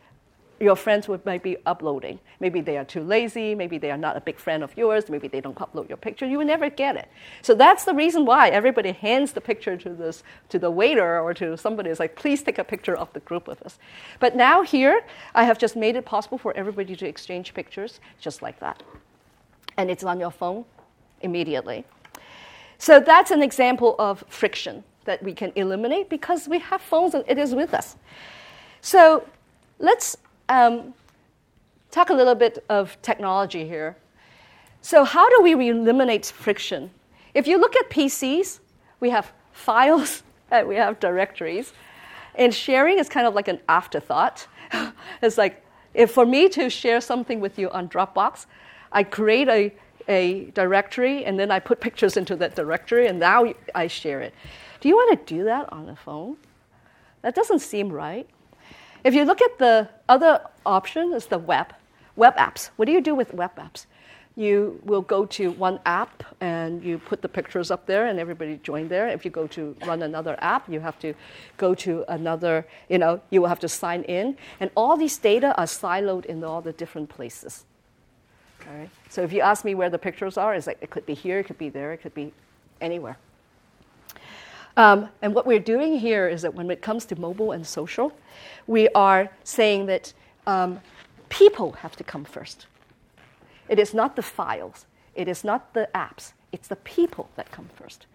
your 0.59 0.77
friends 0.77 1.09
would 1.09 1.25
might 1.27 1.43
be 1.43 1.57
uploading. 1.67 2.19
Maybe 2.41 2.61
they 2.61 2.79
are 2.79 2.85
too 2.85 3.03
lazy, 3.03 3.55
maybe 3.55 3.79
they 3.79 3.91
are 3.91 3.99
not 3.99 4.17
a 4.17 4.21
big 4.21 4.39
friend 4.39 4.63
of 4.63 4.77
yours, 4.77 5.09
maybe 5.09 5.29
they 5.29 5.41
don't 5.41 5.59
upload 5.59 5.89
your 5.89 5.99
picture, 5.99 6.27
you 6.27 6.39
will 6.39 6.47
never 6.47 6.71
get 6.71 6.97
it. 6.97 7.09
So 7.43 7.55
that's 7.55 7.85
the 7.85 7.95
reason 7.95 8.25
why 8.25 8.49
everybody 8.49 8.93
hands 8.93 9.33
the 9.33 9.41
picture 9.41 9.77
to 9.77 9.91
this 9.91 10.23
to 10.49 10.59
the 10.59 10.71
waiter 10.71 11.21
or 11.21 11.35
to 11.35 11.57
somebody 11.57 11.91
is 11.91 12.01
like, 12.01 12.17
please 12.17 12.43
take 12.43 12.59
a 12.59 12.65
picture 12.65 12.97
of 12.97 13.13
the 13.13 13.21
group 13.21 13.47
with 13.47 13.63
us. 13.63 13.79
But 14.19 14.37
now 14.37 14.63
here, 14.63 15.03
I 15.35 15.45
have 15.45 15.59
just 15.59 15.77
made 15.77 15.97
it 15.97 16.05
possible 16.05 16.39
for 16.39 16.57
everybody 16.57 16.97
to 16.97 17.07
exchange 17.07 17.53
pictures 17.55 18.01
just 18.21 18.43
like 18.43 18.59
that. 18.61 18.83
And 19.77 19.91
it's 19.91 20.05
on 20.05 20.19
your 20.19 20.31
phone 20.31 20.65
immediately. 21.21 21.85
So 22.79 23.01
that's 23.01 23.31
an 23.31 23.43
example 23.43 23.97
of 23.99 24.25
friction 24.29 24.85
that 25.05 25.23
we 25.23 25.33
can 25.33 25.53
eliminate 25.55 26.09
because 26.11 26.49
we 26.49 26.59
have 26.59 26.81
phones 26.81 27.15
and 27.15 27.25
it 27.27 27.39
is 27.39 27.55
with 27.55 27.73
us. 27.73 27.97
So 28.81 29.27
let's 29.79 30.17
um, 30.49 30.95
talk 31.91 32.11
a 32.11 32.15
little 32.15 32.35
bit 32.35 32.65
of 32.69 33.01
technology 33.03 33.67
here. 33.67 33.97
So, 34.83 35.05
how 35.05 35.29
do 35.29 35.43
we 35.43 35.69
eliminate 35.69 36.27
friction? 36.27 36.91
If 37.35 37.47
you 37.47 37.59
look 37.59 37.75
at 37.77 37.91
PCs, 37.91 38.61
we 39.01 39.11
have 39.11 39.33
files 39.53 40.23
and 40.51 40.69
we 40.73 40.77
have 40.77 41.01
directories, 41.01 41.73
and 42.35 42.55
sharing 42.55 42.99
is 42.99 43.09
kind 43.09 43.27
of 43.27 43.35
like 43.35 43.49
an 43.49 43.61
afterthought. 43.69 44.47
it's 45.23 45.39
like 45.39 45.65
if 45.95 46.11
for 46.11 46.27
me 46.27 46.49
to 46.51 46.69
share 46.69 47.01
something 47.01 47.41
with 47.41 47.59
you 47.59 47.71
on 47.71 47.89
Dropbox, 47.89 48.47
I 48.93 49.03
create 49.03 49.49
a, 49.49 49.73
a 50.09 50.51
directory 50.51 51.25
and 51.25 51.39
then 51.39 51.51
I 51.51 51.59
put 51.59 51.81
pictures 51.87 52.17
into 52.17 52.37
that 52.37 52.55
directory 52.55 53.07
and 53.07 53.19
now 53.19 53.53
I 53.75 53.87
share 53.87 54.21
it. 54.21 54.35
Do 54.81 54.89
you 54.89 54.95
want 54.95 55.27
to 55.27 55.35
do 55.35 55.45
that 55.45 55.73
on 55.73 55.87
the 55.87 55.97
phone? 55.97 56.37
That 57.23 57.35
doesn't 57.35 57.61
seem 57.61 57.91
right. 57.91 58.29
If 59.07 59.15
you 59.15 59.25
look 59.25 59.41
at 59.41 59.57
the 59.59 59.89
other 60.09 60.41
option, 60.67 61.13
is 61.13 61.27
the 61.27 61.39
web, 61.39 61.73
web 62.17 62.35
apps. 62.37 62.71
What 62.75 62.87
do 62.87 62.93
you 62.93 63.01
do 63.01 63.15
with 63.15 63.33
web 63.33 63.55
apps? 63.55 63.87
You 64.35 64.81
will 64.83 65.01
go 65.01 65.27
to 65.27 65.53
one 65.53 65.79
app 65.87 66.25
and 66.41 66.83
you 66.83 66.99
put 66.99 67.23
the 67.23 67.29
pictures 67.29 67.71
up 67.71 67.87
there 67.87 68.07
and 68.09 68.19
everybody 68.19 68.59
join 68.65 68.89
there. 68.89 69.07
If 69.07 69.25
you 69.25 69.31
go 69.31 69.47
to 69.47 69.77
run 69.87 70.03
another 70.03 70.37
app, 70.41 70.69
you 70.69 70.81
have 70.81 70.99
to 70.99 71.15
go 71.57 71.73
to 71.77 72.05
another, 72.09 72.67
you 72.89 72.99
know, 72.99 73.21
you 73.31 73.41
will 73.41 73.49
have 73.49 73.61
to 73.61 73.69
sign 73.69 74.03
in. 74.03 74.37
And 74.59 74.73
all 74.75 74.97
these 74.97 75.17
data 75.19 75.55
are 75.57 75.67
siloed 75.67 76.25
in 76.25 76.43
all 76.43 76.61
the 76.61 76.73
different 76.73 77.09
places. 77.09 77.65
All 78.67 78.77
right? 78.77 78.91
So 79.09 79.23
if 79.23 79.33
you 79.33 79.41
ask 79.41 79.65
me 79.65 79.77
where 79.77 79.89
the 79.89 79.99
pictures 79.99 80.37
are, 80.37 80.53
it's 80.53 80.67
like 80.67 80.79
it 80.81 80.91
could 80.91 81.07
be 81.07 81.15
here, 81.15 81.39
it 81.39 81.45
could 81.45 81.59
be 81.59 81.69
there, 81.69 81.93
it 81.93 81.99
could 81.99 82.15
be 82.15 82.33
anywhere. 82.81 83.19
Um, 84.77 85.09
and 85.23 85.35
what 85.35 85.47
we're 85.47 85.59
doing 85.59 85.99
here 85.99 86.29
is 86.29 86.43
that 86.43 86.55
when 86.55 86.71
it 86.71 86.83
comes 86.83 87.07
to 87.07 87.19
mobile 87.19 87.53
and 87.53 87.67
social, 87.67 88.13
we 88.67 88.89
are 88.91 89.31
saying 89.43 89.87
that 89.87 90.13
um, 90.47 90.81
people 91.29 91.73
have 91.73 91.97
to 91.97 92.05
come 92.05 92.25
first. 92.25 92.67
It 93.69 93.79
is 93.79 93.95
not 93.95 94.17
the 94.17 94.23
files, 94.23 94.87
it 95.15 95.29
is 95.29 95.43
not 95.45 95.73
the 95.73 95.89
apps, 95.95 96.33
it's 96.53 96.69
the 96.69 96.77
people 96.77 97.31
that 97.37 97.51
come 97.51 97.69
first. 97.75 98.07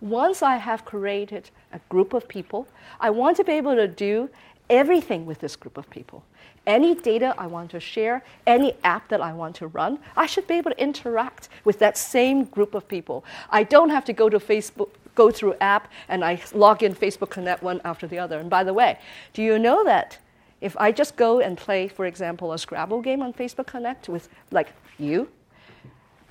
Once 0.00 0.42
I 0.42 0.56
have 0.56 0.84
created 0.84 1.50
a 1.72 1.80
group 1.88 2.12
of 2.12 2.28
people, 2.28 2.66
I 3.00 3.10
want 3.10 3.36
to 3.38 3.44
be 3.44 3.52
able 3.52 3.76
to 3.76 3.88
do 3.88 4.28
everything 4.68 5.26
with 5.26 5.38
this 5.38 5.56
group 5.56 5.76
of 5.76 5.88
people. 5.90 6.24
Any 6.66 6.94
data 6.94 7.34
I 7.38 7.46
want 7.46 7.70
to 7.70 7.80
share, 7.80 8.24
any 8.46 8.74
app 8.82 9.08
that 9.08 9.20
I 9.20 9.32
want 9.32 9.54
to 9.56 9.68
run, 9.68 9.98
I 10.16 10.26
should 10.26 10.46
be 10.46 10.54
able 10.54 10.72
to 10.72 10.82
interact 10.82 11.48
with 11.64 11.78
that 11.78 11.96
same 11.96 12.44
group 12.44 12.74
of 12.74 12.88
people. 12.88 13.24
I 13.50 13.62
don't 13.62 13.90
have 13.90 14.04
to 14.06 14.12
go 14.12 14.28
to 14.28 14.38
Facebook, 14.38 14.90
go 15.14 15.30
through 15.30 15.54
app 15.60 15.90
and 16.08 16.24
I 16.24 16.40
log 16.52 16.82
in 16.82 16.94
Facebook 16.94 17.30
Connect 17.30 17.62
one 17.62 17.80
after 17.84 18.06
the 18.06 18.18
other. 18.18 18.38
And 18.38 18.50
by 18.50 18.64
the 18.64 18.74
way, 18.74 18.98
do 19.32 19.42
you 19.42 19.58
know 19.58 19.84
that 19.84 20.18
if 20.60 20.76
I 20.78 20.90
just 20.90 21.16
go 21.16 21.40
and 21.40 21.56
play, 21.56 21.86
for 21.86 22.06
example, 22.06 22.52
a 22.52 22.58
Scrabble 22.58 23.00
game 23.02 23.22
on 23.22 23.32
Facebook 23.32 23.66
Connect 23.66 24.08
with 24.08 24.28
like 24.50 24.68
you, 24.98 25.28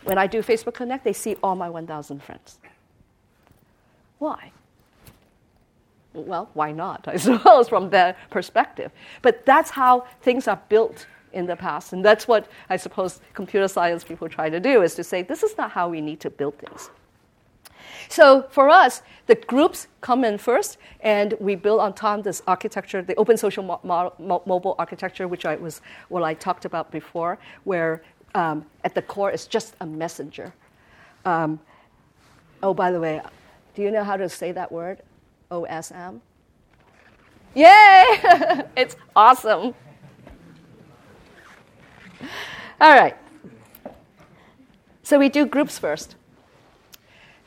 when 0.03 0.17
I 0.17 0.27
do 0.27 0.41
Facebook 0.41 0.73
Connect, 0.73 1.03
they 1.03 1.13
see 1.13 1.35
all 1.41 1.55
my 1.55 1.69
1,000 1.69 2.21
friends. 2.21 2.59
Why? 4.19 4.51
Well, 6.15 6.49
why 6.53 6.71
not? 6.71 7.07
I 7.07 7.17
suppose 7.17 7.69
from 7.69 7.89
their 7.89 8.15
perspective. 8.29 8.91
But 9.21 9.45
that's 9.45 9.69
how 9.69 10.05
things 10.21 10.47
are 10.47 10.61
built 10.69 11.07
in 11.33 11.45
the 11.45 11.55
past, 11.55 11.91
and 11.91 12.03
that's 12.03 12.27
what 12.29 12.47
I 12.69 12.77
suppose 12.77 13.19
computer 13.33 13.67
science 13.67 14.05
people 14.05 14.29
try 14.29 14.49
to 14.49 14.59
do 14.59 14.81
is 14.83 14.95
to 14.95 15.03
say 15.03 15.21
this 15.21 15.43
is 15.43 15.57
not 15.57 15.71
how 15.71 15.89
we 15.89 15.99
need 15.99 16.21
to 16.21 16.29
build 16.29 16.57
things. 16.57 16.89
So 18.09 18.47
for 18.49 18.69
us, 18.69 19.01
the 19.27 19.35
groups 19.35 19.87
come 20.01 20.23
in 20.23 20.37
first, 20.37 20.77
and 21.01 21.33
we 21.39 21.55
build 21.55 21.81
on 21.81 21.93
top 21.93 22.23
this 22.23 22.41
architecture, 22.47 23.01
the 23.01 23.15
open 23.15 23.37
social 23.37 23.63
mo- 23.63 23.81
mo- 23.83 24.43
mobile 24.45 24.75
architecture, 24.77 25.27
which 25.27 25.45
I 25.45 25.55
was 25.55 25.81
what 26.09 26.23
I 26.23 26.33
talked 26.33 26.65
about 26.65 26.91
before, 26.91 27.37
where 27.63 28.01
um, 28.33 28.65
at 28.83 28.93
the 28.93 29.01
core 29.01 29.31
is 29.31 29.47
just 29.47 29.75
a 29.81 29.85
messenger. 29.85 30.53
Um, 31.25 31.59
oh, 32.61 32.73
by 32.73 32.91
the 32.91 32.99
way, 32.99 33.21
do 33.75 33.81
you 33.81 33.91
know 33.91 34.03
how 34.03 34.17
to 34.17 34.29
say 34.29 34.51
that 34.51 34.71
word? 34.71 35.01
OSM. 35.51 36.19
Yay! 37.53 38.21
it's 38.75 38.95
awesome. 39.15 39.73
All 42.81 42.93
right. 42.93 43.15
So 45.03 45.19
we 45.19 45.29
do 45.29 45.45
groups 45.45 45.79
first. 45.79 46.15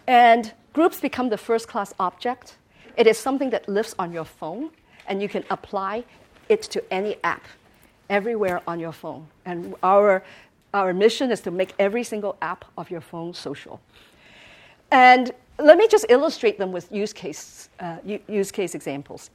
And 0.06 0.52
groups 0.72 1.00
become 1.00 1.28
the 1.28 1.37
first 1.37 1.68
class 1.68 1.92
object. 2.00 2.56
It 2.96 3.06
is 3.06 3.18
something 3.18 3.50
that 3.50 3.68
lives 3.68 3.94
on 3.98 4.12
your 4.12 4.24
phone, 4.24 4.70
and 5.06 5.20
you 5.20 5.28
can 5.28 5.44
apply 5.50 6.04
it 6.48 6.62
to 6.62 6.82
any 6.92 7.16
app 7.22 7.44
everywhere 8.08 8.62
on 8.66 8.80
your 8.80 8.92
phone. 8.92 9.26
And 9.44 9.74
our, 9.82 10.22
our 10.72 10.94
mission 10.94 11.30
is 11.30 11.40
to 11.42 11.50
make 11.50 11.74
every 11.78 12.02
single 12.04 12.37
app 12.40 12.64
of 12.78 12.90
your 12.90 13.00
phone 13.00 13.34
social. 13.34 13.80
And 14.90 15.32
let 15.59 15.77
me 15.77 15.88
just 15.88 16.07
illustrate 16.09 16.59
them 16.59 16.73
with 16.73 16.90
use 16.92 17.12
case, 17.12 17.68
uh, 17.81 17.99
use 18.29 18.53
case 18.53 18.75
examples. 18.75 19.31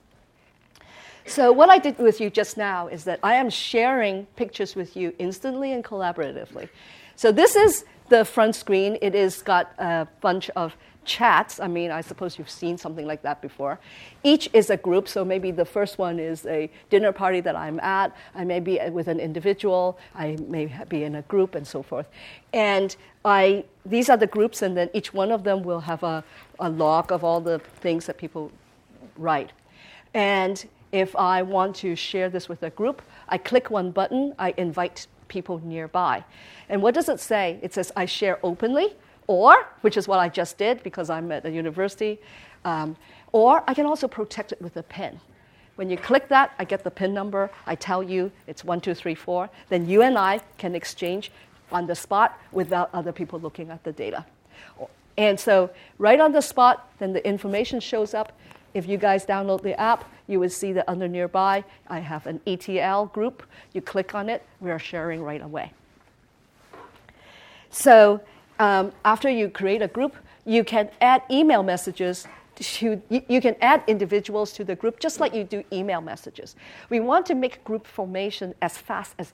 So, 1.26 1.52
what 1.52 1.70
I 1.70 1.78
did 1.78 1.98
with 1.98 2.20
you 2.20 2.30
just 2.30 2.58
now 2.58 2.88
is 2.88 3.06
that 3.06 3.20
I 3.24 3.36
am 3.36 3.50
sharing 3.50 4.26
pictures 4.36 4.76
with 4.76 4.98
you 4.98 5.14
instantly 5.20 5.72
and 5.72 5.84
collaboratively. 5.84 6.68
So, 7.16 7.32
this 7.32 7.56
is 7.56 7.86
the 8.10 8.26
front 8.26 8.56
screen, 8.56 8.98
it 9.02 9.14
has 9.14 9.42
got 9.42 9.72
a 9.80 10.08
bunch 10.22 10.50
of 10.52 10.76
chats. 11.06 11.60
I 11.60 11.68
mean, 11.68 11.92
I 11.92 12.02
suppose 12.02 12.38
you've 12.38 12.50
seen 12.50 12.78
something 12.78 13.06
like 13.06 13.22
that 13.24 13.42
before. 13.42 13.80
Each 14.24 14.50
is 14.54 14.70
a 14.70 14.78
group, 14.78 15.08
so 15.08 15.24
maybe 15.24 15.52
the 15.52 15.66
first 15.66 15.98
one 15.98 16.20
is 16.20 16.46
a 16.46 16.70
dinner 16.90 17.12
party 17.12 17.42
that 17.42 17.56
I'm 17.56 17.80
at. 17.80 18.16
I 18.36 18.44
may 18.44 18.60
be 18.60 18.80
with 18.90 19.08
an 19.08 19.20
individual, 19.20 19.98
I 20.16 20.38
may 20.48 20.74
be 20.90 21.04
in 21.04 21.16
a 21.16 21.22
group, 21.24 21.56
and 21.56 21.66
so 21.66 21.84
forth. 21.84 22.08
And 22.54 22.96
I, 23.26 23.66
these 23.86 24.10
are 24.10 24.18
the 24.18 24.28
groups, 24.28 24.62
and 24.62 24.76
then 24.76 24.90
each 24.94 25.14
one 25.14 25.32
of 25.32 25.44
them 25.44 25.64
will 25.64 25.82
have 25.82 26.04
a, 26.04 26.24
a 26.60 26.70
log 26.70 27.12
of 27.12 27.24
all 27.24 27.42
the 27.42 27.60
things 27.60 28.06
that 28.06 28.18
people 28.18 28.52
write. 29.18 29.52
And 30.14 30.66
if 30.92 31.16
I 31.16 31.42
want 31.42 31.76
to 31.78 31.96
share 31.96 32.30
this 32.30 32.48
with 32.48 32.62
a 32.64 32.70
group, 32.70 33.02
I 33.28 33.38
click 33.38 33.70
one 33.72 33.92
button, 33.92 34.34
I 34.38 34.54
invite 34.58 35.08
people 35.28 35.60
nearby. 35.64 36.24
And 36.70 36.82
what 36.82 36.94
does 36.94 37.10
it 37.10 37.20
say? 37.20 37.60
It 37.62 37.74
says, 37.74 37.92
I 37.96 38.06
share 38.06 38.38
openly, 38.44 38.96
or, 39.28 39.68
which 39.82 39.98
is 39.98 40.08
what 40.08 40.20
I 40.20 40.30
just 40.30 40.58
did 40.58 40.84
because 40.84 41.10
I'm 41.10 41.32
at 41.32 41.46
a 41.46 41.52
university, 41.52 42.20
um, 42.66 42.96
or 43.32 43.64
I 43.68 43.74
can 43.74 43.86
also 43.86 44.08
protect 44.08 44.52
it 44.52 44.62
with 44.62 44.78
a 44.78 44.84
pin. 44.84 45.20
When 45.76 45.90
you 45.90 45.98
click 45.98 46.28
that, 46.30 46.54
I 46.60 46.66
get 46.66 46.84
the 46.84 46.92
PIN 46.92 47.14
number. 47.14 47.50
I 47.66 47.76
tell 47.76 48.04
you 48.04 48.32
it's 48.46 48.64
one, 48.64 48.80
two, 48.80 48.94
three, 48.94 49.16
four. 49.16 49.50
Then 49.70 49.88
you 49.88 50.04
and 50.04 50.18
I 50.18 50.40
can 50.58 50.76
exchange 50.76 51.32
on 51.72 51.88
the 51.88 51.96
spot 51.96 52.40
without 52.52 52.90
other 52.94 53.12
people 53.12 53.40
looking 53.40 53.72
at 53.72 53.84
the 53.84 53.92
data. 53.92 54.26
And 55.18 55.40
so, 55.40 55.70
right 55.98 56.20
on 56.20 56.32
the 56.32 56.42
spot, 56.42 56.92
then 57.00 57.14
the 57.14 57.26
information 57.28 57.80
shows 57.80 58.14
up. 58.14 58.34
If 58.74 58.88
you 58.88 58.98
guys 58.98 59.26
download 59.26 59.62
the 59.62 59.80
app, 59.80 60.06
you 60.28 60.40
would 60.40 60.52
see 60.52 60.74
that 60.74 60.88
under 60.88 61.08
nearby, 61.08 61.64
I 61.88 62.00
have 62.00 62.26
an 62.26 62.40
ETL 62.48 63.08
group. 63.08 63.44
You 63.74 63.82
click 63.82 64.16
on 64.16 64.30
it, 64.30 64.44
we 64.60 64.72
are 64.72 64.80
sharing 64.80 65.22
right 65.22 65.42
away. 65.42 65.74
So 67.70 68.22
um, 68.60 68.92
after 69.04 69.30
you 69.30 69.50
create 69.50 69.82
a 69.82 69.88
group, 69.88 70.16
you 70.46 70.64
can 70.64 70.90
add 71.02 71.24
email 71.30 71.64
messages. 71.64 72.28
To, 72.56 73.02
you, 73.10 73.24
you 73.28 73.42
can 73.42 73.56
add 73.62 73.84
individuals 73.88 74.54
to 74.54 74.64
the 74.64 74.76
group 74.76 75.00
just 75.00 75.20
like 75.20 75.34
you 75.34 75.44
do 75.44 75.64
email 75.72 76.02
messages. 76.02 76.56
We 76.90 77.00
want 77.00 77.26
to 77.26 77.36
make 77.36 77.64
group 77.64 77.88
formation 77.88 78.54
as 78.62 78.78
fast 78.78 79.16
as 79.18 79.34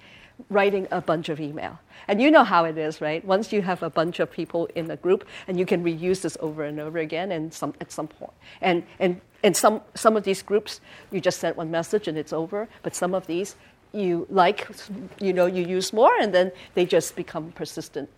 writing 0.49 0.87
a 0.89 1.01
bunch 1.01 1.27
of 1.27 1.41
email. 1.41 1.79
And 2.07 2.21
you 2.21 2.31
know 2.31 2.45
how 2.45 2.63
it 2.63 2.77
is, 2.77 3.01
right? 3.01 3.23
Once 3.25 3.51
you 3.51 3.61
have 3.61 3.83
a 3.83 3.89
bunch 3.89 4.21
of 4.21 4.31
people 4.31 4.69
in 4.73 4.89
a 4.89 4.95
group, 4.95 5.27
and 5.49 5.59
you 5.59 5.65
can 5.65 5.83
reuse 5.83 6.21
this 6.21 6.37
over 6.39 6.63
and 6.63 6.79
over 6.79 6.97
again 6.99 7.33
and 7.33 7.53
some, 7.53 7.73
at 7.81 7.91
some 7.91 8.07
point. 8.07 8.31
And, 8.61 8.83
and, 8.99 9.19
and 9.43 9.55
some, 9.55 9.81
some 9.95 10.15
of 10.15 10.23
these 10.23 10.41
groups, 10.41 10.79
you 11.11 11.19
just 11.19 11.39
send 11.39 11.57
one 11.57 11.69
message 11.69 12.07
and 12.07 12.17
it's 12.17 12.31
over. 12.31 12.69
But 12.83 12.95
some 12.95 13.13
of 13.13 13.27
these, 13.27 13.57
you 13.91 14.27
like, 14.29 14.67
you 15.19 15.33
know, 15.33 15.45
you 15.45 15.65
use 15.65 15.91
more, 15.91 16.15
and 16.21 16.33
then 16.33 16.51
they 16.73 16.85
just 16.85 17.15
become 17.15 17.51
persistent. 17.51 18.09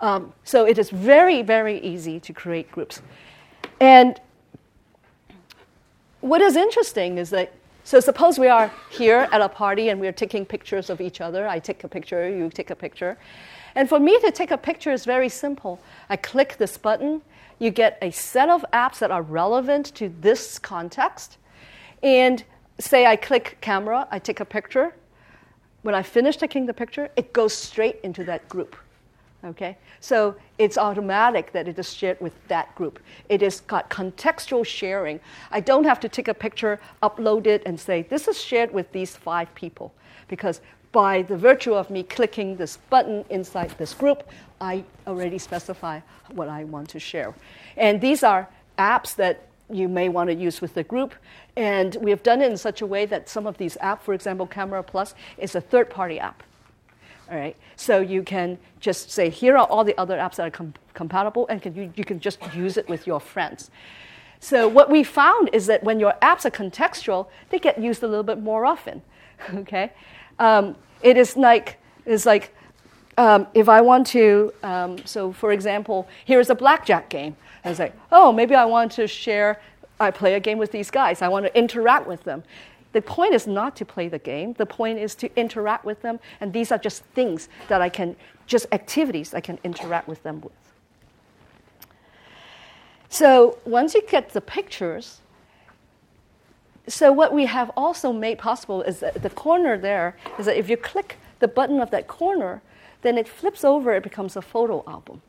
Um, 0.00 0.32
so 0.44 0.66
it 0.66 0.78
is 0.78 0.90
very, 0.90 1.42
very 1.42 1.80
easy 1.80 2.20
to 2.20 2.32
create 2.32 2.70
groups. 2.70 3.00
And 3.80 4.20
what 6.20 6.40
is 6.40 6.56
interesting 6.56 7.18
is 7.18 7.30
that, 7.30 7.52
so 7.84 8.00
suppose 8.00 8.38
we 8.38 8.48
are 8.48 8.70
here 8.90 9.28
at 9.30 9.40
a 9.40 9.48
party 9.48 9.90
and 9.90 10.00
we 10.00 10.08
are 10.08 10.12
taking 10.12 10.44
pictures 10.44 10.90
of 10.90 11.00
each 11.00 11.20
other. 11.20 11.46
I 11.46 11.58
take 11.58 11.84
a 11.84 11.88
picture, 11.88 12.28
you 12.28 12.50
take 12.50 12.70
a 12.70 12.74
picture. 12.74 13.16
And 13.74 13.88
for 13.88 14.00
me 14.00 14.18
to 14.20 14.32
take 14.32 14.50
a 14.50 14.58
picture 14.58 14.90
is 14.90 15.04
very 15.04 15.28
simple. 15.28 15.78
I 16.08 16.16
click 16.16 16.56
this 16.58 16.78
button, 16.78 17.22
you 17.58 17.70
get 17.70 17.98
a 18.02 18.10
set 18.10 18.48
of 18.48 18.64
apps 18.72 18.98
that 18.98 19.10
are 19.10 19.22
relevant 19.22 19.94
to 19.96 20.12
this 20.20 20.58
context. 20.58 21.36
And 22.02 22.42
say 22.78 23.06
I 23.06 23.16
click 23.16 23.58
camera, 23.60 24.08
I 24.10 24.18
take 24.18 24.40
a 24.40 24.44
picture. 24.44 24.94
When 25.82 25.94
I 25.94 26.02
finish 26.02 26.36
taking 26.36 26.66
the 26.66 26.74
picture, 26.74 27.10
it 27.16 27.32
goes 27.32 27.54
straight 27.54 28.00
into 28.02 28.24
that 28.24 28.48
group. 28.48 28.76
Okay? 29.44 29.76
So 30.00 30.36
it's 30.58 30.78
automatic 30.78 31.52
that 31.52 31.68
it 31.68 31.78
is 31.78 31.92
shared 31.92 32.20
with 32.20 32.32
that 32.48 32.74
group. 32.74 32.98
It 33.28 33.42
has 33.42 33.60
got 33.60 33.90
contextual 33.90 34.66
sharing. 34.66 35.20
I 35.50 35.60
don't 35.60 35.84
have 35.84 36.00
to 36.00 36.08
take 36.08 36.28
a 36.28 36.34
picture, 36.34 36.80
upload 37.02 37.46
it, 37.46 37.62
and 37.66 37.78
say, 37.78 38.02
this 38.02 38.28
is 38.28 38.40
shared 38.40 38.72
with 38.72 38.90
these 38.92 39.14
five 39.16 39.54
people. 39.54 39.92
Because 40.28 40.60
by 40.92 41.22
the 41.22 41.36
virtue 41.36 41.74
of 41.74 41.90
me 41.90 42.02
clicking 42.02 42.56
this 42.56 42.78
button 42.88 43.24
inside 43.30 43.70
this 43.78 43.92
group, 43.92 44.28
I 44.60 44.84
already 45.06 45.38
specify 45.38 46.00
what 46.32 46.48
I 46.48 46.64
want 46.64 46.88
to 46.90 46.98
share. 46.98 47.34
And 47.76 48.00
these 48.00 48.22
are 48.22 48.48
apps 48.78 49.14
that 49.16 49.46
you 49.68 49.88
may 49.88 50.08
want 50.08 50.30
to 50.30 50.34
use 50.34 50.60
with 50.60 50.74
the 50.74 50.84
group. 50.84 51.14
And 51.56 51.96
we 52.00 52.10
have 52.10 52.22
done 52.22 52.40
it 52.40 52.50
in 52.50 52.56
such 52.56 52.80
a 52.80 52.86
way 52.86 53.06
that 53.06 53.28
some 53.28 53.46
of 53.46 53.58
these 53.58 53.76
apps, 53.82 54.00
for 54.00 54.14
example, 54.14 54.46
Camera 54.46 54.82
Plus, 54.82 55.14
is 55.38 55.54
a 55.54 55.60
third 55.60 55.90
party 55.90 56.18
app. 56.18 56.42
All 57.30 57.36
right. 57.36 57.56
So 57.76 58.00
you 58.00 58.22
can 58.22 58.58
just 58.80 59.10
say, 59.10 59.30
here 59.30 59.56
are 59.56 59.66
all 59.66 59.84
the 59.84 59.98
other 59.98 60.16
apps 60.16 60.36
that 60.36 60.46
are 60.46 60.50
com- 60.50 60.74
compatible, 60.94 61.46
and 61.48 61.60
can 61.60 61.74
you, 61.74 61.92
you 61.96 62.04
can 62.04 62.20
just 62.20 62.38
use 62.54 62.76
it 62.76 62.88
with 62.88 63.06
your 63.06 63.20
friends. 63.20 63.70
So 64.38 64.68
what 64.68 64.90
we 64.90 65.02
found 65.02 65.50
is 65.52 65.66
that 65.66 65.82
when 65.82 65.98
your 65.98 66.14
apps 66.22 66.44
are 66.44 66.50
contextual, 66.50 67.26
they 67.50 67.58
get 67.58 67.80
used 67.80 68.02
a 68.02 68.06
little 68.06 68.22
bit 68.22 68.40
more 68.40 68.64
often. 68.64 69.02
okay? 69.54 69.92
Um, 70.38 70.76
it 71.02 71.16
is 71.16 71.36
like, 71.36 71.78
it's 72.04 72.26
like 72.26 72.54
um, 73.18 73.46
if 73.54 73.68
I 73.68 73.80
want 73.80 74.06
to, 74.08 74.52
um, 74.62 74.98
so 75.04 75.32
for 75.32 75.52
example, 75.52 76.06
here's 76.24 76.50
a 76.50 76.54
blackjack 76.54 77.08
game. 77.08 77.36
I 77.64 77.70
was 77.70 77.78
like, 77.78 77.94
oh, 78.12 78.32
maybe 78.32 78.54
I 78.54 78.64
want 78.64 78.92
to 78.92 79.06
share, 79.06 79.60
I 79.98 80.10
play 80.10 80.34
a 80.34 80.40
game 80.40 80.58
with 80.58 80.70
these 80.70 80.90
guys. 80.90 81.22
I 81.22 81.28
want 81.28 81.46
to 81.46 81.58
interact 81.58 82.06
with 82.06 82.22
them. 82.24 82.44
The 82.92 83.02
point 83.02 83.34
is 83.34 83.46
not 83.46 83.76
to 83.76 83.84
play 83.84 84.08
the 84.08 84.18
game. 84.18 84.54
The 84.54 84.66
point 84.66 84.98
is 84.98 85.14
to 85.16 85.38
interact 85.38 85.84
with 85.84 86.02
them. 86.02 86.18
And 86.40 86.52
these 86.52 86.72
are 86.72 86.78
just 86.78 87.04
things 87.14 87.48
that 87.68 87.82
I 87.82 87.88
can, 87.88 88.16
just 88.46 88.66
activities 88.72 89.34
I 89.34 89.40
can 89.40 89.58
interact 89.64 90.08
with 90.08 90.22
them 90.22 90.40
with. 90.40 90.52
So 93.08 93.58
once 93.64 93.94
you 93.94 94.02
get 94.02 94.30
the 94.30 94.40
pictures, 94.40 95.20
so 96.88 97.12
what 97.12 97.32
we 97.32 97.46
have 97.46 97.70
also 97.76 98.12
made 98.12 98.38
possible 98.38 98.82
is 98.82 99.00
that 99.00 99.22
the 99.22 99.30
corner 99.30 99.76
there 99.76 100.16
is 100.38 100.46
that 100.46 100.56
if 100.56 100.70
you 100.70 100.76
click 100.76 101.18
the 101.40 101.48
button 101.48 101.80
of 101.80 101.90
that 101.90 102.06
corner, 102.06 102.62
then 103.02 103.18
it 103.18 103.28
flips 103.28 103.64
over, 103.64 103.94
it 103.94 104.02
becomes 104.02 104.36
a 104.36 104.42
photo 104.42 104.84
album. 104.86 105.20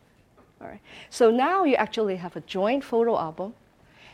All 0.62 0.68
right. 0.68 0.80
So 1.10 1.30
now 1.30 1.64
you 1.64 1.76
actually 1.76 2.16
have 2.18 2.36
a 2.36 2.42
joint 2.42 2.84
photo 2.84 3.18
album 3.18 3.54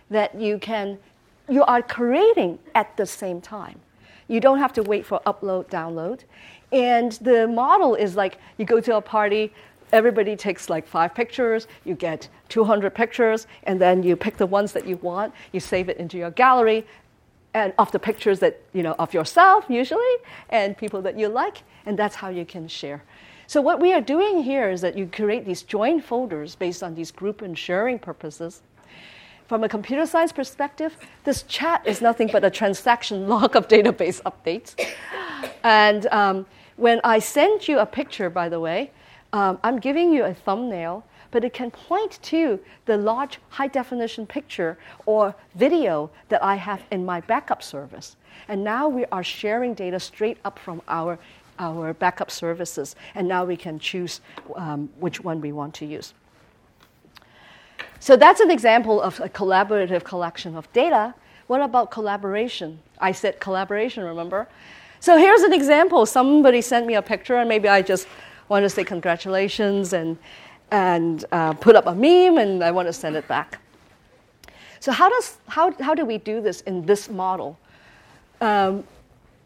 that 0.10 0.36
you 0.40 0.58
can 0.58 1.00
you 1.50 1.64
are 1.64 1.82
creating 1.82 2.60
at 2.76 2.96
the 2.98 3.06
same 3.06 3.42
time. 3.42 3.80
You 4.28 4.40
don't 4.40 4.60
have 4.60 4.74
to 4.74 4.84
wait 4.84 5.06
for 5.06 5.22
upload, 5.26 5.70
download. 5.70 6.22
And 6.72 7.12
the 7.14 7.48
model 7.48 7.96
is 7.96 8.16
like 8.16 8.38
you 8.58 8.66
go 8.66 8.80
to 8.80 8.96
a 8.96 9.02
party, 9.02 9.54
everybody 9.92 10.36
takes 10.36 10.70
like 10.70 10.88
five 10.88 11.14
pictures, 11.14 11.68
you 11.86 11.94
get 11.94 12.28
200 12.50 12.96
pictures, 12.96 13.48
and 13.64 13.80
then 13.80 14.02
you 14.02 14.16
pick 14.16 14.38
the 14.38 14.46
ones 14.46 14.72
that 14.72 14.88
you 14.88 14.98
want, 14.98 15.34
you 15.52 15.60
save 15.60 15.90
it 15.90 15.98
into 15.98 16.18
your 16.18 16.32
gallery, 16.32 16.86
and 17.54 17.74
of 17.78 17.92
the 17.92 18.00
pictures 18.00 18.40
that, 18.40 18.60
you 18.74 18.82
know, 18.82 18.96
of 18.98 19.14
yourself 19.14 19.66
usually, 19.70 20.16
and 20.50 20.76
people 20.76 21.02
that 21.04 21.20
you 21.20 21.28
like, 21.28 21.62
and 21.86 22.00
that's 22.00 22.16
how 22.16 22.30
you 22.30 22.46
can 22.46 22.68
share. 22.68 23.04
So 23.46 23.62
what 23.62 23.80
we 23.80 23.94
are 23.94 24.02
doing 24.02 24.42
here 24.42 24.72
is 24.72 24.82
that 24.82 24.98
you 24.98 25.06
create 25.06 25.46
these 25.46 25.62
joint 25.62 26.04
folders 26.04 26.56
based 26.56 26.82
on 26.82 26.96
these 26.96 27.12
group 27.12 27.42
and 27.44 27.58
sharing 27.58 28.00
purposes 28.00 28.64
from 29.48 29.64
a 29.64 29.70
computer 29.70 30.06
science 30.06 30.32
perspective, 30.32 30.96
this 31.24 31.44
chat 31.44 31.86
is 31.86 32.02
nothing 32.02 32.30
but 32.32 32.44
a 32.44 32.50
transaction 32.50 33.28
log 33.34 33.56
of 33.56 33.68
database 33.68 34.22
updates. 34.24 34.76
And 35.64 36.08
um, 36.08 36.46
when 36.78 37.02
I 37.04 37.20
send 37.20 37.68
you 37.68 37.80
a 37.80 37.86
picture, 37.86 38.30
by 38.30 38.50
the 38.50 38.60
way, 38.60 38.92
um, 39.34 39.60
I'm 39.64 39.80
giving 39.80 40.14
you 40.14 40.24
a 40.24 40.34
thumbnail, 40.34 41.04
but 41.32 41.44
it 41.44 41.54
can 41.54 41.72
point 41.72 42.20
to 42.22 42.60
the 42.86 42.98
large 42.98 43.40
high 43.50 43.68
definition 43.68 44.28
picture 44.28 44.78
or 45.06 45.36
video 45.56 46.12
that 46.30 46.44
I 46.44 46.56
have 46.56 46.84
in 46.92 47.04
my 47.06 47.22
backup 47.22 47.64
service. 47.64 48.16
And 48.48 48.64
now 48.64 48.88
we 48.88 49.06
are 49.06 49.24
sharing 49.24 49.74
data 49.74 50.00
straight 50.00 50.38
up 50.46 50.60
from 50.60 50.82
our, 50.88 51.18
our 51.58 51.94
backup 51.94 52.30
services, 52.30 52.96
and 53.16 53.28
now 53.28 53.46
we 53.46 53.58
can 53.58 53.80
choose 53.80 54.22
um, 54.56 54.90
which 55.00 55.24
one 55.24 55.42
we 55.42 55.52
want 55.52 55.74
to 55.76 55.86
use. 55.86 56.14
So 58.04 58.18
that's 58.18 58.42
an 58.42 58.52
example 58.52 59.02
of 59.02 59.22
a 59.22 59.30
collaborative 59.30 60.04
collection 60.04 60.58
of 60.58 60.70
data. 60.74 61.16
What 61.48 61.62
about 61.62 61.90
collaboration? 61.90 62.80
I 63.00 63.14
said 63.14 63.40
collaboration, 63.40 64.04
remember? 64.04 64.50
So 65.00 65.18
here's 65.18 65.42
an 65.44 65.54
example. 65.54 66.06
Somebody 66.06 66.60
sent 66.60 66.86
me 66.86 66.96
a 66.96 67.02
picture, 67.02 67.38
and 67.38 67.48
maybe 67.48 67.70
I 67.70 67.82
just 67.82 68.10
want 68.50 68.64
to 68.64 68.70
say 68.70 68.84
congratulations 68.84 69.94
and, 69.94 70.18
and 70.70 71.24
uh, 71.32 71.54
put 71.54 71.78
up 71.78 71.88
a 71.88 71.96
meme, 71.96 72.40
and 72.40 72.62
I 72.62 72.72
want 72.72 72.90
to 72.90 72.94
send 72.94 73.16
it 73.16 73.26
back. 73.30 73.62
So 74.82 74.92
how, 74.92 75.08
does, 75.08 75.38
how, 75.48 75.72
how 75.82 75.96
do 75.96 76.04
we 76.04 76.18
do 76.18 76.42
this 76.42 76.60
in 76.64 76.86
this 76.86 77.10
model? 77.10 77.58
Um, 78.42 78.84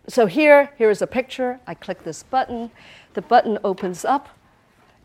so 0.08 0.26
here, 0.26 0.72
here 0.80 0.90
is 0.90 1.04
a 1.04 1.08
picture. 1.08 1.60
I 1.68 1.76
click 1.76 2.04
this 2.04 2.24
button. 2.24 2.72
The 3.14 3.22
button 3.22 3.60
opens 3.64 4.04
up, 4.04 4.30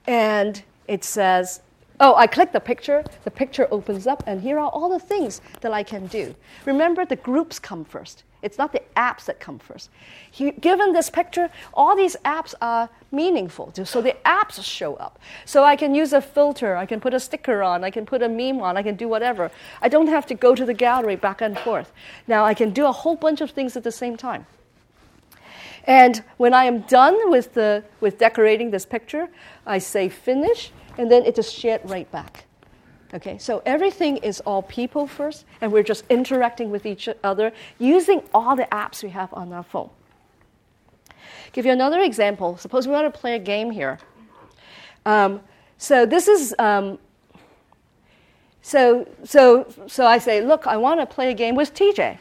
and 0.06 0.62
it 0.88 1.04
says 1.04 1.60
Oh, 2.04 2.16
I 2.16 2.26
click 2.26 2.50
the 2.50 2.58
picture, 2.58 3.04
the 3.22 3.30
picture 3.30 3.68
opens 3.70 4.08
up, 4.08 4.24
and 4.26 4.40
here 4.40 4.58
are 4.58 4.68
all 4.68 4.88
the 4.88 4.98
things 4.98 5.40
that 5.60 5.72
I 5.72 5.84
can 5.84 6.08
do. 6.08 6.34
Remember, 6.66 7.06
the 7.06 7.14
groups 7.14 7.60
come 7.60 7.84
first. 7.84 8.24
It's 8.42 8.58
not 8.58 8.72
the 8.72 8.82
apps 8.96 9.26
that 9.26 9.38
come 9.38 9.60
first. 9.60 9.88
He, 10.28 10.50
given 10.50 10.92
this 10.92 11.08
picture, 11.08 11.48
all 11.72 11.94
these 11.94 12.16
apps 12.24 12.54
are 12.60 12.90
meaningful. 13.12 13.72
So 13.84 14.02
the 14.02 14.16
apps 14.24 14.60
show 14.64 14.96
up. 14.96 15.20
So 15.44 15.62
I 15.62 15.76
can 15.76 15.94
use 15.94 16.12
a 16.12 16.20
filter, 16.20 16.74
I 16.74 16.86
can 16.86 16.98
put 16.98 17.14
a 17.14 17.20
sticker 17.20 17.62
on, 17.62 17.84
I 17.84 17.90
can 17.90 18.04
put 18.04 18.20
a 18.20 18.28
meme 18.28 18.60
on, 18.60 18.76
I 18.76 18.82
can 18.82 18.96
do 18.96 19.06
whatever. 19.06 19.52
I 19.80 19.88
don't 19.88 20.08
have 20.08 20.26
to 20.26 20.34
go 20.34 20.56
to 20.56 20.64
the 20.64 20.74
gallery 20.74 21.14
back 21.14 21.40
and 21.40 21.56
forth. 21.56 21.92
Now 22.26 22.44
I 22.44 22.52
can 22.52 22.72
do 22.72 22.86
a 22.86 22.92
whole 22.92 23.14
bunch 23.14 23.40
of 23.40 23.52
things 23.52 23.76
at 23.76 23.84
the 23.84 23.92
same 23.92 24.16
time. 24.16 24.46
And 25.84 26.24
when 26.36 26.52
I 26.52 26.64
am 26.64 26.80
done 26.80 27.30
with, 27.30 27.54
the, 27.54 27.84
with 28.00 28.18
decorating 28.18 28.72
this 28.72 28.84
picture, 28.84 29.28
I 29.64 29.78
say 29.78 30.08
finish, 30.08 30.72
and 30.98 31.10
then 31.10 31.24
it 31.24 31.34
just 31.34 31.54
shared 31.54 31.80
right 31.84 32.10
back. 32.10 32.44
Okay, 33.14 33.36
so 33.36 33.62
everything 33.66 34.16
is 34.18 34.40
all 34.40 34.62
people 34.62 35.06
first, 35.06 35.44
and 35.60 35.70
we're 35.70 35.82
just 35.82 36.04
interacting 36.08 36.70
with 36.70 36.86
each 36.86 37.08
other 37.22 37.52
using 37.78 38.22
all 38.32 38.56
the 38.56 38.66
apps 38.72 39.02
we 39.02 39.10
have 39.10 39.32
on 39.34 39.52
our 39.52 39.62
phone. 39.62 39.90
Give 41.52 41.66
you 41.66 41.72
another 41.72 42.00
example. 42.00 42.56
Suppose 42.56 42.86
we 42.86 42.94
want 42.94 43.12
to 43.12 43.20
play 43.20 43.36
a 43.36 43.38
game 43.38 43.70
here. 43.70 43.98
Um, 45.04 45.42
so 45.76 46.06
this 46.06 46.26
is 46.26 46.54
um, 46.58 46.98
so 48.62 49.06
so 49.24 49.66
so 49.86 50.06
I 50.06 50.16
say, 50.16 50.40
look, 50.40 50.66
I 50.66 50.78
want 50.78 51.00
to 51.00 51.06
play 51.06 51.30
a 51.30 51.34
game 51.34 51.54
with 51.54 51.74
TJ. 51.74 52.18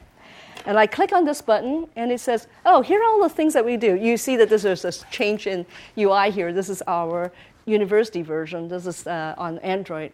And 0.65 0.77
I 0.77 0.85
click 0.85 1.11
on 1.11 1.25
this 1.25 1.41
button, 1.41 1.87
and 1.95 2.11
it 2.11 2.19
says, 2.19 2.47
Oh, 2.65 2.81
here 2.81 3.01
are 3.01 3.05
all 3.05 3.23
the 3.23 3.29
things 3.29 3.53
that 3.53 3.65
we 3.65 3.77
do. 3.77 3.95
You 3.95 4.15
see 4.15 4.37
that 4.37 4.49
this 4.49 4.63
is 4.63 4.85
a 4.85 4.91
change 5.09 5.47
in 5.47 5.65
UI 5.97 6.29
here. 6.29 6.53
This 6.53 6.69
is 6.69 6.83
our 6.85 7.31
university 7.71 8.21
version. 8.21 8.67
This 8.67 8.85
is 8.85 9.07
uh, 9.07 9.35
on 9.37 9.59
Android. 9.59 10.11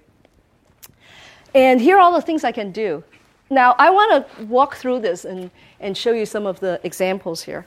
And 1.56 1.82
here 1.82 1.98
are 1.98 2.00
all 2.00 2.14
the 2.14 2.22
things 2.22 2.44
I 2.44 2.52
can 2.52 2.72
do. 2.72 3.04
Now, 3.50 3.76
I 3.78 3.90
want 3.90 4.28
to 4.28 4.46
walk 4.46 4.76
through 4.76 5.00
this 5.00 5.26
and, 5.26 5.50
and 5.80 5.98
show 5.98 6.12
you 6.12 6.26
some 6.26 6.46
of 6.46 6.60
the 6.60 6.80
examples 6.84 7.44
here. 7.44 7.66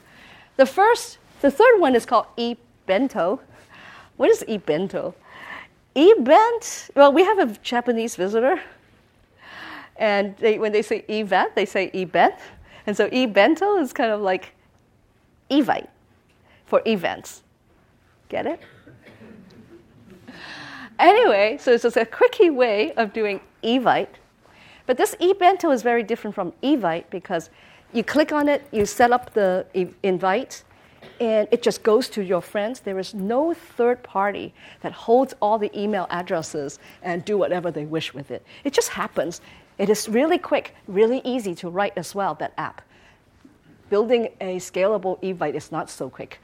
The 0.57 0.65
first, 0.65 1.17
the 1.41 1.51
third 1.51 1.79
one 1.79 1.95
is 1.95 2.05
called 2.05 2.27
eBento. 2.37 3.39
What 4.17 4.29
is 4.29 4.43
eBento? 4.47 5.13
eBent, 5.95 6.89
well, 6.95 7.11
we 7.11 7.23
have 7.23 7.39
a 7.39 7.47
Japanese 7.63 8.15
visitor. 8.15 8.61
And 9.97 10.35
they, 10.37 10.57
when 10.57 10.71
they 10.71 10.81
say 10.81 11.03
event, 11.09 11.55
they 11.55 11.65
say 11.65 11.91
event. 11.93 12.35
And 12.87 12.95
so 12.95 13.09
eBento 13.09 13.81
is 13.81 13.93
kind 13.93 14.11
of 14.11 14.21
like 14.21 14.53
evite 15.49 15.87
for 16.65 16.81
events. 16.85 17.43
Get 18.29 18.45
it? 18.45 18.61
Anyway, 21.01 21.57
so 21.59 21.71
it's 21.71 21.81
just 21.81 21.97
a 21.97 22.05
quickie 22.05 22.51
way 22.51 22.93
of 22.93 23.11
doing 23.11 23.41
Evite. 23.63 24.19
But 24.85 24.97
this 24.97 25.15
eBento 25.15 25.73
is 25.73 25.81
very 25.81 26.03
different 26.03 26.35
from 26.35 26.53
Evite 26.61 27.05
because 27.09 27.49
you 27.91 28.03
click 28.03 28.31
on 28.31 28.47
it, 28.47 28.67
you 28.71 28.85
set 28.85 29.11
up 29.11 29.33
the 29.33 29.65
invite, 30.03 30.63
and 31.19 31.47
it 31.49 31.63
just 31.63 31.81
goes 31.81 32.07
to 32.09 32.21
your 32.21 32.39
friends. 32.39 32.81
There 32.81 32.99
is 32.99 33.15
no 33.15 33.51
third 33.51 34.03
party 34.03 34.53
that 34.81 34.91
holds 34.91 35.33
all 35.41 35.57
the 35.57 35.71
email 35.77 36.05
addresses 36.11 36.77
and 37.01 37.25
do 37.25 37.35
whatever 37.35 37.71
they 37.71 37.85
wish 37.85 38.13
with 38.13 38.29
it. 38.29 38.45
It 38.63 38.71
just 38.71 38.89
happens. 38.89 39.41
It 39.79 39.89
is 39.89 40.07
really 40.07 40.37
quick, 40.37 40.75
really 40.87 41.21
easy 41.23 41.55
to 41.55 41.69
write 41.71 41.93
as 41.95 42.13
well, 42.13 42.35
that 42.35 42.53
app. 42.59 42.83
Building 43.89 44.29
a 44.39 44.57
scalable 44.57 45.19
Evite 45.23 45.55
is 45.55 45.71
not 45.71 45.89
so 45.89 46.11
quick. 46.11 46.39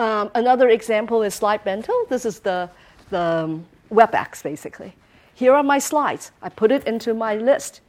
Um, 0.00 0.32
another 0.34 0.68
example 0.70 1.22
is 1.22 1.38
SlideBento. 1.38 2.08
This 2.08 2.26
is 2.26 2.40
the, 2.40 2.68
the 3.10 3.20
um, 3.20 3.66
WebEx, 3.90 4.42
basically. 4.42 4.94
Here 5.34 5.52
are 5.52 5.62
my 5.62 5.78
slides. 5.78 6.32
I 6.42 6.48
put 6.48 6.70
it 6.70 6.86
into 6.86 7.14
my 7.14 7.36
list. 7.36 7.80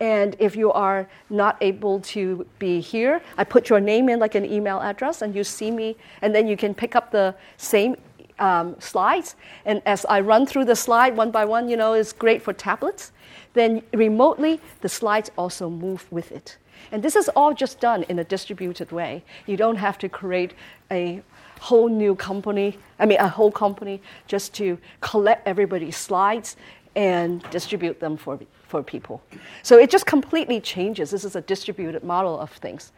And 0.00 0.36
if 0.38 0.54
you 0.54 0.72
are 0.72 1.08
not 1.28 1.56
able 1.60 2.00
to 2.00 2.46
be 2.58 2.80
here, 2.80 3.20
I 3.36 3.44
put 3.44 3.68
your 3.68 3.80
name 3.80 4.08
in 4.08 4.20
like 4.20 4.36
an 4.36 4.44
email 4.44 4.80
address, 4.80 5.22
and 5.22 5.34
you 5.34 5.42
see 5.42 5.70
me, 5.70 5.96
and 6.22 6.34
then 6.34 6.46
you 6.46 6.56
can 6.56 6.72
pick 6.72 6.94
up 6.94 7.10
the 7.10 7.34
same 7.56 7.96
um, 8.38 8.76
slides. 8.78 9.34
And 9.64 9.82
as 9.86 10.04
I 10.04 10.20
run 10.20 10.46
through 10.46 10.66
the 10.66 10.76
slide 10.76 11.16
one 11.16 11.30
by 11.30 11.44
one, 11.44 11.68
you 11.68 11.76
know, 11.76 11.94
it's 11.94 12.12
great 12.12 12.42
for 12.42 12.52
tablets. 12.52 13.12
Then 13.54 13.82
remotely, 13.92 14.60
the 14.82 14.88
slides 14.88 15.30
also 15.36 15.68
move 15.68 16.06
with 16.12 16.30
it. 16.30 16.58
And 16.92 17.02
this 17.02 17.16
is 17.16 17.28
all 17.30 17.52
just 17.52 17.80
done 17.80 18.04
in 18.04 18.20
a 18.20 18.24
distributed 18.24 18.92
way. 18.92 19.24
You 19.46 19.56
don't 19.56 19.76
have 19.76 19.98
to 19.98 20.08
create 20.08 20.54
a 20.90 21.22
whole 21.58 21.88
new 21.88 22.14
company, 22.14 22.78
I 22.98 23.06
mean, 23.06 23.18
a 23.18 23.28
whole 23.28 23.50
company 23.50 24.00
just 24.26 24.54
to 24.54 24.78
collect 25.00 25.46
everybody's 25.46 25.96
slides 25.96 26.56
and 26.94 27.42
distribute 27.50 28.00
them 28.00 28.16
for, 28.16 28.38
for 28.66 28.82
people. 28.82 29.22
So 29.62 29.78
it 29.78 29.90
just 29.90 30.06
completely 30.06 30.60
changes. 30.60 31.10
This 31.10 31.24
is 31.24 31.36
a 31.36 31.40
distributed 31.40 32.02
model 32.02 32.38
of 32.38 32.50
things. 32.52 32.92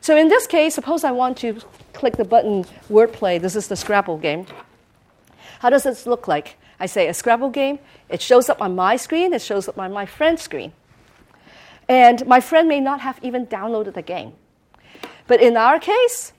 So 0.00 0.16
in 0.16 0.28
this 0.28 0.46
case, 0.46 0.74
suppose 0.74 1.02
I 1.02 1.12
want 1.12 1.38
to 1.38 1.58
click 1.94 2.16
the 2.16 2.26
button 2.26 2.64
wordplay. 2.90 3.40
This 3.40 3.56
is 3.56 3.68
the 3.68 3.76
Scrabble 3.76 4.18
game. 4.18 4.44
How 5.60 5.70
does 5.70 5.84
this 5.84 6.06
look 6.06 6.28
like? 6.28 6.56
I 6.78 6.84
say 6.84 7.08
a 7.08 7.14
Scrabble 7.14 7.48
game. 7.48 7.78
It 8.10 8.20
shows 8.20 8.50
up 8.50 8.60
on 8.60 8.76
my 8.76 8.96
screen. 8.96 9.32
It 9.32 9.40
shows 9.40 9.66
up 9.66 9.78
on 9.78 9.92
my 9.94 10.04
friend's 10.04 10.42
screen. 10.42 10.74
And 11.88 12.26
my 12.26 12.40
friend 12.40 12.68
may 12.68 12.80
not 12.80 13.00
have 13.00 13.18
even 13.22 13.46
downloaded 13.46 13.94
the 13.94 14.02
game. 14.02 14.34
But 15.26 15.40
in 15.40 15.56
our 15.56 15.78
case, 15.78 16.33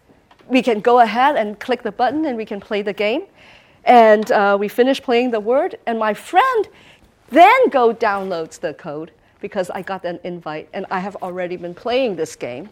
we 0.48 0.62
can 0.62 0.80
go 0.80 1.00
ahead 1.00 1.36
and 1.36 1.60
click 1.60 1.84
the 1.84 1.92
button 1.92 2.26
and 2.26 2.38
we 2.38 2.46
can 2.46 2.60
play 2.60 2.82
the 2.82 2.94
game. 2.94 3.24
And 3.84 4.32
uh, 4.32 4.58
we 4.60 4.68
finish 4.68 5.02
playing 5.02 5.30
the 5.30 5.40
word, 5.40 5.78
and 5.86 6.00
my 6.00 6.14
friend 6.14 6.68
then 7.30 7.70
go 7.70 7.94
downloads 7.94 8.60
the 8.60 8.74
code 8.74 9.12
because 9.42 9.70
I 9.70 9.84
got 9.84 10.06
an 10.06 10.20
invite 10.24 10.70
and 10.74 10.88
I 10.90 11.00
have 11.00 11.16
already 11.18 11.56
been 11.56 11.76
playing 11.76 12.16
this 12.16 12.36
game. 12.36 12.70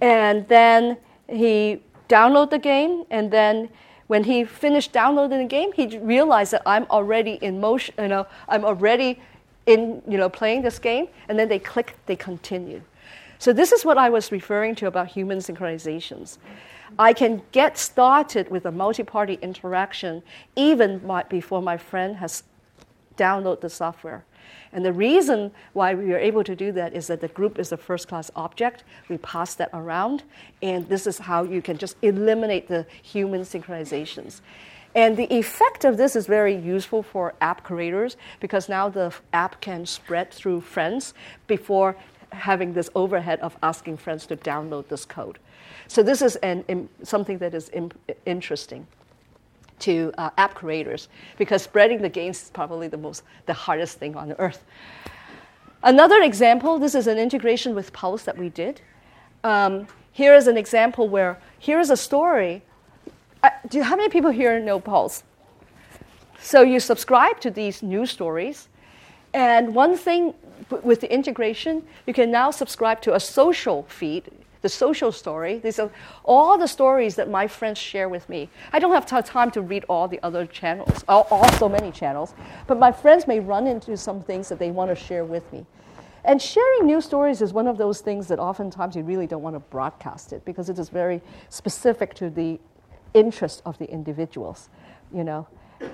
And 0.00 0.48
then 0.48 0.96
he 1.28 1.82
download 2.08 2.50
the 2.50 2.58
game, 2.58 3.04
and 3.10 3.30
then 3.30 3.68
when 4.06 4.24
he 4.24 4.44
finished 4.44 4.92
downloading 4.92 5.38
the 5.38 5.46
game, 5.46 5.72
he 5.72 5.98
realized 5.98 6.52
that 6.52 6.62
I'm 6.66 6.86
already 6.90 7.32
in 7.42 7.60
motion. 7.60 7.94
You 7.98 8.08
know, 8.08 8.26
I'm 8.48 8.64
already 8.64 9.20
in 9.66 10.02
you 10.08 10.18
know 10.18 10.28
playing 10.28 10.62
this 10.62 10.78
game, 10.78 11.08
and 11.28 11.38
then 11.38 11.48
they 11.48 11.58
click, 11.58 11.96
they 12.06 12.16
continue. 12.16 12.82
So 13.38 13.52
this 13.52 13.72
is 13.72 13.84
what 13.84 13.98
I 13.98 14.08
was 14.08 14.30
referring 14.30 14.74
to 14.76 14.86
about 14.86 15.08
human 15.08 15.38
synchronizations. 15.38 16.38
I 16.98 17.12
can 17.12 17.42
get 17.52 17.78
started 17.78 18.50
with 18.50 18.66
a 18.66 18.72
multi-party 18.72 19.38
interaction 19.42 20.22
even 20.56 21.04
my, 21.06 21.22
before 21.24 21.62
my 21.62 21.76
friend 21.76 22.16
has 22.16 22.44
downloaded 23.16 23.60
the 23.60 23.70
software. 23.70 24.24
And 24.72 24.84
the 24.84 24.92
reason 24.92 25.52
why 25.74 25.94
we 25.94 26.12
are 26.12 26.18
able 26.18 26.44
to 26.44 26.56
do 26.56 26.72
that 26.72 26.94
is 26.94 27.06
that 27.08 27.20
the 27.20 27.28
group 27.28 27.58
is 27.58 27.72
a 27.72 27.76
first 27.76 28.08
class 28.08 28.30
object. 28.34 28.84
We 29.08 29.18
pass 29.18 29.54
that 29.56 29.68
around, 29.72 30.22
and 30.62 30.88
this 30.88 31.06
is 31.06 31.18
how 31.18 31.44
you 31.44 31.60
can 31.60 31.76
just 31.76 31.96
eliminate 32.02 32.68
the 32.68 32.86
human 33.02 33.42
synchronizations. 33.42 34.40
And 34.94 35.16
the 35.16 35.32
effect 35.34 35.84
of 35.84 35.96
this 35.96 36.16
is 36.16 36.26
very 36.26 36.54
useful 36.54 37.02
for 37.02 37.34
app 37.40 37.64
creators 37.64 38.16
because 38.40 38.68
now 38.68 38.88
the 38.88 39.14
app 39.32 39.60
can 39.60 39.86
spread 39.86 40.30
through 40.30 40.62
friends 40.62 41.14
before 41.46 41.96
having 42.30 42.72
this 42.72 42.90
overhead 42.94 43.40
of 43.40 43.56
asking 43.62 43.98
friends 43.98 44.26
to 44.26 44.36
download 44.36 44.88
this 44.88 45.04
code. 45.04 45.38
So 45.92 46.02
this 46.02 46.22
is 46.22 46.36
an, 46.36 46.88
something 47.02 47.36
that 47.36 47.52
is 47.52 47.70
interesting 48.24 48.86
to 49.80 50.10
uh, 50.16 50.30
app 50.38 50.54
creators 50.54 51.10
because 51.36 51.60
spreading 51.60 52.00
the 52.00 52.08
gains 52.08 52.44
is 52.44 52.48
probably 52.48 52.88
the 52.88 52.96
most 52.96 53.24
the 53.44 53.52
hardest 53.52 53.98
thing 53.98 54.16
on 54.16 54.32
earth. 54.38 54.64
Another 55.82 56.22
example, 56.22 56.78
this 56.78 56.94
is 56.94 57.08
an 57.08 57.18
integration 57.18 57.74
with 57.74 57.92
Pulse 57.92 58.22
that 58.22 58.38
we 58.38 58.48
did. 58.48 58.80
Um, 59.44 59.86
here 60.12 60.34
is 60.34 60.46
an 60.46 60.56
example 60.56 61.10
where 61.10 61.38
here 61.58 61.78
is 61.78 61.90
a 61.90 61.96
story. 61.98 62.62
Uh, 63.42 63.50
do 63.68 63.76
you, 63.76 63.84
how 63.84 63.94
many 63.94 64.08
people 64.08 64.30
here 64.30 64.58
know 64.60 64.80
Pulse? 64.80 65.24
So 66.40 66.62
you 66.62 66.80
subscribe 66.80 67.38
to 67.40 67.50
these 67.50 67.82
news 67.82 68.10
stories, 68.10 68.68
and 69.34 69.74
one 69.74 69.98
thing 69.98 70.32
with 70.82 71.02
the 71.02 71.12
integration, 71.12 71.82
you 72.06 72.14
can 72.14 72.30
now 72.30 72.50
subscribe 72.50 73.02
to 73.02 73.14
a 73.14 73.20
social 73.20 73.82
feed, 73.90 74.30
the 74.62 74.68
social 74.68 75.12
story. 75.12 75.58
These 75.58 75.78
are 75.78 75.90
all 76.24 76.56
the 76.56 76.66
stories 76.66 77.16
that 77.16 77.28
my 77.28 77.46
friends 77.46 77.78
share 77.78 78.08
with 78.08 78.28
me. 78.28 78.48
I 78.72 78.78
don't 78.78 78.92
have 78.92 79.24
time 79.26 79.50
to 79.50 79.60
read 79.60 79.84
all 79.88 80.08
the 80.08 80.20
other 80.22 80.46
channels, 80.46 81.04
all, 81.08 81.26
all 81.30 81.50
so 81.52 81.68
many 81.68 81.90
channels, 81.90 82.34
but 82.66 82.78
my 82.78 82.90
friends 82.90 83.26
may 83.26 83.40
run 83.40 83.66
into 83.66 83.96
some 83.96 84.22
things 84.22 84.48
that 84.48 84.58
they 84.58 84.70
want 84.70 84.90
to 84.90 84.94
share 84.94 85.24
with 85.24 85.52
me. 85.52 85.66
And 86.24 86.40
sharing 86.40 86.86
news 86.86 87.04
stories 87.04 87.42
is 87.42 87.52
one 87.52 87.66
of 87.66 87.76
those 87.76 88.00
things 88.00 88.28
that 88.28 88.38
oftentimes 88.38 88.94
you 88.94 89.02
really 89.02 89.26
don't 89.26 89.42
want 89.42 89.56
to 89.56 89.60
broadcast 89.60 90.32
it 90.32 90.44
because 90.44 90.68
it 90.68 90.78
is 90.78 90.88
very 90.88 91.20
specific 91.48 92.14
to 92.14 92.30
the 92.30 92.60
interest 93.12 93.60
of 93.66 93.76
the 93.78 93.90
individuals, 93.90 94.70
you 95.12 95.24
know. 95.24 95.46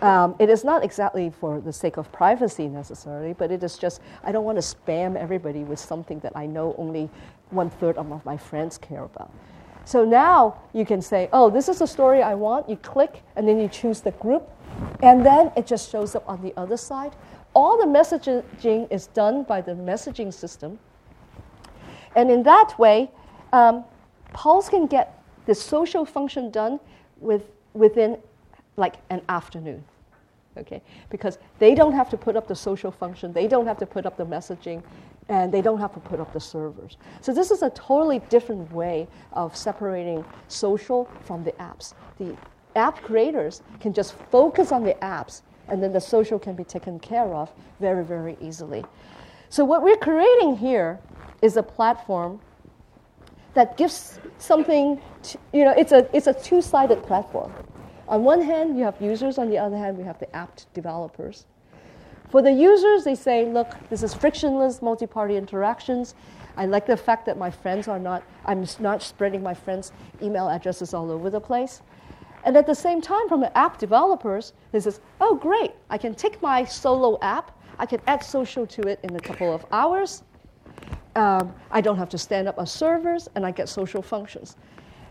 Um, 0.03 0.37
it 0.39 0.51
is 0.51 0.65
not 0.65 0.85
exactly 0.85 1.31
for 1.31 1.63
the 1.63 1.73
sake 1.73 1.97
of 1.97 2.13
privacy 2.13 2.69
necessarily, 2.69 3.33
but 3.33 3.51
it 3.51 3.63
is 3.63 3.79
just, 3.79 4.03
I 4.23 4.33
don't 4.33 4.45
want 4.45 4.61
to 4.61 4.63
spam 4.63 5.17
everybody 5.17 5.65
with 5.65 5.79
something 5.79 6.21
that 6.21 6.33
I 6.37 6.45
know 6.45 6.75
only 6.77 7.09
one 7.51 7.71
third 7.71 7.97
of 7.97 8.25
my 8.25 8.37
friends 8.37 8.79
care 8.79 9.05
about. 9.05 9.31
So 9.85 10.05
now 10.05 10.61
you 10.75 10.85
can 10.85 11.01
say, 11.01 11.31
oh, 11.33 11.49
this 11.49 11.69
is 11.69 11.79
the 11.79 11.87
story 11.87 12.23
I 12.23 12.35
want. 12.35 12.69
You 12.69 12.77
click, 12.77 13.23
and 13.37 13.49
then 13.49 13.59
you 13.59 13.69
choose 13.69 14.03
the 14.03 14.11
group, 14.13 14.47
and 15.03 15.25
then 15.25 15.51
it 15.57 15.67
just 15.67 15.91
shows 15.91 16.15
up 16.15 16.29
on 16.29 16.43
the 16.43 16.53
other 16.59 16.77
side. 16.77 17.17
All 17.55 17.79
the 17.79 17.87
messaging 17.87 18.93
is 18.93 19.07
done 19.07 19.45
by 19.45 19.63
the 19.63 19.73
messaging 19.73 20.33
system. 20.33 20.79
And 22.15 22.31
in 22.31 22.43
that 22.43 22.79
way, 22.79 23.11
um, 23.53 23.85
Pulse 24.33 24.69
can 24.69 24.87
get 24.87 25.23
the 25.47 25.55
social 25.55 26.05
function 26.05 26.51
done 26.51 26.81
with, 27.19 27.45
within 27.73 28.19
like 28.77 28.97
an 29.09 29.23
afternoon. 29.29 29.83
Okay? 30.59 30.83
Because 31.09 31.39
they 31.59 31.75
don't 31.75 31.93
have 31.93 32.11
to 32.11 32.17
put 32.17 32.37
up 32.37 32.47
the 32.47 32.55
social 32.55 32.91
function, 32.91 33.33
they 33.33 33.49
don't 33.49 33.67
have 33.67 33.79
to 33.79 33.87
put 33.87 34.05
up 34.05 34.17
the 34.17 34.27
messaging, 34.27 34.83
and 35.29 35.53
they 35.53 35.61
don't 35.61 35.79
have 35.79 35.93
to 35.95 36.01
put 36.01 36.21
up 36.21 36.33
the 36.33 36.41
servers. 36.41 36.97
So 37.21 37.35
this 37.35 37.51
is 37.51 37.63
a 37.63 37.71
totally 37.71 38.21
different 38.31 38.73
way 38.73 39.07
of 39.33 39.57
separating 39.57 40.25
social 40.49 41.11
from 41.25 41.45
the 41.45 41.53
apps. 41.53 41.95
The 42.19 42.37
app 42.77 43.03
creators 43.03 43.63
can 43.81 43.93
just 43.93 44.15
focus 44.31 44.73
on 44.73 44.85
the 44.85 44.95
apps, 44.95 45.43
and 45.69 45.83
then 45.83 45.93
the 45.93 46.01
social 46.01 46.39
can 46.39 46.55
be 46.55 46.65
taken 46.65 46.99
care 46.99 47.35
of 47.35 47.53
very, 47.79 48.05
very 48.05 48.37
easily. 48.41 48.85
So 49.51 49.65
what 49.65 49.83
we're 49.83 49.97
creating 49.97 50.57
here 50.57 50.99
is 51.43 51.57
a 51.57 51.63
platform 51.63 52.41
that 53.55 53.77
gives 53.77 54.21
something, 54.39 55.01
to, 55.23 55.39
you 55.53 55.65
know, 55.65 55.75
it's 55.77 55.93
a, 55.93 56.09
it's 56.17 56.27
a 56.27 56.35
two-sided 56.35 57.03
platform. 57.03 57.53
On 58.07 58.25
one 58.25 58.41
hand, 58.41 58.79
you 58.79 58.85
have 58.85 59.01
users, 59.01 59.37
on 59.37 59.51
the 59.51 59.59
other 59.59 59.77
hand, 59.77 59.99
we 59.99 60.05
have 60.05 60.19
the 60.19 60.35
app 60.35 60.61
developers. 60.73 61.47
For 62.31 62.43
the 62.43 62.53
users, 62.53 63.05
they 63.05 63.15
say, 63.15 63.47
look, 63.47 63.75
this 63.89 64.03
is 64.03 64.13
frictionless 64.13 64.83
multi 64.83 65.07
party 65.07 65.37
interactions. 65.37 66.15
I 66.57 66.67
like 66.67 66.87
the 66.87 66.97
fact 66.97 67.25
that 67.27 67.39
my 67.39 67.51
friends 67.51 67.89
are 67.89 67.99
not, 67.99 68.23
I'm 68.45 68.67
not 68.81 69.03
spreading 69.03 69.43
my 69.43 69.55
friends' 69.55 69.93
email 70.21 70.49
addresses 70.49 70.93
all 70.93 71.11
over 71.11 71.31
the 71.31 71.41
place. 71.41 71.83
And 72.45 72.57
at 72.57 72.67
the 72.67 72.75
same 72.75 73.01
time, 73.01 73.29
from 73.29 73.41
the 73.41 73.57
app 73.57 73.79
developers, 73.79 74.53
they 74.73 74.81
says, 74.81 75.01
oh, 75.21 75.35
great, 75.37 75.73
I 75.91 75.99
can 75.99 76.15
take 76.15 76.41
my 76.43 76.65
solo 76.65 77.19
app, 77.23 77.57
I 77.79 77.87
can 77.87 78.01
add 78.07 78.23
social 78.23 78.67
to 78.67 78.83
it 78.83 79.01
in 79.03 79.15
a 79.17 79.21
couple 79.21 79.53
of 79.53 79.65
hours. 79.73 80.23
Um, 81.17 81.55
I 81.71 81.81
don't 81.81 81.97
have 81.97 82.09
to 82.11 82.19
stand 82.19 82.49
up 82.49 82.59
on 82.59 82.67
servers, 82.67 83.29
and 83.35 83.47
I 83.47 83.51
get 83.51 83.69
social 83.69 84.03
functions. 84.03 84.57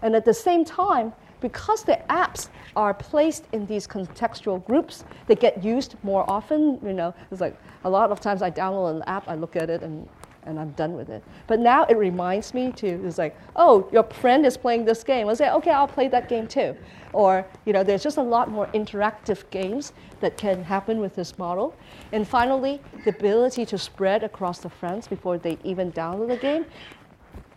And 0.01 0.15
at 0.15 0.26
the 0.26 0.34
same 0.34 0.63
time, 0.63 1.13
because 1.39 1.83
the 1.83 1.99
apps 2.09 2.49
are 2.75 2.93
placed 2.93 3.45
in 3.53 3.65
these 3.65 3.88
contextual 3.88 4.63
groups, 4.65 5.03
they 5.27 5.35
get 5.35 5.63
used 5.63 5.95
more 6.03 6.29
often. 6.29 6.79
You 6.83 6.93
know, 6.93 7.13
it's 7.31 7.41
like 7.41 7.57
a 7.83 7.89
lot 7.89 8.11
of 8.11 8.19
times 8.19 8.41
I 8.41 8.51
download 8.51 8.97
an 8.97 9.03
app, 9.07 9.27
I 9.27 9.35
look 9.35 9.55
at 9.55 9.69
it, 9.69 9.83
and, 9.83 10.07
and 10.43 10.59
I'm 10.59 10.71
done 10.71 10.93
with 10.93 11.09
it. 11.09 11.23
But 11.45 11.59
now 11.59 11.85
it 11.85 11.97
reminds 11.97 12.53
me 12.53 12.71
to, 12.73 12.88
it's 13.05 13.17
like, 13.17 13.38
oh, 13.55 13.88
your 13.91 14.03
friend 14.03 14.45
is 14.45 14.57
playing 14.57 14.85
this 14.85 15.03
game. 15.03 15.27
I 15.27 15.33
say, 15.33 15.49
okay, 15.51 15.71
I'll 15.71 15.88
play 15.88 16.07
that 16.07 16.29
game 16.29 16.47
too. 16.47 16.75
Or, 17.13 17.45
you 17.65 17.73
know, 17.73 17.83
there's 17.83 18.03
just 18.03 18.17
a 18.17 18.21
lot 18.21 18.49
more 18.49 18.67
interactive 18.67 19.49
games 19.49 19.93
that 20.19 20.38
can 20.38 20.63
happen 20.63 20.99
with 20.99 21.15
this 21.15 21.38
model. 21.38 21.75
And 22.11 22.27
finally, 22.27 22.81
the 23.03 23.11
ability 23.11 23.65
to 23.67 23.77
spread 23.77 24.23
across 24.23 24.59
the 24.59 24.69
friends 24.69 25.07
before 25.07 25.38
they 25.38 25.57
even 25.63 25.91
download 25.91 26.29
the 26.29 26.38
game 26.38 26.65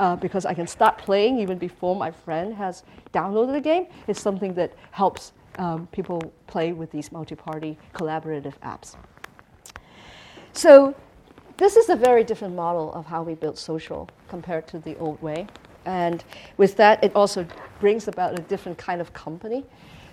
uh, 0.01 0.17
because 0.17 0.47
I 0.47 0.55
can 0.55 0.67
start 0.67 0.99
playing 0.99 1.39
even 1.39 1.59
before 1.59 1.95
my 1.95 2.11
friend 2.11 2.55
has 2.55 2.83
downloaded 3.13 3.53
the 3.53 3.61
game, 3.61 3.87
is 4.09 4.19
something 4.19 4.55
that 4.55 4.73
helps 4.91 5.33
um, 5.59 5.87
people 5.89 6.21
play 6.47 6.73
with 6.73 6.91
these 6.91 7.13
multi-party 7.13 7.79
collaborative 7.95 8.55
apps. 8.65 8.97
So 10.53 10.95
this 11.59 11.77
is 11.77 11.91
a 11.91 11.97
very 11.97 12.25
different 12.25 12.55
model 12.55 12.93
of 12.95 13.05
how 13.05 13.23
we 13.23 13.35
build 13.35 13.59
social 13.59 14.09
compared 14.29 14.67
to 14.69 14.79
the 14.79 14.97
old 14.97 15.21
way. 15.21 15.47
And 15.85 16.25
with 16.57 16.77
that, 16.77 17.05
it 17.05 17.15
also 17.15 17.47
brings 17.79 18.09
about 18.09 18.39
a 18.39 18.43
different 18.43 18.79
kind 18.79 19.03
of 19.03 19.13
company. 19.13 19.65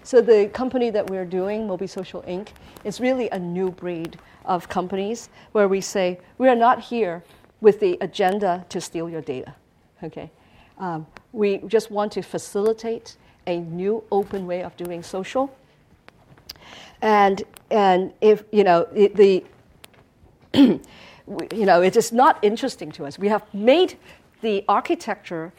So 0.04 0.22
the 0.22 0.50
company 0.50 0.90
that 0.90 1.10
we're 1.10 1.26
doing, 1.26 1.68
MobiSocial 1.68 2.28
Inc., 2.28 2.50
is 2.84 3.00
really 3.00 3.30
a 3.30 3.40
new 3.40 3.72
breed 3.72 4.20
of 4.44 4.68
companies 4.68 5.30
where 5.54 5.68
we 5.70 5.80
say, 5.80 6.20
we 6.38 6.50
are 6.50 6.56
not 6.56 6.82
here 6.82 7.24
with 7.62 7.80
the 7.80 7.98
agenda 8.02 8.66
to 8.70 8.82
steal 8.82 9.10
your 9.10 9.22
data. 9.22 9.56
Okay, 10.04 10.30
um, 10.78 11.08
we 11.32 11.58
just 11.68 11.90
want 11.90 12.12
to 12.14 12.22
facilitate 12.22 13.18
a 13.48 13.60
new 13.60 14.04
open 14.12 14.46
way 14.46 14.62
of 14.64 14.76
doing 14.78 15.02
social. 15.02 15.56
And 17.02 17.44
and 17.72 18.14
if 18.22 18.44
you 18.52 18.64
know 18.64 18.88
it, 18.94 19.16
the 19.16 19.44
you 20.54 21.66
know 21.66 21.82
it 21.82 21.96
is 21.96 22.12
not 22.12 22.38
interesting 22.42 22.92
to 22.94 23.06
us. 23.06 23.18
We 23.18 23.28
have 23.30 23.44
made 23.54 23.98
the 24.42 24.64
architecture 24.68 25.52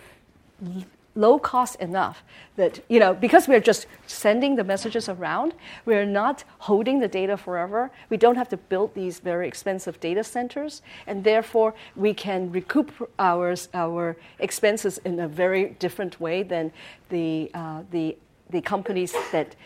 low 1.18 1.38
cost 1.38 1.74
enough 1.80 2.22
that, 2.56 2.80
you 2.88 3.00
know, 3.00 3.12
because 3.12 3.48
we're 3.48 3.60
just 3.60 3.86
sending 4.06 4.54
the 4.54 4.62
messages 4.62 5.08
around, 5.08 5.52
we're 5.84 6.06
not 6.06 6.44
holding 6.58 7.00
the 7.00 7.08
data 7.08 7.36
forever. 7.36 7.90
We 8.08 8.16
don't 8.16 8.36
have 8.36 8.48
to 8.50 8.56
build 8.56 8.94
these 8.94 9.18
very 9.18 9.48
expensive 9.48 9.98
data 9.98 10.22
centers, 10.22 10.80
and 11.08 11.24
therefore 11.24 11.74
we 11.96 12.14
can 12.14 12.52
recoup 12.52 12.92
our, 13.18 13.54
our 13.74 14.16
expenses 14.38 14.98
in 14.98 15.18
a 15.18 15.28
very 15.28 15.70
different 15.80 16.20
way 16.20 16.44
than 16.44 16.72
the, 17.08 17.50
uh, 17.52 17.82
the, 17.90 18.16
the 18.50 18.60
companies 18.60 19.12
that 19.32 19.56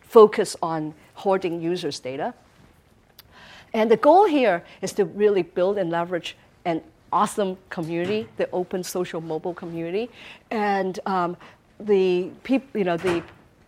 focus 0.00 0.56
on 0.62 0.94
hoarding 1.14 1.60
users' 1.60 1.98
data. 1.98 2.34
And 3.72 3.90
the 3.90 3.96
goal 3.96 4.26
here 4.26 4.64
is 4.80 4.92
to 4.94 5.04
really 5.04 5.42
build 5.42 5.76
and 5.76 5.90
leverage 5.90 6.36
an 6.64 6.82
awesome 7.12 7.56
community, 7.68 8.28
the 8.36 8.50
open 8.50 8.82
social 8.82 9.20
mobile 9.20 9.54
community. 9.54 10.10
And 10.50 10.98
um, 11.06 11.36
the 11.78 12.30
people, 12.42 12.78
you 12.78 12.84
know, 12.84 12.96
the 12.96 13.22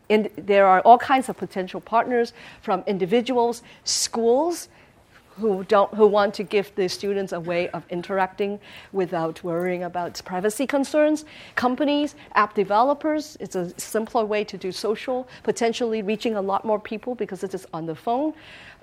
in, 0.08 0.30
there 0.36 0.66
are 0.66 0.80
all 0.80 0.98
kinds 0.98 1.28
of 1.28 1.36
potential 1.36 1.80
partners 1.80 2.32
from 2.60 2.84
individuals, 2.86 3.62
schools, 3.84 4.68
who 5.42 5.64
don't 5.64 5.92
who 5.94 6.06
want 6.06 6.32
to 6.34 6.44
give 6.44 6.72
the 6.76 6.88
students 6.88 7.32
a 7.32 7.40
way 7.40 7.68
of 7.70 7.82
interacting 7.90 8.60
without 8.92 9.42
worrying 9.42 9.82
about 9.82 10.20
privacy 10.24 10.66
concerns. 10.66 11.24
Companies 11.56 12.14
app 12.34 12.54
developers 12.54 13.36
it's 13.40 13.56
a 13.56 13.64
simpler 13.78 14.24
way 14.24 14.44
to 14.44 14.56
do 14.56 14.70
social 14.70 15.28
potentially 15.42 16.00
reaching 16.00 16.36
a 16.36 16.40
lot 16.40 16.64
more 16.64 16.78
people 16.78 17.14
because 17.16 17.42
it 17.42 17.52
is 17.54 17.66
on 17.74 17.86
the 17.86 17.94
phone. 17.94 18.32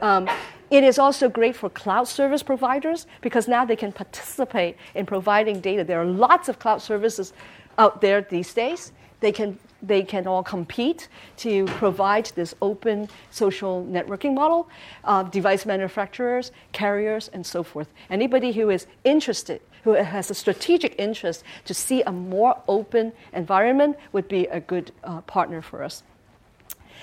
Um, 0.01 0.29
it 0.69 0.83
is 0.83 0.99
also 0.99 1.29
great 1.29 1.55
for 1.55 1.69
cloud 1.69 2.07
service 2.07 2.43
providers 2.43 3.07
because 3.21 3.47
now 3.47 3.63
they 3.65 3.75
can 3.75 3.91
participate 3.91 4.75
in 4.95 5.05
providing 5.05 5.61
data. 5.61 5.83
There 5.83 6.01
are 6.01 6.11
lots 6.27 6.49
of 6.49 6.59
cloud 6.59 6.81
services 6.81 7.33
out 7.77 8.01
there 8.01 8.21
these 8.21 8.53
days. 8.53 8.91
They 9.21 9.31
can 9.31 9.57
they 9.81 10.03
can 10.03 10.27
all 10.27 10.43
compete 10.43 11.07
to 11.37 11.65
provide 11.65 12.25
this 12.35 12.53
open 12.61 13.09
social 13.31 13.85
networking 13.85 14.33
model. 14.33 14.69
Uh, 15.03 15.23
device 15.23 15.65
manufacturers, 15.65 16.51
carriers, 16.71 17.29
and 17.33 17.45
so 17.45 17.63
forth. 17.63 17.87
Anybody 18.09 18.51
who 18.51 18.69
is 18.69 18.87
interested, 19.03 19.61
who 19.83 19.93
has 19.93 20.29
a 20.29 20.33
strategic 20.33 20.99
interest 20.99 21.43
to 21.65 21.73
see 21.73 22.01
a 22.03 22.11
more 22.11 22.61
open 22.67 23.13
environment, 23.33 23.97
would 24.11 24.27
be 24.27 24.45
a 24.47 24.59
good 24.59 24.91
uh, 25.03 25.21
partner 25.21 25.61
for 25.61 25.83
us. 25.83 26.03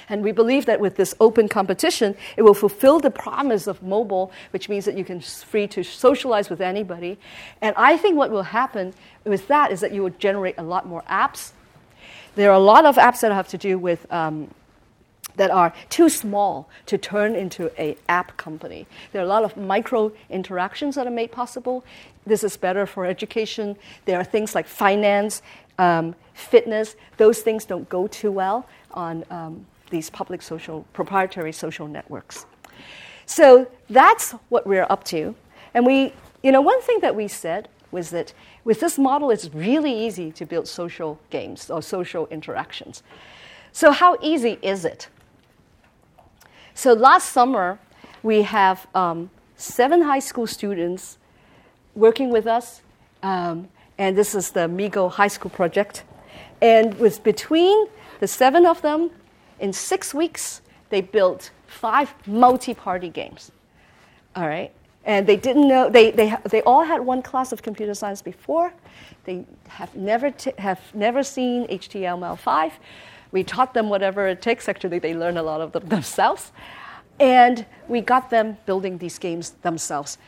And 0.08 0.22
we 0.22 0.30
believe 0.30 0.66
that 0.66 0.78
with 0.78 0.96
this 0.96 1.14
open 1.20 1.48
competition, 1.48 2.14
it 2.36 2.42
will 2.42 2.54
fulfill 2.54 3.00
the 3.00 3.10
promise 3.10 3.66
of 3.66 3.82
mobile, 3.82 4.30
which 4.50 4.68
means 4.68 4.84
that 4.84 4.96
you 4.96 5.04
can 5.04 5.20
free 5.20 5.66
to 5.68 5.82
socialize 5.82 6.48
with 6.48 6.60
anybody. 6.60 7.18
And 7.60 7.74
I 7.76 7.96
think 7.96 8.16
what 8.16 8.30
will 8.30 8.44
happen 8.44 8.94
with 9.24 9.48
that 9.48 9.72
is 9.72 9.80
that 9.80 9.92
you 9.92 10.02
will 10.02 10.10
generate 10.10 10.56
a 10.58 10.62
lot 10.62 10.86
more 10.86 11.02
apps 11.10 11.52
there 12.36 12.50
are 12.50 12.54
a 12.54 12.60
lot 12.60 12.86
of 12.86 12.96
apps 12.96 13.20
that 13.20 13.32
have 13.32 13.48
to 13.48 13.58
do 13.58 13.78
with 13.78 14.10
um, 14.12 14.48
that 15.36 15.50
are 15.50 15.72
too 15.90 16.08
small 16.08 16.68
to 16.86 16.96
turn 16.96 17.34
into 17.34 17.70
an 17.80 17.96
app 18.08 18.36
company. 18.36 18.86
There 19.12 19.20
are 19.20 19.24
a 19.24 19.28
lot 19.28 19.44
of 19.44 19.56
micro 19.56 20.12
interactions 20.30 20.94
that 20.94 21.06
are 21.06 21.10
made 21.10 21.30
possible. 21.30 21.84
This 22.26 22.42
is 22.42 22.56
better 22.56 22.86
for 22.86 23.04
education. 23.04 23.76
There 24.04 24.18
are 24.18 24.24
things 24.24 24.54
like 24.54 24.66
finance, 24.66 25.42
um, 25.78 26.14
fitness. 26.34 26.96
Those 27.16 27.40
things 27.40 27.64
don't 27.64 27.88
go 27.88 28.06
too 28.06 28.32
well 28.32 28.66
on 28.92 29.24
um, 29.30 29.66
these 29.90 30.10
public 30.10 30.42
social, 30.42 30.86
proprietary 30.92 31.52
social 31.52 31.86
networks. 31.86 32.46
So 33.26 33.68
that's 33.90 34.32
what 34.48 34.66
we're 34.66 34.86
up 34.88 35.04
to. 35.04 35.34
And 35.74 35.84
we, 35.84 36.12
you 36.42 36.52
know, 36.52 36.60
one 36.60 36.80
thing 36.80 37.00
that 37.00 37.14
we 37.14 37.28
said 37.28 37.68
was 37.96 38.10
that 38.10 38.34
with 38.62 38.78
this 38.80 38.98
model, 38.98 39.30
it's 39.30 39.48
really 39.54 39.94
easy 40.06 40.30
to 40.32 40.44
build 40.44 40.68
social 40.68 41.18
games 41.30 41.70
or 41.70 41.80
social 41.80 42.26
interactions. 42.26 43.02
So, 43.72 43.90
how 43.90 44.18
easy 44.20 44.58
is 44.60 44.84
it? 44.84 45.08
So, 46.74 46.92
last 46.92 47.32
summer, 47.32 47.78
we 48.22 48.42
have 48.42 48.86
um, 48.94 49.30
seven 49.56 50.02
high 50.02 50.24
school 50.30 50.46
students 50.46 51.16
working 51.94 52.30
with 52.30 52.46
us, 52.46 52.82
um, 53.22 53.68
and 53.96 54.14
this 54.14 54.34
is 54.34 54.50
the 54.50 54.68
Migo 54.68 55.10
High 55.10 55.32
School 55.36 55.50
project. 55.50 56.04
And 56.60 56.98
with 57.00 57.22
between 57.22 57.86
the 58.20 58.28
seven 58.28 58.66
of 58.66 58.82
them, 58.82 59.10
in 59.58 59.72
six 59.72 60.12
weeks, 60.12 60.60
they 60.90 61.00
built 61.00 61.50
five 61.66 62.12
multi 62.26 62.74
party 62.74 63.08
games. 63.08 63.52
All 64.34 64.46
right? 64.46 64.70
And 65.06 65.24
they 65.26 65.36
didn't 65.36 65.68
know, 65.68 65.88
they, 65.88 66.10
they, 66.10 66.36
they 66.50 66.62
all 66.62 66.82
had 66.82 67.00
one 67.00 67.22
class 67.22 67.52
of 67.52 67.62
computer 67.62 67.94
science 67.94 68.20
before. 68.20 68.74
They 69.24 69.44
have 69.68 69.94
never, 69.94 70.32
t- 70.32 70.52
have 70.58 70.80
never 70.94 71.22
seen 71.22 71.66
HTML5. 71.68 72.72
We 73.30 73.44
taught 73.44 73.72
them 73.72 73.88
whatever 73.88 74.26
it 74.26 74.42
takes. 74.42 74.68
Actually, 74.68 74.98
they 74.98 75.14
learn 75.14 75.36
a 75.36 75.42
lot 75.44 75.60
of 75.60 75.70
them 75.70 75.86
themselves. 75.88 76.50
And 77.20 77.64
we 77.88 78.00
got 78.00 78.30
them 78.30 78.58
building 78.66 78.98
these 78.98 79.18
games 79.18 79.50
themselves. 79.62 80.18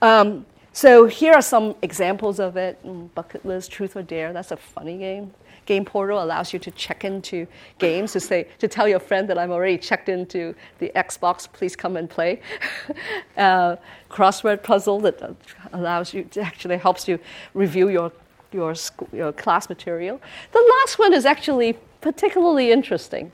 Um, 0.00 0.46
so 0.72 1.04
here 1.04 1.34
are 1.34 1.42
some 1.42 1.74
examples 1.82 2.40
of 2.40 2.56
it. 2.56 2.82
Mm, 2.84 3.12
bucket 3.14 3.44
list, 3.44 3.70
truth 3.70 3.94
or 3.96 4.02
dare. 4.02 4.32
That's 4.32 4.50
a 4.50 4.56
funny 4.56 4.96
game. 4.96 5.32
Game 5.66 5.84
Portal 5.84 6.22
allows 6.22 6.52
you 6.52 6.58
to 6.58 6.70
check 6.72 7.04
into 7.04 7.46
games 7.78 8.12
to 8.12 8.20
say 8.20 8.48
to 8.58 8.68
tell 8.68 8.88
your 8.88 8.98
friend 8.98 9.28
that 9.28 9.38
I'm 9.38 9.52
already 9.52 9.78
checked 9.78 10.08
into 10.08 10.54
the 10.78 10.90
Xbox. 10.96 11.50
Please 11.52 11.76
come 11.76 11.96
and 11.96 12.10
play. 12.10 12.40
uh, 13.36 13.76
crossword 14.10 14.62
puzzle 14.62 15.00
that 15.00 15.34
allows 15.72 16.12
you 16.12 16.28
actually 16.40 16.76
helps 16.76 17.06
you 17.06 17.18
review 17.54 17.88
your 17.88 18.12
your 18.52 18.74
school, 18.74 19.08
your 19.12 19.32
class 19.32 19.68
material. 19.68 20.20
The 20.52 20.74
last 20.80 20.98
one 20.98 21.14
is 21.14 21.24
actually 21.24 21.78
particularly 22.00 22.70
interesting. 22.70 23.32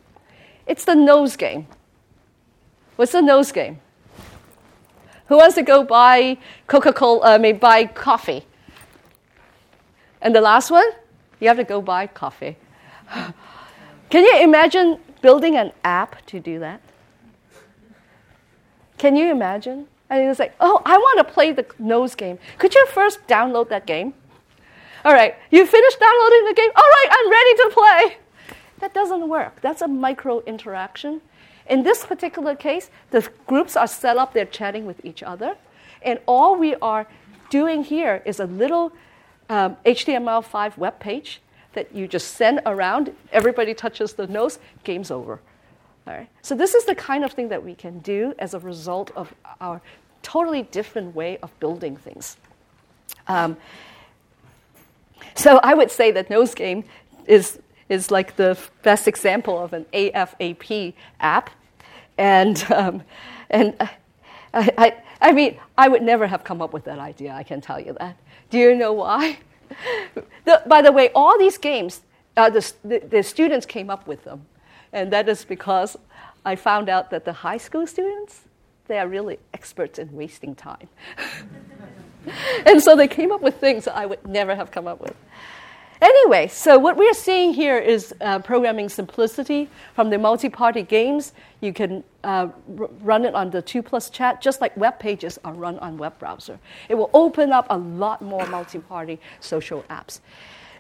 It's 0.67 0.85
the 0.85 0.95
nose 0.95 1.37
game. 1.37 1.67
What's 2.97 3.13
the 3.13 3.23
nose 3.23 3.53
game? 3.53 3.81
Who 5.27 5.37
wants 5.37 5.55
to 5.57 5.63
go 5.63 5.85
buy 5.85 6.39
Coca 6.67 6.93
Cola? 6.93 7.35
I 7.35 7.39
mean, 7.39 7.59
buy 7.59 7.87
coffee. 7.87 8.45
And 10.21 10.35
the 10.35 10.41
last 10.41 10.71
one? 10.71 10.89
You 11.41 11.49
have 11.49 11.57
to 11.57 11.65
go 11.65 11.81
buy 11.81 12.07
coffee. 12.07 12.57
Can 14.11 14.25
you 14.25 14.43
imagine 14.43 14.99
building 15.23 15.57
an 15.57 15.73
app 15.85 16.25
to 16.27 16.41
do 16.41 16.59
that? 16.61 16.81
Can 18.97 19.17
you 19.17 19.31
imagine? 19.31 19.87
And 20.11 20.29
it's 20.29 20.39
like, 20.39 20.55
oh, 20.61 20.83
I 20.85 20.97
want 20.97 21.19
to 21.27 21.33
play 21.33 21.53
the 21.53 21.67
nose 21.79 22.15
game. 22.15 22.39
Could 22.59 22.75
you 22.75 22.87
first 22.87 23.27
download 23.27 23.69
that 23.69 23.87
game? 23.87 24.15
All 25.05 25.13
right, 25.13 25.37
you 25.51 25.65
finished 25.65 26.01
downloading 26.01 26.45
the 26.47 26.55
game. 26.55 26.71
All 26.75 26.83
right, 26.83 27.09
I'm 27.11 27.31
ready 27.31 27.55
to 27.55 27.71
play. 27.73 28.57
That 28.81 28.95
doesn't 28.95 29.29
work. 29.29 29.61
That's 29.61 29.83
a 29.83 29.89
micro 29.89 30.41
interaction. 30.41 31.21
In 31.69 31.83
this 31.83 32.05
particular 32.05 32.57
case, 32.57 32.91
the 33.11 33.29
groups 33.47 33.77
are 33.77 33.87
set 33.87 34.17
up, 34.17 34.33
they're 34.33 34.47
chatting 34.47 34.87
with 34.87 35.05
each 35.05 35.23
other. 35.23 35.57
And 36.03 36.19
all 36.27 36.57
we 36.57 36.75
are 36.77 37.07
doing 37.51 37.85
here 37.85 38.23
is 38.25 38.41
a 38.41 38.47
little 38.47 38.93
um, 39.49 39.77
HTML5 39.85 40.77
web 40.77 40.99
page 41.01 41.41
that 41.73 41.95
you 41.95 42.09
just 42.09 42.35
send 42.35 42.61
around. 42.67 43.15
Everybody 43.33 43.75
touches 43.75 44.15
the 44.15 44.27
nose, 44.27 44.59
game's 44.85 45.11
over. 45.11 45.41
All 46.07 46.15
right. 46.15 46.29
So 46.43 46.55
this 46.55 46.75
is 46.75 46.85
the 46.87 46.95
kind 46.95 47.25
of 47.25 47.33
thing 47.33 47.49
that 47.51 47.63
we 47.63 47.75
can 47.75 47.99
do 47.99 48.35
as 48.39 48.55
a 48.55 48.59
result 48.59 49.11
of 49.15 49.35
our 49.61 49.81
totally 50.23 50.63
different 50.63 51.15
way 51.15 51.39
of 51.39 51.59
building 51.61 51.97
things. 51.97 52.37
Um, 53.27 53.57
so 55.35 55.59
I 55.63 55.75
would 55.75 55.91
say 55.91 56.11
that 56.13 56.31
Nose 56.31 56.55
Game 56.55 56.85
is 57.27 57.59
is 57.89 58.11
like 58.11 58.37
the 58.37 58.59
best 58.83 59.09
example 59.09 59.59
of 59.59 59.73
an 59.73 59.87
AFAP 59.93 60.95
app, 61.21 61.51
and 62.17 62.65
um, 62.73 63.03
and 63.51 63.75
I, 64.55 64.71
I, 64.79 64.97
I 65.21 65.33
mean 65.33 65.59
I 65.77 65.89
would 65.89 66.03
never 66.03 66.27
have 66.27 66.45
come 66.45 66.63
up 66.63 66.73
with 66.73 66.85
that 66.85 66.99
idea. 66.99 67.33
I 67.33 67.43
can 67.43 67.61
tell 67.61 67.81
you 67.81 67.97
that. 67.99 68.17
Do 68.51 68.59
you 68.59 68.75
know 68.75 68.93
why? 68.93 69.39
the, 70.45 70.63
by 70.67 70.83
the 70.83 70.93
way, 70.93 71.11
all 71.15 71.39
these 71.39 71.59
games, 71.59 72.01
uh, 72.37 72.51
the, 72.51 72.73
the, 72.85 73.23
students 73.23 73.67
came 73.67 73.91
up 73.91 74.07
with 74.07 74.25
them. 74.25 74.47
And 74.93 75.13
that 75.13 75.29
is 75.29 75.45
because 75.45 75.97
I 76.45 76.57
found 76.57 76.89
out 76.89 77.11
that 77.11 77.25
the 77.25 77.33
high 77.33 77.59
school 77.59 77.87
students, 77.87 78.43
they 78.87 78.99
are 78.99 79.07
really 79.07 79.39
experts 79.53 79.99
in 79.99 80.13
wasting 80.13 80.55
time. 80.55 80.89
and 82.67 82.83
so 82.83 82.97
they 82.97 83.09
came 83.09 83.33
up 83.33 83.43
with 83.43 83.57
things 83.57 83.85
that 83.85 83.97
I 83.97 84.07
would 84.07 84.27
never 84.27 84.55
have 84.55 84.71
come 84.71 84.87
up 84.87 85.01
with. 85.01 85.15
Anyway, 86.01 86.47
so 86.47 86.79
what 86.79 86.97
we're 86.97 87.15
seeing 87.15 87.53
here 87.53 87.77
is 87.77 88.15
uh, 88.21 88.39
programming 88.39 88.89
simplicity 88.89 89.69
from 89.95 90.11
the 90.11 90.19
multi-party 90.19 90.83
games. 90.83 91.33
You 91.61 91.73
can 91.73 92.05
uh, 92.23 92.49
r- 92.79 92.91
run 93.03 93.25
it 93.25 93.35
on 93.35 93.51
the 93.51 93.61
2 93.61 93.83
plus 93.83 94.09
chat, 94.09 94.41
just 94.41 94.61
like 94.61 94.77
web 94.77 95.01
pages 95.01 95.39
are 95.45 95.53
run 95.53 95.77
on 95.81 95.99
web 95.99 96.17
browser. 96.21 96.61
It 96.89 96.95
will 96.95 97.11
open 97.13 97.53
up 97.53 97.67
a 97.71 97.77
lot 97.77 98.23
more 98.23 98.47
multi-party 98.47 99.19
social 99.41 99.83
apps. 99.91 100.21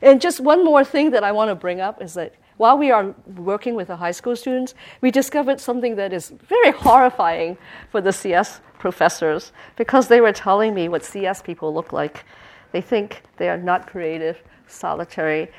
And 0.02 0.20
just 0.20 0.38
one 0.38 0.64
more 0.64 0.84
thing 0.84 1.10
that 1.10 1.24
I 1.24 1.32
want 1.32 1.48
to 1.48 1.56
bring 1.56 1.80
up 1.80 2.00
is 2.00 2.14
that 2.14 2.34
while 2.56 2.78
we 2.78 2.92
are 2.92 3.14
working 3.36 3.74
with 3.74 3.88
the 3.88 3.96
high 3.96 4.12
school 4.12 4.36
students, 4.36 4.74
we 5.00 5.10
discovered 5.10 5.60
something 5.60 5.96
that 5.96 6.12
is 6.12 6.30
very 6.30 6.70
horrifying 6.70 7.58
for 7.90 8.00
the 8.00 8.12
CS 8.12 8.60
professors 8.78 9.52
because 9.74 10.06
they 10.06 10.20
were 10.20 10.32
telling 10.32 10.74
me 10.74 10.88
what 10.88 11.04
CS 11.04 11.42
people 11.42 11.74
look 11.74 11.92
like. 11.92 12.24
They 12.70 12.80
think 12.80 13.22
they 13.36 13.48
are 13.48 13.56
not 13.56 13.88
creative 13.88 14.42
solitary. 14.68 15.50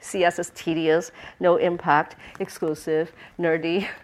CS 0.00 0.38
is 0.38 0.50
tedious, 0.54 1.10
no 1.40 1.56
impact, 1.56 2.16
exclusive, 2.40 3.12
nerdy. 3.38 3.88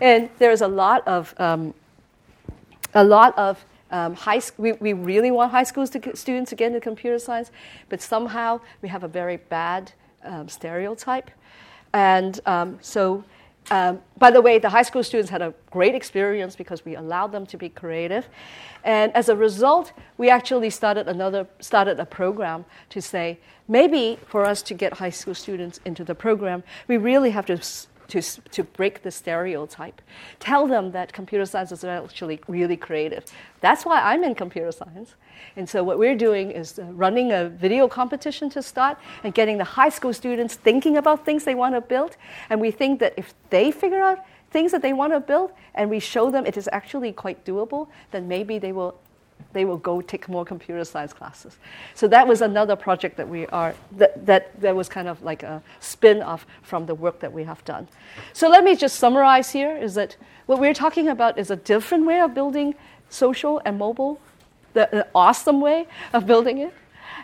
And 0.00 0.30
there's 0.38 0.62
a 0.62 0.68
lot 0.68 1.06
of, 1.06 1.34
um, 1.38 1.74
a 2.94 3.04
lot 3.04 3.36
of 3.36 3.62
um, 3.90 4.14
high 4.14 4.38
school, 4.38 4.62
we, 4.62 4.72
we 4.74 4.92
really 4.92 5.30
want 5.30 5.50
high 5.50 5.64
school 5.64 5.86
students 5.86 6.50
to 6.50 6.56
get 6.56 6.68
into 6.68 6.80
computer 6.80 7.18
science, 7.18 7.50
but 7.88 8.00
somehow 8.00 8.60
we 8.80 8.88
have 8.88 9.02
a 9.02 9.08
very 9.08 9.36
bad 9.36 9.92
um, 10.24 10.48
stereotype. 10.48 11.30
And 11.92 12.38
um, 12.46 12.78
so 12.80 13.24
um, 13.70 14.00
by 14.18 14.30
the 14.30 14.40
way, 14.40 14.58
the 14.58 14.70
high 14.70 14.82
school 14.82 15.04
students 15.04 15.30
had 15.30 15.42
a 15.42 15.52
great 15.70 15.94
experience 15.94 16.56
because 16.56 16.84
we 16.84 16.96
allowed 16.96 17.32
them 17.32 17.46
to 17.46 17.56
be 17.56 17.68
creative. 17.68 18.26
And 18.84 19.14
as 19.14 19.28
a 19.28 19.36
result, 19.36 19.92
we 20.16 20.30
actually 20.30 20.70
started 20.70 21.08
another 21.08 21.46
started 21.60 22.00
a 22.00 22.06
program 22.06 22.64
to 22.90 23.02
say 23.02 23.38
maybe 23.66 24.18
for 24.26 24.44
us 24.44 24.62
to 24.62 24.74
get 24.74 24.94
high 24.94 25.10
school 25.10 25.34
students 25.34 25.80
into 25.84 26.04
the 26.04 26.14
program, 26.14 26.62
we 26.86 26.96
really 26.96 27.30
have 27.30 27.46
to 27.46 27.60
to, 28.08 28.22
to 28.22 28.64
break 28.64 29.02
the 29.02 29.10
stereotype. 29.10 30.00
Tell 30.40 30.66
them 30.66 30.92
that 30.92 31.12
computer 31.12 31.44
science 31.44 31.72
is 31.72 31.84
actually 31.84 32.40
really 32.48 32.76
creative. 32.76 33.24
That's 33.60 33.84
why 33.84 34.00
I'm 34.00 34.24
in 34.24 34.34
computer 34.34 34.72
science. 34.72 35.14
And 35.56 35.68
so, 35.68 35.84
what 35.84 35.98
we're 35.98 36.16
doing 36.16 36.50
is 36.50 36.78
uh, 36.78 36.84
running 36.84 37.32
a 37.32 37.48
video 37.48 37.86
competition 37.86 38.50
to 38.50 38.62
start 38.62 38.98
and 39.22 39.34
getting 39.34 39.58
the 39.58 39.64
high 39.64 39.88
school 39.88 40.12
students 40.12 40.54
thinking 40.54 40.96
about 40.96 41.24
things 41.24 41.44
they 41.44 41.54
want 41.54 41.74
to 41.74 41.80
build. 41.80 42.16
And 42.50 42.60
we 42.60 42.70
think 42.70 43.00
that 43.00 43.14
if 43.16 43.34
they 43.50 43.70
figure 43.70 44.02
out 44.02 44.18
things 44.50 44.72
that 44.72 44.82
they 44.82 44.92
want 44.92 45.12
to 45.12 45.20
build 45.20 45.52
and 45.74 45.90
we 45.90 46.00
show 46.00 46.30
them 46.30 46.46
it 46.46 46.56
is 46.56 46.68
actually 46.72 47.12
quite 47.12 47.44
doable, 47.44 47.88
then 48.10 48.26
maybe 48.26 48.58
they 48.58 48.72
will 48.72 48.98
they 49.52 49.64
will 49.64 49.78
go 49.78 50.00
take 50.00 50.28
more 50.28 50.44
computer 50.44 50.84
science 50.84 51.12
classes. 51.12 51.56
So 51.94 52.06
that 52.08 52.26
was 52.26 52.42
another 52.42 52.76
project 52.76 53.16
that 53.16 53.28
we 53.28 53.46
are, 53.46 53.74
that, 53.92 54.26
that, 54.26 54.60
that 54.60 54.76
was 54.76 54.88
kind 54.88 55.08
of 55.08 55.22
like 55.22 55.42
a 55.42 55.62
spin 55.80 56.22
off 56.22 56.46
from 56.62 56.86
the 56.86 56.94
work 56.94 57.20
that 57.20 57.32
we 57.32 57.44
have 57.44 57.64
done. 57.64 57.88
So 58.32 58.48
let 58.48 58.62
me 58.62 58.76
just 58.76 58.96
summarize 58.96 59.50
here 59.50 59.76
is 59.76 59.94
that 59.94 60.16
what 60.46 60.60
we're 60.60 60.74
talking 60.74 61.08
about 61.08 61.38
is 61.38 61.50
a 61.50 61.56
different 61.56 62.04
way 62.04 62.20
of 62.20 62.34
building 62.34 62.74
social 63.08 63.60
and 63.64 63.78
mobile, 63.78 64.20
the, 64.74 64.88
the 64.92 65.06
awesome 65.14 65.60
way 65.60 65.86
of 66.12 66.26
building 66.26 66.58
it. 66.58 66.74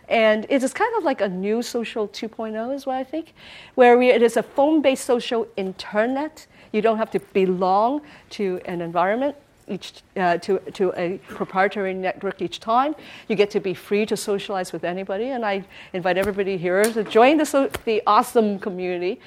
And 0.08 0.46
it 0.48 0.62
is 0.62 0.72
kind 0.72 0.94
of 0.96 1.04
like 1.04 1.20
a 1.20 1.28
new 1.28 1.62
social 1.62 2.08
2.0, 2.08 2.74
is 2.74 2.86
what 2.86 2.96
I 2.96 3.04
think, 3.04 3.32
where 3.74 3.96
we, 3.96 4.10
it 4.10 4.22
is 4.22 4.36
a 4.36 4.42
phone 4.42 4.82
based 4.82 5.04
social 5.04 5.46
internet. 5.56 6.46
You 6.72 6.82
don't 6.82 6.98
have 6.98 7.10
to 7.12 7.20
belong 7.20 8.02
to 8.30 8.60
an 8.64 8.80
environment 8.80 9.36
each 9.68 10.02
uh, 10.16 10.38
to, 10.38 10.58
to 10.72 10.92
a 10.96 11.18
proprietary 11.28 11.94
network 11.94 12.42
each 12.42 12.60
time. 12.60 12.94
You 13.28 13.36
get 13.36 13.50
to 13.50 13.60
be 13.60 13.74
free 13.74 14.06
to 14.06 14.16
socialize 14.16 14.72
with 14.72 14.84
anybody, 14.84 15.30
and 15.30 15.44
I 15.44 15.64
invite 15.92 16.18
everybody 16.18 16.56
here 16.56 16.84
to 16.84 17.04
join 17.04 17.38
the, 17.38 17.46
so, 17.46 17.68
the 17.84 18.02
awesome 18.06 18.58
community. 18.58 19.20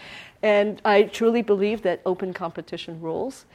And 0.43 0.81
I 0.85 1.03
truly 1.03 1.41
believe 1.41 1.81
that 1.81 2.01
open 2.05 2.33
competition 2.33 3.01
rules. 3.01 3.45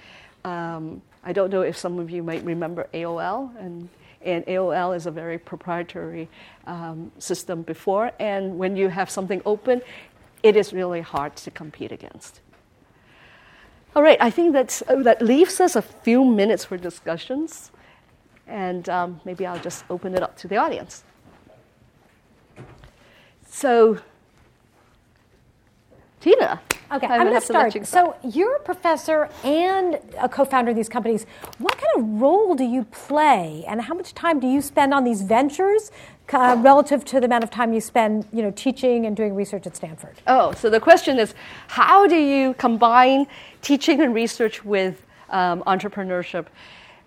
Um, 0.44 1.02
I 1.24 1.32
don't 1.32 1.50
know 1.50 1.62
if 1.62 1.76
some 1.76 1.98
of 1.98 2.10
you 2.10 2.22
might 2.22 2.44
remember 2.44 2.88
AOL, 2.92 3.56
and, 3.60 3.88
and 4.24 4.44
AOL 4.46 4.96
is 4.96 5.06
a 5.06 5.10
very 5.10 5.38
proprietary 5.38 6.28
um, 6.66 7.12
system 7.18 7.62
before. 7.62 8.10
And 8.18 8.58
when 8.58 8.76
you 8.76 8.88
have 8.88 9.08
something 9.08 9.40
open, 9.46 9.82
it 10.42 10.56
is 10.56 10.72
really 10.72 11.00
hard 11.00 11.36
to 11.36 11.50
compete 11.52 11.92
against. 11.92 12.40
All 13.94 14.02
right, 14.02 14.16
I 14.22 14.30
think 14.30 14.54
that 14.54 14.80
uh, 14.88 15.02
that 15.02 15.20
leaves 15.20 15.60
us 15.60 15.76
a 15.76 15.82
few 15.82 16.24
minutes 16.24 16.64
for 16.64 16.78
discussions, 16.78 17.70
and 18.46 18.88
um, 18.88 19.20
maybe 19.26 19.44
I'll 19.44 19.60
just 19.60 19.84
open 19.90 20.14
it 20.14 20.22
up 20.22 20.34
to 20.38 20.48
the 20.48 20.56
audience. 20.56 21.04
So, 23.46 23.98
Tina. 26.20 26.62
Okay, 26.90 27.06
I'm, 27.06 27.20
I'm 27.20 27.26
going 27.28 27.40
to 27.40 27.44
start. 27.44 27.74
You 27.74 27.84
so, 27.84 28.16
you're 28.22 28.56
a 28.56 28.60
professor 28.60 29.28
and 29.44 29.98
a 30.18 30.28
co 30.28 30.46
founder 30.46 30.70
of 30.70 30.76
these 30.76 30.88
companies. 30.88 31.26
What 31.58 31.76
kind 31.76 31.92
of 31.98 32.20
role 32.20 32.54
do 32.54 32.64
you 32.64 32.84
play, 32.84 33.62
and 33.68 33.82
how 33.82 33.94
much 33.94 34.14
time 34.14 34.40
do 34.40 34.46
you 34.46 34.62
spend 34.62 34.94
on 34.94 35.04
these 35.04 35.20
ventures 35.20 35.90
uh, 36.32 36.56
relative 36.60 37.04
to 37.06 37.20
the 37.20 37.26
amount 37.26 37.44
of 37.44 37.50
time 37.50 37.72
you 37.72 37.80
spend, 37.80 38.26
you 38.32 38.42
know, 38.42 38.50
teaching 38.52 39.06
and 39.06 39.16
doing 39.16 39.34
research 39.34 39.66
at 39.66 39.76
Stanford? 39.76 40.16
Oh, 40.26 40.52
so 40.52 40.70
the 40.70 40.80
question 40.80 41.18
is, 41.18 41.34
how 41.68 42.06
do 42.06 42.16
you 42.16 42.54
combine 42.54 43.26
teaching 43.60 44.00
and 44.00 44.14
research 44.14 44.64
with 44.64 45.02
um, 45.30 45.62
entrepreneurship? 45.66 46.46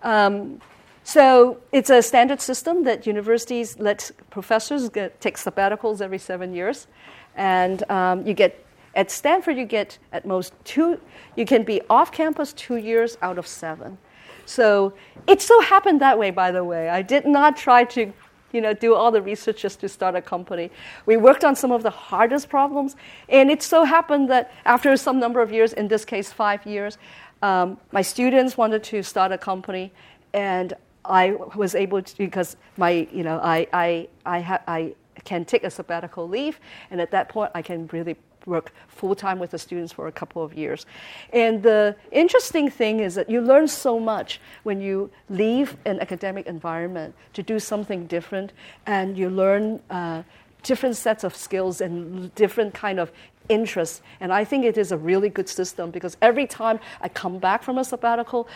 Um, 0.02 0.60
so 1.02 1.60
it's 1.72 1.90
a 1.90 2.02
standard 2.02 2.40
system 2.40 2.84
that 2.84 3.06
universities 3.06 3.78
let 3.78 4.10
professors 4.30 4.88
get, 4.88 5.20
take 5.20 5.36
sabbaticals 5.36 6.00
every 6.00 6.18
seven 6.18 6.52
years, 6.52 6.88
and 7.36 7.88
um, 7.90 8.26
you 8.26 8.34
get 8.34 8.64
at 8.96 9.10
Stanford 9.10 9.56
you 9.56 9.66
get 9.66 9.98
at 10.12 10.26
most 10.26 10.52
two. 10.64 10.98
You 11.36 11.44
can 11.44 11.62
be 11.62 11.80
off 11.88 12.10
campus 12.10 12.52
two 12.54 12.76
years 12.76 13.18
out 13.22 13.38
of 13.38 13.46
seven. 13.46 13.98
So 14.46 14.94
it 15.26 15.42
so 15.42 15.60
happened 15.60 16.00
that 16.00 16.18
way, 16.18 16.30
by 16.30 16.50
the 16.50 16.64
way. 16.64 16.88
I 16.88 17.02
did 17.02 17.26
not 17.26 17.56
try 17.56 17.84
to 17.84 18.12
you 18.56 18.62
know, 18.62 18.72
do 18.72 18.94
all 18.94 19.10
the 19.12 19.22
research 19.22 19.62
just 19.62 19.80
to 19.80 19.88
start 19.88 20.16
a 20.16 20.22
company. 20.22 20.70
We 21.04 21.16
worked 21.18 21.44
on 21.44 21.54
some 21.54 21.70
of 21.70 21.82
the 21.82 21.90
hardest 21.90 22.48
problems, 22.48 22.96
and 23.28 23.50
it 23.50 23.62
so 23.62 23.84
happened 23.84 24.30
that 24.30 24.50
after 24.64 24.96
some 24.96 25.20
number 25.20 25.40
of 25.42 25.52
years, 25.52 25.72
in 25.74 25.88
this 25.88 26.04
case 26.04 26.32
five 26.32 26.64
years, 26.66 26.98
um, 27.42 27.78
my 27.92 28.02
students 28.02 28.56
wanted 28.56 28.82
to 28.84 29.02
start 29.02 29.30
a 29.30 29.38
company, 29.38 29.92
and 30.32 30.72
I 31.04 31.32
was 31.54 31.74
able 31.74 32.02
to 32.02 32.18
because 32.18 32.56
my, 32.76 33.06
you 33.12 33.22
know, 33.22 33.38
I, 33.38 33.68
I, 33.72 34.08
I, 34.24 34.40
ha- 34.40 34.62
I 34.66 34.94
can 35.24 35.44
take 35.44 35.64
a 35.64 35.70
sabbatical 35.70 36.26
leave, 36.26 36.58
and 36.90 37.00
at 37.00 37.10
that 37.10 37.28
point 37.28 37.50
I 37.54 37.62
can 37.62 37.88
really 37.92 38.16
work 38.46 38.72
full 38.88 39.14
time 39.14 39.38
with 39.38 39.50
the 39.50 39.58
students 39.58 39.92
for 39.92 40.06
a 40.06 40.12
couple 40.12 40.42
of 40.42 40.54
years. 40.54 40.86
And 41.32 41.62
the 41.62 41.96
interesting 42.12 42.70
thing 42.70 43.00
is 43.00 43.14
that 43.16 43.28
you 43.28 43.40
learn 43.40 43.68
so 43.68 44.00
much 44.00 44.40
when 44.62 44.80
you 44.80 45.10
leave 45.28 45.76
an 45.84 46.00
academic 46.00 46.46
environment 46.46 47.14
to 47.34 47.42
do 47.42 47.58
something 47.58 48.06
different, 48.06 48.52
and 48.86 49.18
you 49.18 49.28
learn 49.28 49.80
uh, 49.90 50.22
different 50.62 50.96
sets 50.96 51.24
of 51.24 51.36
skills 51.36 51.80
and 51.80 52.34
different 52.34 52.74
kind 52.74 52.98
of 52.98 53.12
interests. 53.48 54.02
And 54.20 54.32
I 54.32 54.44
think 54.44 54.64
it 54.64 54.76
is 54.78 54.92
a 54.92 54.96
really 54.96 55.28
good 55.28 55.48
system 55.48 55.90
because 55.90 56.16
every 56.22 56.46
time 56.46 56.80
I 57.00 57.08
come 57.08 57.38
back 57.38 57.62
from 57.62 57.78
a 57.78 57.84
sabbatical, 57.84 58.48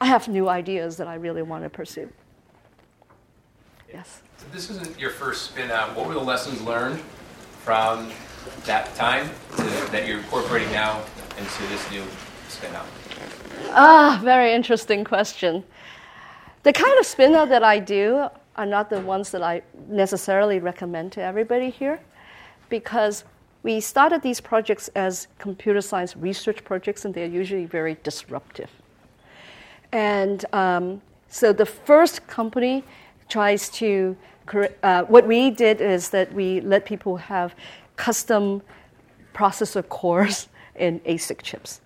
I 0.00 0.06
have 0.06 0.26
new 0.26 0.48
ideas 0.48 0.96
that 0.96 1.06
I 1.06 1.14
really 1.14 1.42
want 1.42 1.62
to 1.62 1.70
pursue. 1.70 2.08
Yes. 3.92 4.22
So 4.38 4.46
this 4.52 4.70
isn't 4.70 4.98
your 4.98 5.10
first 5.10 5.42
spin 5.42 5.70
out. 5.70 5.94
What 5.94 6.08
were 6.08 6.14
the 6.14 6.20
lessons 6.20 6.60
learned 6.62 6.98
from 7.62 8.10
that 8.64 8.94
time 8.94 9.28
to, 9.56 9.62
that 9.92 10.06
you're 10.06 10.18
incorporating 10.18 10.70
now 10.72 11.02
into 11.38 11.62
this 11.68 11.90
new 11.90 12.04
spin 12.48 12.74
out? 12.74 12.86
Ah, 13.70 14.20
very 14.22 14.52
interesting 14.52 15.04
question. 15.04 15.64
The 16.62 16.72
kind 16.72 16.98
of 16.98 17.06
spin 17.06 17.34
out 17.34 17.48
that 17.48 17.64
I 17.64 17.78
do 17.78 18.28
are 18.56 18.66
not 18.66 18.90
the 18.90 19.00
ones 19.00 19.30
that 19.30 19.42
I 19.42 19.62
necessarily 19.88 20.58
recommend 20.58 21.12
to 21.12 21.22
everybody 21.22 21.70
here 21.70 22.00
because 22.68 23.24
we 23.62 23.80
started 23.80 24.22
these 24.22 24.40
projects 24.40 24.88
as 24.94 25.28
computer 25.38 25.80
science 25.80 26.16
research 26.16 26.64
projects 26.64 27.04
and 27.04 27.14
they're 27.14 27.26
usually 27.26 27.64
very 27.64 27.96
disruptive. 28.02 28.70
And 29.92 30.44
um, 30.52 31.02
so 31.28 31.52
the 31.52 31.66
first 31.66 32.26
company 32.26 32.84
tries 33.28 33.68
to, 33.70 34.16
uh, 34.82 35.04
what 35.04 35.26
we 35.26 35.50
did 35.50 35.80
is 35.80 36.10
that 36.10 36.32
we 36.32 36.60
let 36.60 36.84
people 36.84 37.16
have 37.16 37.54
custom 38.02 38.62
processor 39.32 39.88
cores 39.88 40.48
in 40.74 41.00
ASIC 41.00 41.40
chips. 41.42 41.80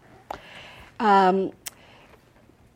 Um, 0.99 1.53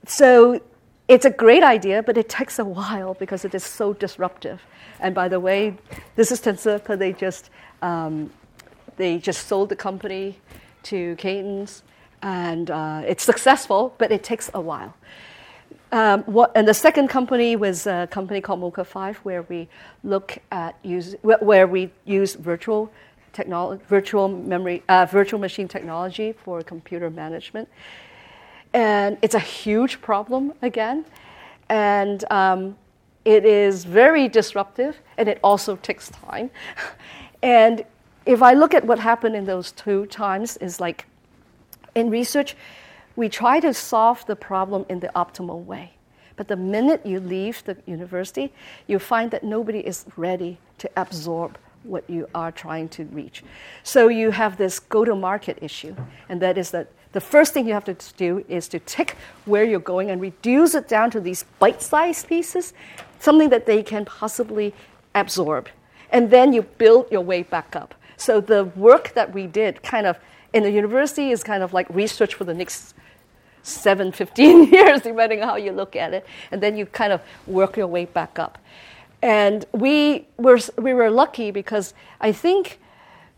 so 0.07 0.61
it's 1.09 1.25
a 1.25 1.31
great 1.31 1.63
idea, 1.63 2.03
but 2.03 2.17
it 2.19 2.29
takes 2.29 2.59
a 2.59 2.65
while 2.65 3.15
because 3.15 3.45
it 3.47 3.55
is 3.55 3.65
so 3.65 3.95
disruptive. 3.95 4.61
And 5.01 5.15
by 5.15 5.29
the 5.29 5.41
way, 5.41 5.77
this 6.17 6.31
is 6.31 6.41
Tensilica. 6.41 6.99
They 6.99 7.13
just 7.13 7.51
um, 7.83 8.31
they 8.97 9.19
just 9.19 9.47
sold 9.49 9.71
the 9.71 9.77
company 9.77 10.39
to 10.91 11.17
Cadence, 11.17 11.83
and 12.21 12.71
uh, 12.71 13.03
it's 13.07 13.25
successful, 13.25 13.95
but 13.97 14.13
it 14.13 14.23
takes 14.23 14.51
a 14.53 14.61
while. 14.61 14.95
Um, 15.93 16.23
what, 16.25 16.53
and 16.55 16.69
the 16.69 16.75
second 16.75 17.09
company 17.09 17.57
was 17.57 17.87
a 17.87 18.07
company 18.11 18.41
called 18.41 18.61
MokaFive, 18.61 19.17
where 19.25 19.43
we 19.43 19.69
look 20.05 20.39
at 20.53 20.77
use, 20.83 21.17
where 21.23 21.67
we 21.67 21.91
use 22.05 22.35
virtual 22.35 22.91
technology, 23.33 23.83
virtual 23.89 24.29
memory, 24.29 24.83
uh, 24.89 25.07
virtual 25.07 25.41
machine 25.41 25.69
technology 25.69 26.33
for 26.33 26.63
computer 26.63 27.11
management. 27.11 27.69
And 28.73 29.19
it's 29.23 29.35
a 29.35 29.41
huge 29.41 30.01
problem 30.01 30.53
again. 30.63 31.05
And 31.69 32.25
um, 32.31 32.77
it 33.25 33.45
is 33.45 33.85
very 33.85 34.29
disruptive 34.29 34.99
and 35.19 35.29
it 35.29 35.39
also 35.43 35.77
takes 35.77 36.11
time. 36.11 36.51
and 37.43 37.85
if 38.27 38.43
I 38.43 38.55
look 38.55 38.75
at 38.75 38.85
what 38.85 38.99
happened 38.99 39.35
in 39.37 39.45
those 39.45 39.73
two 39.73 40.07
times, 40.07 40.57
is 40.59 40.81
like 40.81 41.07
in 41.95 42.11
research, 42.11 42.57
we 43.17 43.29
try 43.29 43.61
to 43.61 43.75
solve 43.75 44.25
the 44.27 44.37
problem 44.37 44.87
in 44.89 45.01
the 45.01 45.11
optimal 45.17 45.65
way. 45.65 45.93
But 46.37 46.49
the 46.49 46.57
minute 46.57 47.05
you 47.05 47.21
leave 47.21 47.63
the 47.65 47.77
university, 47.87 48.53
you 48.87 48.99
find 48.99 49.31
that 49.31 49.45
nobody 49.45 49.81
is 49.81 50.07
ready 50.17 50.59
to 50.79 50.91
absorb 50.97 51.59
what 51.83 52.09
you 52.09 52.29
are 52.35 52.53
trying 52.53 52.89
to 52.91 53.05
reach. 53.07 53.43
So 53.83 54.09
you 54.09 54.31
have 54.31 54.57
this 54.57 54.79
go 54.79 55.05
to 55.05 55.15
market 55.15 55.59
issue, 55.61 55.95
and 56.29 56.41
that 56.43 56.59
is 56.59 56.71
that 56.71 56.89
the 57.13 57.21
first 57.21 57.53
thing 57.53 57.67
you 57.67 57.75
have 57.75 57.85
to 57.85 57.97
do 58.17 58.45
is 58.49 58.69
to 58.69 58.79
take 58.79 59.17
where 59.45 59.65
you're 59.65 59.81
going 59.81 60.11
and 60.11 60.21
reduce 60.21 60.75
it 60.75 60.89
down 60.89 61.11
to 61.11 61.21
these 61.21 61.45
bite 61.59 61.83
sized 61.83 62.29
pieces, 62.29 62.73
something 63.19 63.49
that 63.49 63.67
they 63.67 63.83
can 63.83 64.05
possibly 64.05 64.73
absorb. 65.15 65.69
And 66.11 66.31
then 66.31 66.53
you 66.53 66.63
build 66.63 67.11
your 67.11 67.23
way 67.23 67.43
back 67.43 67.75
up. 67.75 67.95
So 68.17 68.41
the 68.41 68.65
work 68.65 69.15
that 69.15 69.33
we 69.33 69.47
did 69.47 69.83
kind 69.83 70.07
of 70.07 70.19
in 70.53 70.63
the 70.63 70.71
university 70.71 71.31
is 71.31 71.43
kind 71.43 71.63
of 71.63 71.73
like 71.73 71.89
research 71.91 72.35
for 72.35 72.45
the 72.45 72.55
next 72.55 72.95
seven, 73.63 74.13
15 74.13 74.65
years, 74.73 75.01
depending 75.01 75.43
on 75.43 75.49
how 75.49 75.57
you 75.57 75.73
look 75.73 75.97
at 75.97 76.15
it. 76.15 76.27
And 76.51 76.63
then 76.63 76.77
you 76.77 76.87
kind 76.87 77.13
of 77.13 77.21
work 77.47 77.77
your 77.77 77.87
way 77.87 78.05
back 78.05 78.39
up. 78.39 78.59
And 79.23 79.65
we 79.73 80.27
were, 80.37 80.59
we 80.79 80.95
were 80.95 81.11
lucky 81.11 81.51
because 81.51 81.95
I 82.21 82.33
think 82.33 82.79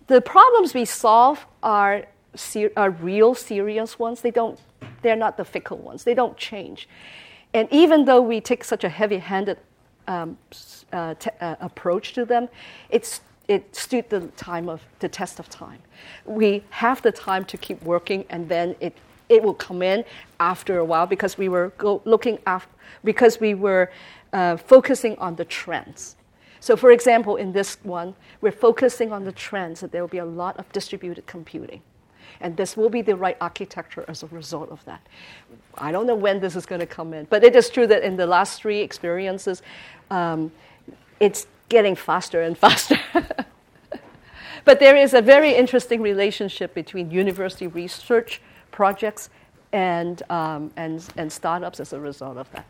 the 0.07 0.21
problems 0.21 0.75
we 0.75 0.85
solve 0.85 1.45
are, 1.63 2.07
ser- 2.35 2.73
are 2.77 2.91
real 2.91 3.35
serious 3.35 3.99
ones. 3.99 4.21
They 4.21 4.31
don't, 4.31 4.59
they're 5.03 5.17
not 5.17 5.37
the 5.37 5.45
fickle 5.45 5.79
ones. 5.79 6.05
They 6.05 6.15
don't 6.15 6.37
change. 6.37 6.89
And 7.55 7.69
even 7.71 8.05
though 8.05 8.21
we 8.21 8.41
take 8.41 8.65
such 8.65 8.85
a 8.85 8.89
heavy 8.89 9.19
handed 9.19 9.59
um, 10.07 10.39
uh, 10.93 11.15
t- 11.15 11.31
uh, 11.41 11.57
approach 11.61 12.13
to 12.15 12.25
them, 12.25 12.49
it's, 12.91 13.21
it 13.49 13.75
stood 13.75 14.09
the 14.09 14.21
time 14.37 14.69
of 14.69 14.83
the 15.01 15.09
test 15.09 15.39
of 15.39 15.49
time. 15.49 15.81
We 16.25 16.63
have 16.71 17.03
the 17.03 17.13
time 17.13 17.45
to 17.47 17.57
keep 17.57 17.83
working, 17.83 18.25
and 18.31 18.49
then 18.49 18.77
it 18.81 18.97
it 19.33 19.43
will 19.43 19.55
come 19.55 19.83
in 19.83 20.05
after 20.41 20.79
a 20.79 20.85
while 20.85 21.07
because 21.07 21.39
we 21.39 21.49
were 21.49 21.73
looking 22.05 22.39
after, 22.47 22.71
because 23.03 23.41
we 23.41 23.55
were 23.55 23.91
uh, 24.33 24.57
focusing 24.57 25.19
on 25.19 25.37
the 25.37 25.45
trends. 25.45 26.17
So, 26.61 26.77
for 26.77 26.93
example, 26.93 27.37
in 27.37 27.53
this 27.53 27.77
one, 27.83 28.15
we're 28.41 28.53
focusing 28.53 29.13
on 29.13 29.25
the 29.25 29.33
trends 29.33 29.81
that 29.81 29.91
there 29.91 30.01
will 30.01 30.09
be 30.09 30.19
a 30.19 30.25
lot 30.25 30.57
of 30.59 30.71
distributed 30.73 31.27
computing. 31.27 31.83
And 32.41 32.57
this 32.57 32.77
will 32.77 32.89
be 32.89 33.03
the 33.03 33.17
right 33.17 33.37
architecture 33.41 34.05
as 34.09 34.23
a 34.23 34.27
result 34.29 34.71
of 34.71 34.85
that. 34.85 35.05
I 35.77 35.93
don't 35.93 36.07
know 36.07 36.15
when 36.15 36.41
this 36.41 36.57
is 36.57 36.67
going 36.67 36.81
to 36.81 36.87
come 36.87 37.15
in, 37.15 37.27
but 37.31 37.45
it 37.45 37.57
is 37.57 37.69
true 37.69 37.87
that 37.89 38.03
in 38.03 38.17
the 38.17 38.27
last 38.27 38.61
three 38.61 38.81
experiences, 38.81 39.63
um, 40.11 40.53
it's 41.21 41.47
getting 41.69 41.97
faster 41.97 42.43
and 42.43 42.57
faster. 42.67 42.99
but 44.65 44.79
there 44.79 44.97
is 44.97 45.15
a 45.15 45.23
very 45.23 45.55
interesting 45.55 46.01
relationship 46.01 46.75
between 46.75 47.11
university 47.11 47.67
research 47.67 48.41
projects 48.71 49.31
and, 49.73 50.23
um, 50.31 50.71
and, 50.77 51.09
and 51.17 51.33
startups 51.33 51.81
as 51.81 51.93
a 51.93 52.01
result 52.01 52.37
of 52.37 52.51
that. 52.53 52.67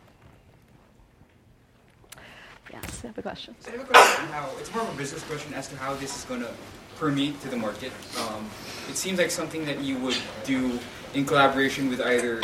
Yes, 2.73 3.01
I 3.03 3.07
have 3.07 3.17
a 3.17 3.21
question. 3.21 3.55
So 3.59 3.71
I 3.71 3.77
have 3.77 3.81
a 3.81 3.85
question 3.85 4.25
how, 4.27 4.49
it's 4.59 4.73
more 4.73 4.83
of 4.83 4.93
a 4.93 4.97
business 4.97 5.23
question 5.23 5.53
as 5.53 5.67
to 5.67 5.77
how 5.77 5.93
this 5.93 6.17
is 6.17 6.25
going 6.25 6.41
to 6.41 6.51
permeate 6.95 7.39
to 7.41 7.49
the 7.49 7.57
market. 7.57 7.91
Um, 8.19 8.49
it 8.89 8.95
seems 8.95 9.19
like 9.19 9.29
something 9.29 9.65
that 9.65 9.81
you 9.81 9.97
would 9.99 10.17
do 10.43 10.79
in 11.13 11.25
collaboration 11.25 11.89
with 11.89 12.01
either 12.01 12.41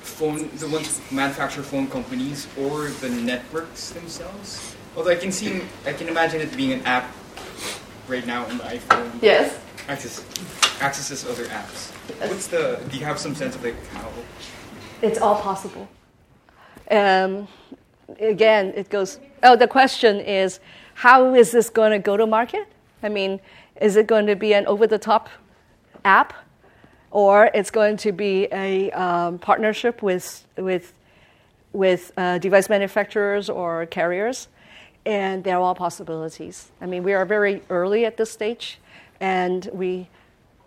phone, 0.00 0.48
the 0.56 0.68
ones 0.68 1.02
manufacture 1.12 1.62
phone 1.62 1.86
companies 1.88 2.48
or 2.58 2.88
the 3.02 3.10
networks 3.10 3.90
themselves. 3.90 4.74
Although 4.96 5.10
I 5.10 5.16
can 5.16 5.30
see, 5.32 5.60
I 5.84 5.92
can 5.92 6.08
imagine 6.08 6.40
it 6.40 6.56
being 6.56 6.72
an 6.72 6.82
app 6.86 7.14
right 8.08 8.26
now 8.26 8.46
on 8.46 8.56
the 8.56 8.64
iPhone. 8.64 9.10
Yes. 9.20 9.58
Access, 9.88 10.24
accesses 10.80 11.26
other 11.26 11.44
apps. 11.44 11.90
What's 12.28 12.46
the? 12.46 12.80
Do 12.90 12.96
you 12.96 13.04
have 13.04 13.18
some 13.18 13.34
sense 13.34 13.54
of 13.54 13.62
like 13.62 13.76
how? 13.88 14.08
It's 15.02 15.20
all 15.20 15.40
possible. 15.40 15.86
Um, 16.90 17.46
again, 18.18 18.72
it 18.74 18.88
goes. 18.88 19.18
Oh, 19.42 19.56
the 19.56 19.68
question 19.68 20.20
is, 20.20 20.60
how 20.94 21.34
is 21.34 21.52
this 21.52 21.70
going 21.70 21.92
to 21.92 21.98
go 21.98 22.16
to 22.16 22.26
market? 22.26 22.66
I 23.02 23.08
mean, 23.08 23.40
is 23.80 23.96
it 23.96 24.06
going 24.06 24.26
to 24.26 24.36
be 24.36 24.54
an 24.54 24.66
over-the-top 24.66 25.28
app, 26.04 26.32
or 27.10 27.50
it's 27.54 27.70
going 27.70 27.96
to 27.98 28.12
be 28.12 28.48
a 28.52 28.90
um, 28.92 29.38
partnership 29.38 30.02
with 30.02 30.46
with 30.56 30.94
with 31.72 32.12
uh, 32.16 32.38
device 32.38 32.68
manufacturers 32.68 33.50
or 33.50 33.86
carriers? 33.86 34.48
And 35.04 35.44
they're 35.44 35.58
all 35.58 35.74
possibilities. 35.74 36.72
I 36.80 36.86
mean, 36.86 37.04
we 37.04 37.12
are 37.12 37.24
very 37.24 37.62
early 37.70 38.04
at 38.04 38.16
this 38.16 38.30
stage, 38.30 38.78
and 39.20 39.68
we 39.72 40.08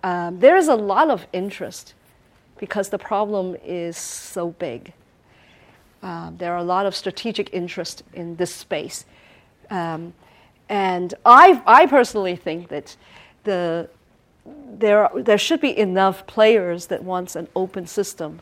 um, 0.04 0.40
there 0.40 0.56
is 0.56 0.68
a 0.68 0.76
lot 0.76 1.10
of 1.10 1.28
interest 1.34 1.94
because 2.58 2.90
the 2.90 3.00
problem 3.00 3.58
is 3.66 3.98
so 3.98 4.52
big. 4.52 4.94
Um, 6.02 6.38
there 6.38 6.54
are 6.54 6.58
a 6.58 6.64
lot 6.64 6.86
of 6.86 6.96
strategic 6.96 7.54
interest 7.54 8.04
in 8.14 8.36
this 8.38 8.54
space. 8.54 9.06
Um, 9.70 10.14
and 10.70 11.14
I, 11.26 11.62
I 11.66 11.88
personally 11.88 12.36
think 12.36 12.70
that 12.70 12.96
the, 13.44 13.90
there, 14.46 15.06
are, 15.06 15.22
there 15.22 15.38
should 15.38 15.62
be 15.62 15.78
enough 15.78 16.26
players 16.28 16.88
that 16.88 17.04
wants 17.04 17.36
an 17.36 17.48
open 17.56 17.88
system. 17.88 18.42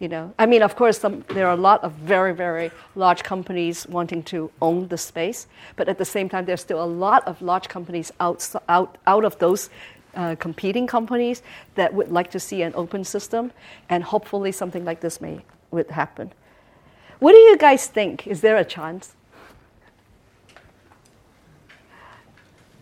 You 0.00 0.08
know, 0.08 0.32
I 0.38 0.46
mean, 0.46 0.62
of 0.62 0.76
course, 0.76 0.98
some, 1.00 1.24
there 1.30 1.48
are 1.48 1.54
a 1.54 1.60
lot 1.60 1.82
of 1.82 1.92
very, 1.92 2.32
very 2.32 2.70
large 2.94 3.24
companies 3.24 3.84
wanting 3.88 4.22
to 4.24 4.50
own 4.62 4.86
the 4.88 4.98
space, 4.98 5.48
but 5.74 5.88
at 5.88 5.98
the 5.98 6.04
same 6.04 6.28
time, 6.28 6.44
there's 6.44 6.60
still 6.60 6.82
a 6.82 6.86
lot 6.86 7.26
of 7.26 7.42
large 7.42 7.68
companies 7.68 8.12
out, 8.20 8.48
out, 8.68 8.96
out 9.08 9.24
of 9.24 9.36
those 9.40 9.70
uh, 10.14 10.36
competing 10.38 10.86
companies 10.86 11.42
that 11.74 11.94
would 11.94 12.12
like 12.12 12.30
to 12.30 12.38
see 12.38 12.62
an 12.62 12.72
open 12.76 13.02
system, 13.02 13.50
and 13.88 14.04
hopefully 14.04 14.52
something 14.52 14.84
like 14.84 15.00
this 15.00 15.20
may 15.20 15.40
would 15.72 15.90
happen. 15.90 16.32
What 17.18 17.32
do 17.32 17.38
you 17.38 17.56
guys 17.56 17.86
think? 17.86 18.26
Is 18.26 18.40
there 18.40 18.56
a 18.56 18.64
chance? 18.64 19.14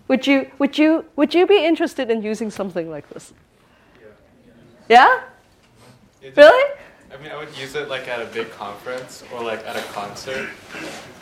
Would 0.09 0.27
you, 0.27 0.51
would 0.59 0.79
you, 0.79 1.05
would 1.17 1.35
you 1.35 1.47
be 1.47 1.65
interested 1.65 2.11
in 2.11 2.23
using 2.23 2.51
something 2.51 2.89
like 2.89 3.09
this? 3.09 3.33
Yeah? 4.89 5.21
yeah? 6.23 6.31
Really? 6.37 6.75
I 7.13 7.23
mean, 7.23 7.31
I 7.31 7.37
would 7.37 7.57
use 7.57 7.75
it 7.75 7.89
like 7.89 8.09
at 8.09 8.21
a 8.21 8.27
big 8.27 8.51
conference 8.51 9.25
or 9.33 9.43
like 9.43 9.67
at 9.67 9.77
a 9.77 9.83
concert. 9.93 10.49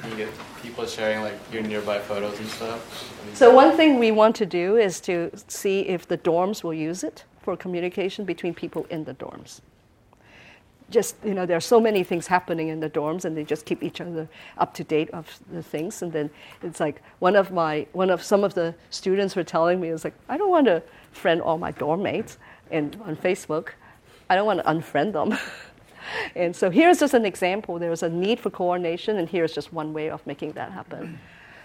You 0.09 0.17
get 0.17 0.29
people 0.63 0.87
sharing 0.87 1.21
like 1.23 1.39
your 1.53 1.63
nearby 1.63 1.99
photos 1.99 2.39
and 2.39 2.49
stuff. 2.49 3.13
So 3.35 3.55
one 3.55 3.77
thing 3.77 3.99
we 3.99 4.11
want 4.11 4.35
to 4.37 4.47
do 4.47 4.77
is 4.77 5.01
to 5.03 5.31
see 5.47 5.81
if 5.81 6.09
the 6.09 6.19
dorms 6.19 6.65
will 6.65 6.75
use 6.75 7.05
it 7.05 7.25
for 7.41 7.57
communication 7.57 8.25
between 8.25 8.55
people 8.55 8.87
in 8.91 9.05
the 9.05 9.15
dorms. 9.15 9.61
Just 10.91 11.17
you 11.25 11.35
know, 11.35 11.47
there 11.47 11.57
are 11.57 11.61
so 11.61 11.81
many 11.81 12.05
things 12.05 12.27
happening 12.27 12.69
in 12.69 12.81
the 12.81 12.91
dorms, 12.91 13.25
and 13.25 13.37
they 13.37 13.45
just 13.45 13.65
keep 13.65 13.83
each 13.83 14.01
other 14.01 14.29
up 14.59 14.75
to 14.75 14.85
date 14.85 15.11
of 15.11 15.39
the 15.51 15.63
things. 15.63 16.03
And 16.03 16.13
then 16.13 16.31
it's 16.63 16.81
like 16.81 17.03
one 17.19 17.37
of 17.37 17.53
my 17.53 17.87
one 17.93 18.11
of 18.11 18.23
some 18.23 18.45
of 18.45 18.55
the 18.55 18.75
students 18.91 19.35
were 19.35 19.45
telling 19.45 19.81
me, 19.81 19.89
"Is 19.89 20.05
like 20.05 20.15
I 20.29 20.37
don't 20.37 20.51
want 20.51 20.67
to 20.67 20.83
friend 21.13 21.41
all 21.41 21.59
my 21.59 21.71
dorm 21.71 22.03
mates 22.03 22.39
in 22.71 22.95
on 23.05 23.17
Facebook. 23.17 23.71
I 24.29 24.37
don't 24.37 24.47
want 24.47 24.61
to 24.61 24.67
unfriend 24.67 25.13
them." 25.13 25.39
and 26.37 26.55
so 26.55 26.71
here's 26.71 27.01
just 27.01 27.15
an 27.15 27.25
example. 27.25 27.79
There's 27.79 28.03
a 28.03 28.09
need 28.09 28.39
for 28.39 28.51
coordination, 28.51 29.19
and 29.19 29.29
here's 29.29 29.53
just 29.53 29.73
one 29.73 29.93
way 29.95 30.11
of 30.11 30.27
making 30.27 30.53
that 30.53 30.73
happen. 30.73 31.19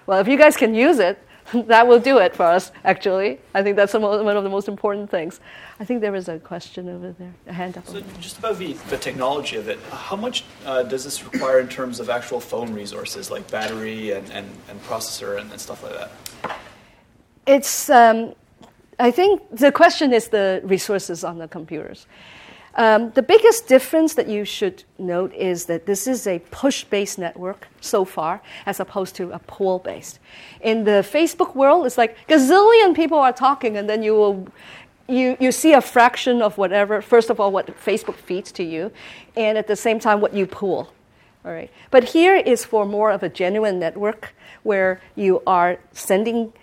Well, 0.07 0.20
if 0.20 0.28
you 0.28 0.38
guys 0.38 0.57
can 0.57 0.74
use 0.74 0.99
it, 0.99 1.22
that 1.67 1.87
will 1.87 1.99
do 1.99 2.17
it 2.19 2.35
for 2.35 2.43
us, 2.43 2.71
actually. 2.83 3.39
I 3.53 3.63
think 3.63 3.75
that's 3.75 3.93
one 3.93 4.37
of 4.37 4.43
the 4.43 4.49
most 4.49 4.67
important 4.67 5.09
things. 5.09 5.39
I 5.79 5.85
think 5.85 6.01
there 6.01 6.15
is 6.15 6.27
a 6.27 6.39
question 6.39 6.89
over 6.89 7.11
there, 7.13 7.33
a 7.47 7.53
hand 7.53 7.77
up. 7.77 7.87
So, 7.87 8.01
just 8.19 8.39
about 8.39 8.57
the, 8.57 8.73
the 8.89 8.97
technology 8.97 9.57
of 9.57 9.67
it, 9.67 9.79
how 9.91 10.15
much 10.15 10.43
uh, 10.65 10.83
does 10.83 11.03
this 11.03 11.23
require 11.23 11.59
in 11.59 11.67
terms 11.67 11.99
of 11.99 12.09
actual 12.09 12.39
phone 12.39 12.73
resources, 12.73 13.31
like 13.31 13.49
battery 13.49 14.11
and, 14.11 14.29
and, 14.31 14.47
and 14.69 14.83
processor 14.83 15.39
and, 15.39 15.51
and, 15.51 15.59
stuff 15.59 15.83
like 15.83 15.93
that? 15.93 16.57
It's, 17.47 17.89
um, 17.89 18.35
I 18.99 19.11
think 19.11 19.41
the 19.51 19.71
question 19.71 20.13
is 20.13 20.27
the 20.27 20.61
resources 20.63 21.23
on 21.23 21.37
the 21.37 21.47
computers. 21.47 22.05
Um, 22.76 23.11
the 23.11 23.22
biggest 23.22 23.67
difference 23.67 24.13
that 24.13 24.28
you 24.28 24.45
should 24.45 24.84
note 24.97 25.34
is 25.34 25.65
that 25.65 25.86
this 25.86 26.07
is 26.07 26.28
a 26.28 26.39
push 26.51 26.84
based 26.84 27.17
network 27.17 27.67
so 27.82 28.05
far, 28.05 28.41
as 28.65 28.80
opposed 28.80 29.15
to 29.15 29.32
a 29.32 29.39
pull 29.39 29.80
based. 29.80 30.20
In 30.61 30.84
the 30.84 31.03
Facebook 31.03 31.55
world, 31.55 31.86
it's 31.86 31.97
like 31.97 32.15
gazillion 32.28 32.95
people 32.95 33.17
are 33.17 33.34
talking, 33.34 33.78
and 33.78 33.89
then 33.89 34.03
you 34.03 34.13
will. 34.13 34.47
You, 35.07 35.36
you 35.39 35.51
see 35.51 35.74
a 35.74 35.82
fraction 35.82 36.39
of 36.39 36.59
whatever, 36.59 37.01
first 37.01 37.32
of 37.32 37.39
all, 37.39 37.51
what 37.51 37.65
Facebook 37.84 38.13
feeds 38.13 38.51
to 38.51 38.63
you, 38.63 38.91
and 39.36 39.57
at 39.57 39.65
the 39.65 39.76
same 39.76 39.99
time, 39.99 40.22
what 40.22 40.36
you 40.36 40.45
pull. 40.45 40.93
All 41.43 41.51
right. 41.51 41.72
But 41.89 42.03
here 42.03 42.36
is 42.36 42.63
for 42.63 42.86
more 42.86 43.09
of 43.09 43.24
a 43.24 43.30
genuine 43.30 43.80
network 43.80 44.36
where 44.61 45.01
you 45.15 45.41
are 45.47 45.80
sending 45.93 46.53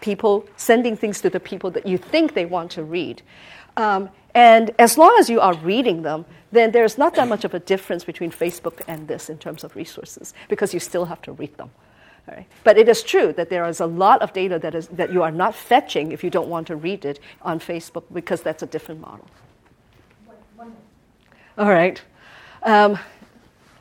people, 0.00 0.46
sending 0.56 0.96
things 0.96 1.20
to 1.20 1.28
the 1.28 1.40
people 1.40 1.70
that 1.72 1.86
you 1.86 1.98
think 1.98 2.34
they 2.34 2.46
want 2.46 2.70
to 2.72 2.82
read. 2.82 3.20
Um, 3.76 4.10
and 4.34 4.70
as 4.78 4.96
long 4.96 5.16
as 5.18 5.28
you 5.28 5.40
are 5.40 5.54
reading 5.54 6.02
them, 6.02 6.24
then 6.52 6.72
there's 6.72 6.98
not 6.98 7.14
that 7.14 7.28
much 7.28 7.44
of 7.44 7.54
a 7.54 7.58
difference 7.58 8.04
between 8.04 8.30
Facebook 8.30 8.80
and 8.86 9.08
this 9.08 9.30
in 9.30 9.38
terms 9.38 9.64
of 9.64 9.74
resources 9.76 10.34
because 10.48 10.74
you 10.74 10.80
still 10.80 11.06
have 11.06 11.22
to 11.22 11.32
read 11.32 11.56
them. 11.56 11.70
But 12.64 12.78
it 12.78 12.88
is 12.88 13.02
true 13.02 13.32
that 13.32 13.50
there 13.50 13.64
is 13.66 13.80
a 13.80 13.86
lot 13.86 14.22
of 14.22 14.32
data 14.32 14.58
that, 14.58 14.74
is, 14.74 14.88
that 14.88 15.12
you 15.12 15.22
are 15.22 15.30
not 15.30 15.54
fetching 15.54 16.12
if 16.12 16.22
you 16.22 16.30
don't 16.30 16.48
want 16.48 16.66
to 16.68 16.76
read 16.76 17.04
it 17.04 17.18
on 17.42 17.58
Facebook 17.58 18.04
because 18.12 18.42
that's 18.42 18.62
a 18.62 18.66
different 18.66 19.00
model. 19.00 19.26
All 21.58 21.68
right. 21.68 22.00
Um, 22.62 22.98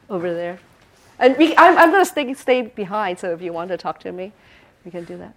over 0.10 0.34
there. 0.34 0.60
And 1.20 1.38
we, 1.38 1.56
I'm, 1.56 1.78
I'm 1.78 1.92
going 1.92 2.04
to 2.04 2.10
stay, 2.10 2.34
stay 2.34 2.64
behind, 2.64 3.20
so 3.20 3.32
if 3.32 3.42
you 3.42 3.54
want 3.54 3.70
to 3.70 3.78
talk 3.78 4.00
to 4.02 4.12
me, 4.12 4.34
we 4.84 4.92
can 4.92 5.06
do 5.06 5.18
that. 5.18 5.36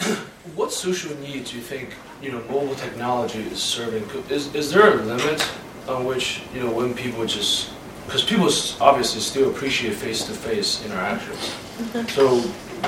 what 0.54 0.72
social 0.72 1.16
need 1.18 1.46
do 1.46 1.56
you 1.56 1.62
think 1.62 1.94
you 2.22 2.30
know 2.30 2.38
mobile 2.48 2.74
technology 2.74 3.40
is 3.40 3.60
serving? 3.60 4.04
Is 4.30 4.54
is 4.54 4.70
there 4.70 4.98
a 4.98 5.02
limit 5.02 5.42
on 5.88 6.04
which 6.04 6.42
you 6.54 6.60
know 6.60 6.72
when 6.72 6.94
people 6.94 7.26
just 7.26 7.70
because 8.06 8.24
people 8.24 8.48
obviously 8.80 9.20
still 9.20 9.50
appreciate 9.50 9.94
face-to-face 9.94 10.84
interactions. 10.84 11.38
Mm-hmm. 11.38 12.08
So 12.08 12.34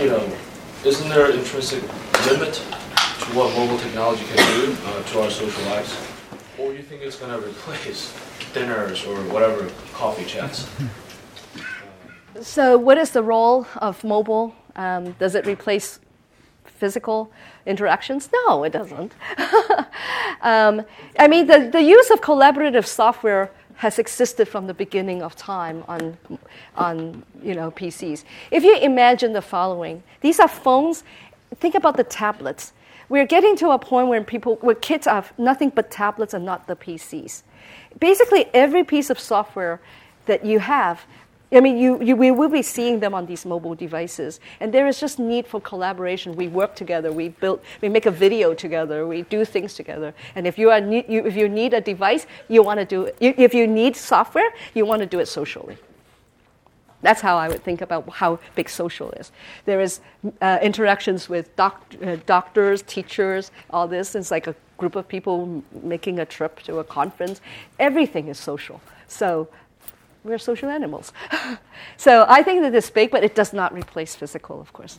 you 0.01 0.11
know, 0.11 0.37
isn't 0.85 1.09
there 1.09 1.31
an 1.31 1.39
intrinsic 1.39 1.83
limit 2.27 2.55
to 2.55 3.27
what 3.37 3.55
mobile 3.57 3.79
technology 3.79 4.25
can 4.25 4.37
do 4.37 4.77
uh, 4.87 5.03
to 5.03 5.23
our 5.23 5.31
social 5.31 5.65
lives? 5.65 5.97
Or 6.59 6.73
you 6.73 6.83
think 6.83 7.03
it's 7.03 7.17
going 7.17 7.33
to 7.33 7.47
replace 7.47 8.13
dinners 8.55 9.05
or 9.07 9.17
whatever 9.33 9.69
coffee 9.93 10.25
chats? 10.25 10.69
So, 12.41 12.77
what 12.77 12.99
is 12.99 13.13
the 13.13 13.23
role 13.23 13.65
of 13.77 14.03
mobile? 14.03 14.57
Um, 14.75 15.13
does 15.21 15.37
it 15.37 15.47
replace 15.47 16.01
physical 16.85 17.31
interactions? 17.65 18.29
No, 18.39 18.63
it 18.63 18.73
doesn't. 18.79 19.13
um, 20.53 20.75
I 21.19 21.27
mean, 21.33 21.47
the, 21.47 21.59
the 21.77 21.83
use 21.83 22.11
of 22.11 22.21
collaborative 22.21 22.87
software 22.87 23.51
has 23.77 23.99
existed 23.99 24.47
from 24.47 24.67
the 24.67 24.75
beginning 24.75 25.23
of 25.23 25.35
time 25.35 25.83
on, 25.89 26.19
on 26.77 27.23
you 27.43 27.55
know, 27.55 27.71
PCs. 27.71 28.25
If 28.51 28.63
you 28.65 28.77
imagine 28.77 29.33
the 29.33 29.41
following, 29.41 30.03
these 30.21 30.39
are 30.41 30.49
phones. 30.65 31.05
Think 31.63 31.75
about 31.75 31.97
the 31.97 32.05
tablets. 32.05 32.75
We're 33.09 33.31
getting 33.37 33.57
to 33.63 33.71
a 33.71 33.79
point 33.79 34.09
where 34.09 34.23
people, 34.23 34.57
where 34.57 34.75
kids 34.75 35.07
have 35.07 35.33
nothing 35.39 35.71
but 35.71 35.91
tablets 35.91 36.35
and 36.35 36.45
not 36.45 36.67
the 36.67 36.77
PCs. 36.77 37.43
Basically, 37.99 38.45
every 38.53 38.85
piece 38.85 39.09
of 39.09 39.19
software 39.19 39.81
that 40.27 40.45
you 40.45 40.59
have 40.59 41.07
I 41.55 41.61
mean, 41.61 41.79
you, 41.79 42.03
you, 42.03 42.17
we 42.17 42.31
will 42.31 42.49
be 42.49 42.63
seeing 42.63 43.01
them 43.01 43.15
on 43.15 43.27
these 43.27 43.47
mobile 43.47 43.75
devices, 43.75 44.41
and 44.61 44.73
there 44.73 44.89
is 44.89 44.99
just 44.99 45.19
need 45.19 45.47
for 45.47 45.61
collaboration. 45.61 46.35
We 46.35 46.49
work 46.49 46.75
together, 46.75 47.13
we 47.13 47.29
build, 47.29 47.61
we 47.81 47.89
make 47.89 48.07
a 48.07 48.11
video 48.11 48.55
together, 48.55 49.07
we 49.07 49.23
do 49.23 49.45
things 49.45 49.75
together. 49.75 50.15
And 50.35 50.47
if 50.47 50.59
you 50.59 50.71
are 50.71 50.81
you, 50.81 51.25
if 51.25 51.37
you 51.37 51.49
need 51.49 51.75
a 51.75 51.81
device, 51.81 52.27
you 52.49 52.63
want 52.63 52.81
to 52.81 52.87
do 52.87 53.05
it. 53.05 53.17
If 53.21 53.55
you 53.55 53.67
need 53.67 53.97
software, 53.97 54.51
you 54.75 54.85
want 54.85 55.01
to 55.01 55.07
do 55.07 55.21
it 55.21 55.27
socially. 55.27 55.77
That's 57.03 57.21
how 57.21 57.37
I 57.37 57.49
would 57.49 57.63
think 57.63 57.83
about 57.83 58.09
how 58.09 58.39
big 58.55 58.69
social 58.71 59.11
is. 59.13 59.31
There 59.67 59.83
is 59.83 60.01
uh, 60.41 60.59
interactions 60.63 61.29
with 61.29 61.55
doc- 61.55 61.95
uh, 62.03 62.17
doctors, 62.25 62.81
teachers, 62.83 63.51
all 63.69 63.87
this. 63.87 64.15
It's 64.15 64.31
like 64.31 64.47
a 64.47 64.57
group 64.79 64.97
of 64.97 65.07
people 65.07 65.63
making 65.83 66.19
a 66.19 66.25
trip 66.25 66.61
to 66.63 66.79
a 66.79 66.85
conference. 66.85 67.43
Everything 67.79 68.29
is 68.29 68.39
social. 68.39 68.81
So 69.07 69.49
we're 70.25 70.39
social 70.39 70.69
animals. 70.69 71.13
so 71.97 72.27
I 72.29 72.43
think 72.43 72.63
that 72.63 72.75
it's 72.75 72.91
big, 72.91 73.11
but 73.11 73.23
it 73.23 73.35
does 73.35 73.53
not 73.53 73.73
replace 73.73 74.15
physical, 74.15 74.61
of 74.61 74.73
course. 74.73 74.99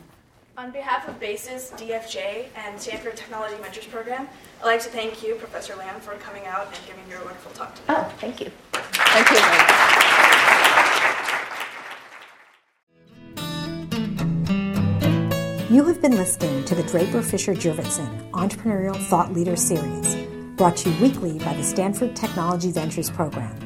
On 0.56 0.70
behalf 0.70 1.06
of 1.06 1.20
BASES, 1.20 1.72
DFJ, 1.72 2.46
and 2.56 2.80
Stanford 2.80 3.14
Technology 3.14 3.60
Mentors 3.60 3.84
Program, 3.84 4.26
I'd 4.62 4.64
like 4.64 4.80
to 4.80 4.88
thank 4.88 5.22
you, 5.22 5.34
Professor 5.34 5.76
Lam, 5.76 6.00
for 6.00 6.14
coming 6.14 6.46
out 6.46 6.68
and 6.68 6.86
giving 6.86 7.06
your 7.10 7.22
wonderful 7.24 7.52
talk 7.52 7.74
today. 7.74 7.86
Oh, 7.90 8.10
thank 8.18 8.40
you. 8.40 8.50
Thank 8.72 9.28
you 9.28 9.36
very 9.36 9.58
much. 9.58 9.96
You 15.68 15.84
have 15.84 16.00
been 16.00 16.16
listening 16.16 16.64
to 16.64 16.74
the 16.74 16.84
Draper 16.84 17.20
Fisher 17.20 17.52
Jurvetson 17.52 18.30
Entrepreneurial 18.30 18.96
Thought 18.96 19.34
Leader 19.34 19.56
Series, 19.56 20.14
brought 20.56 20.78
to 20.78 20.90
you 20.90 21.02
weekly 21.02 21.38
by 21.40 21.52
the 21.52 21.62
Stanford 21.62 22.16
Technology 22.16 22.72
Ventures 22.72 23.10
Program. 23.10 23.65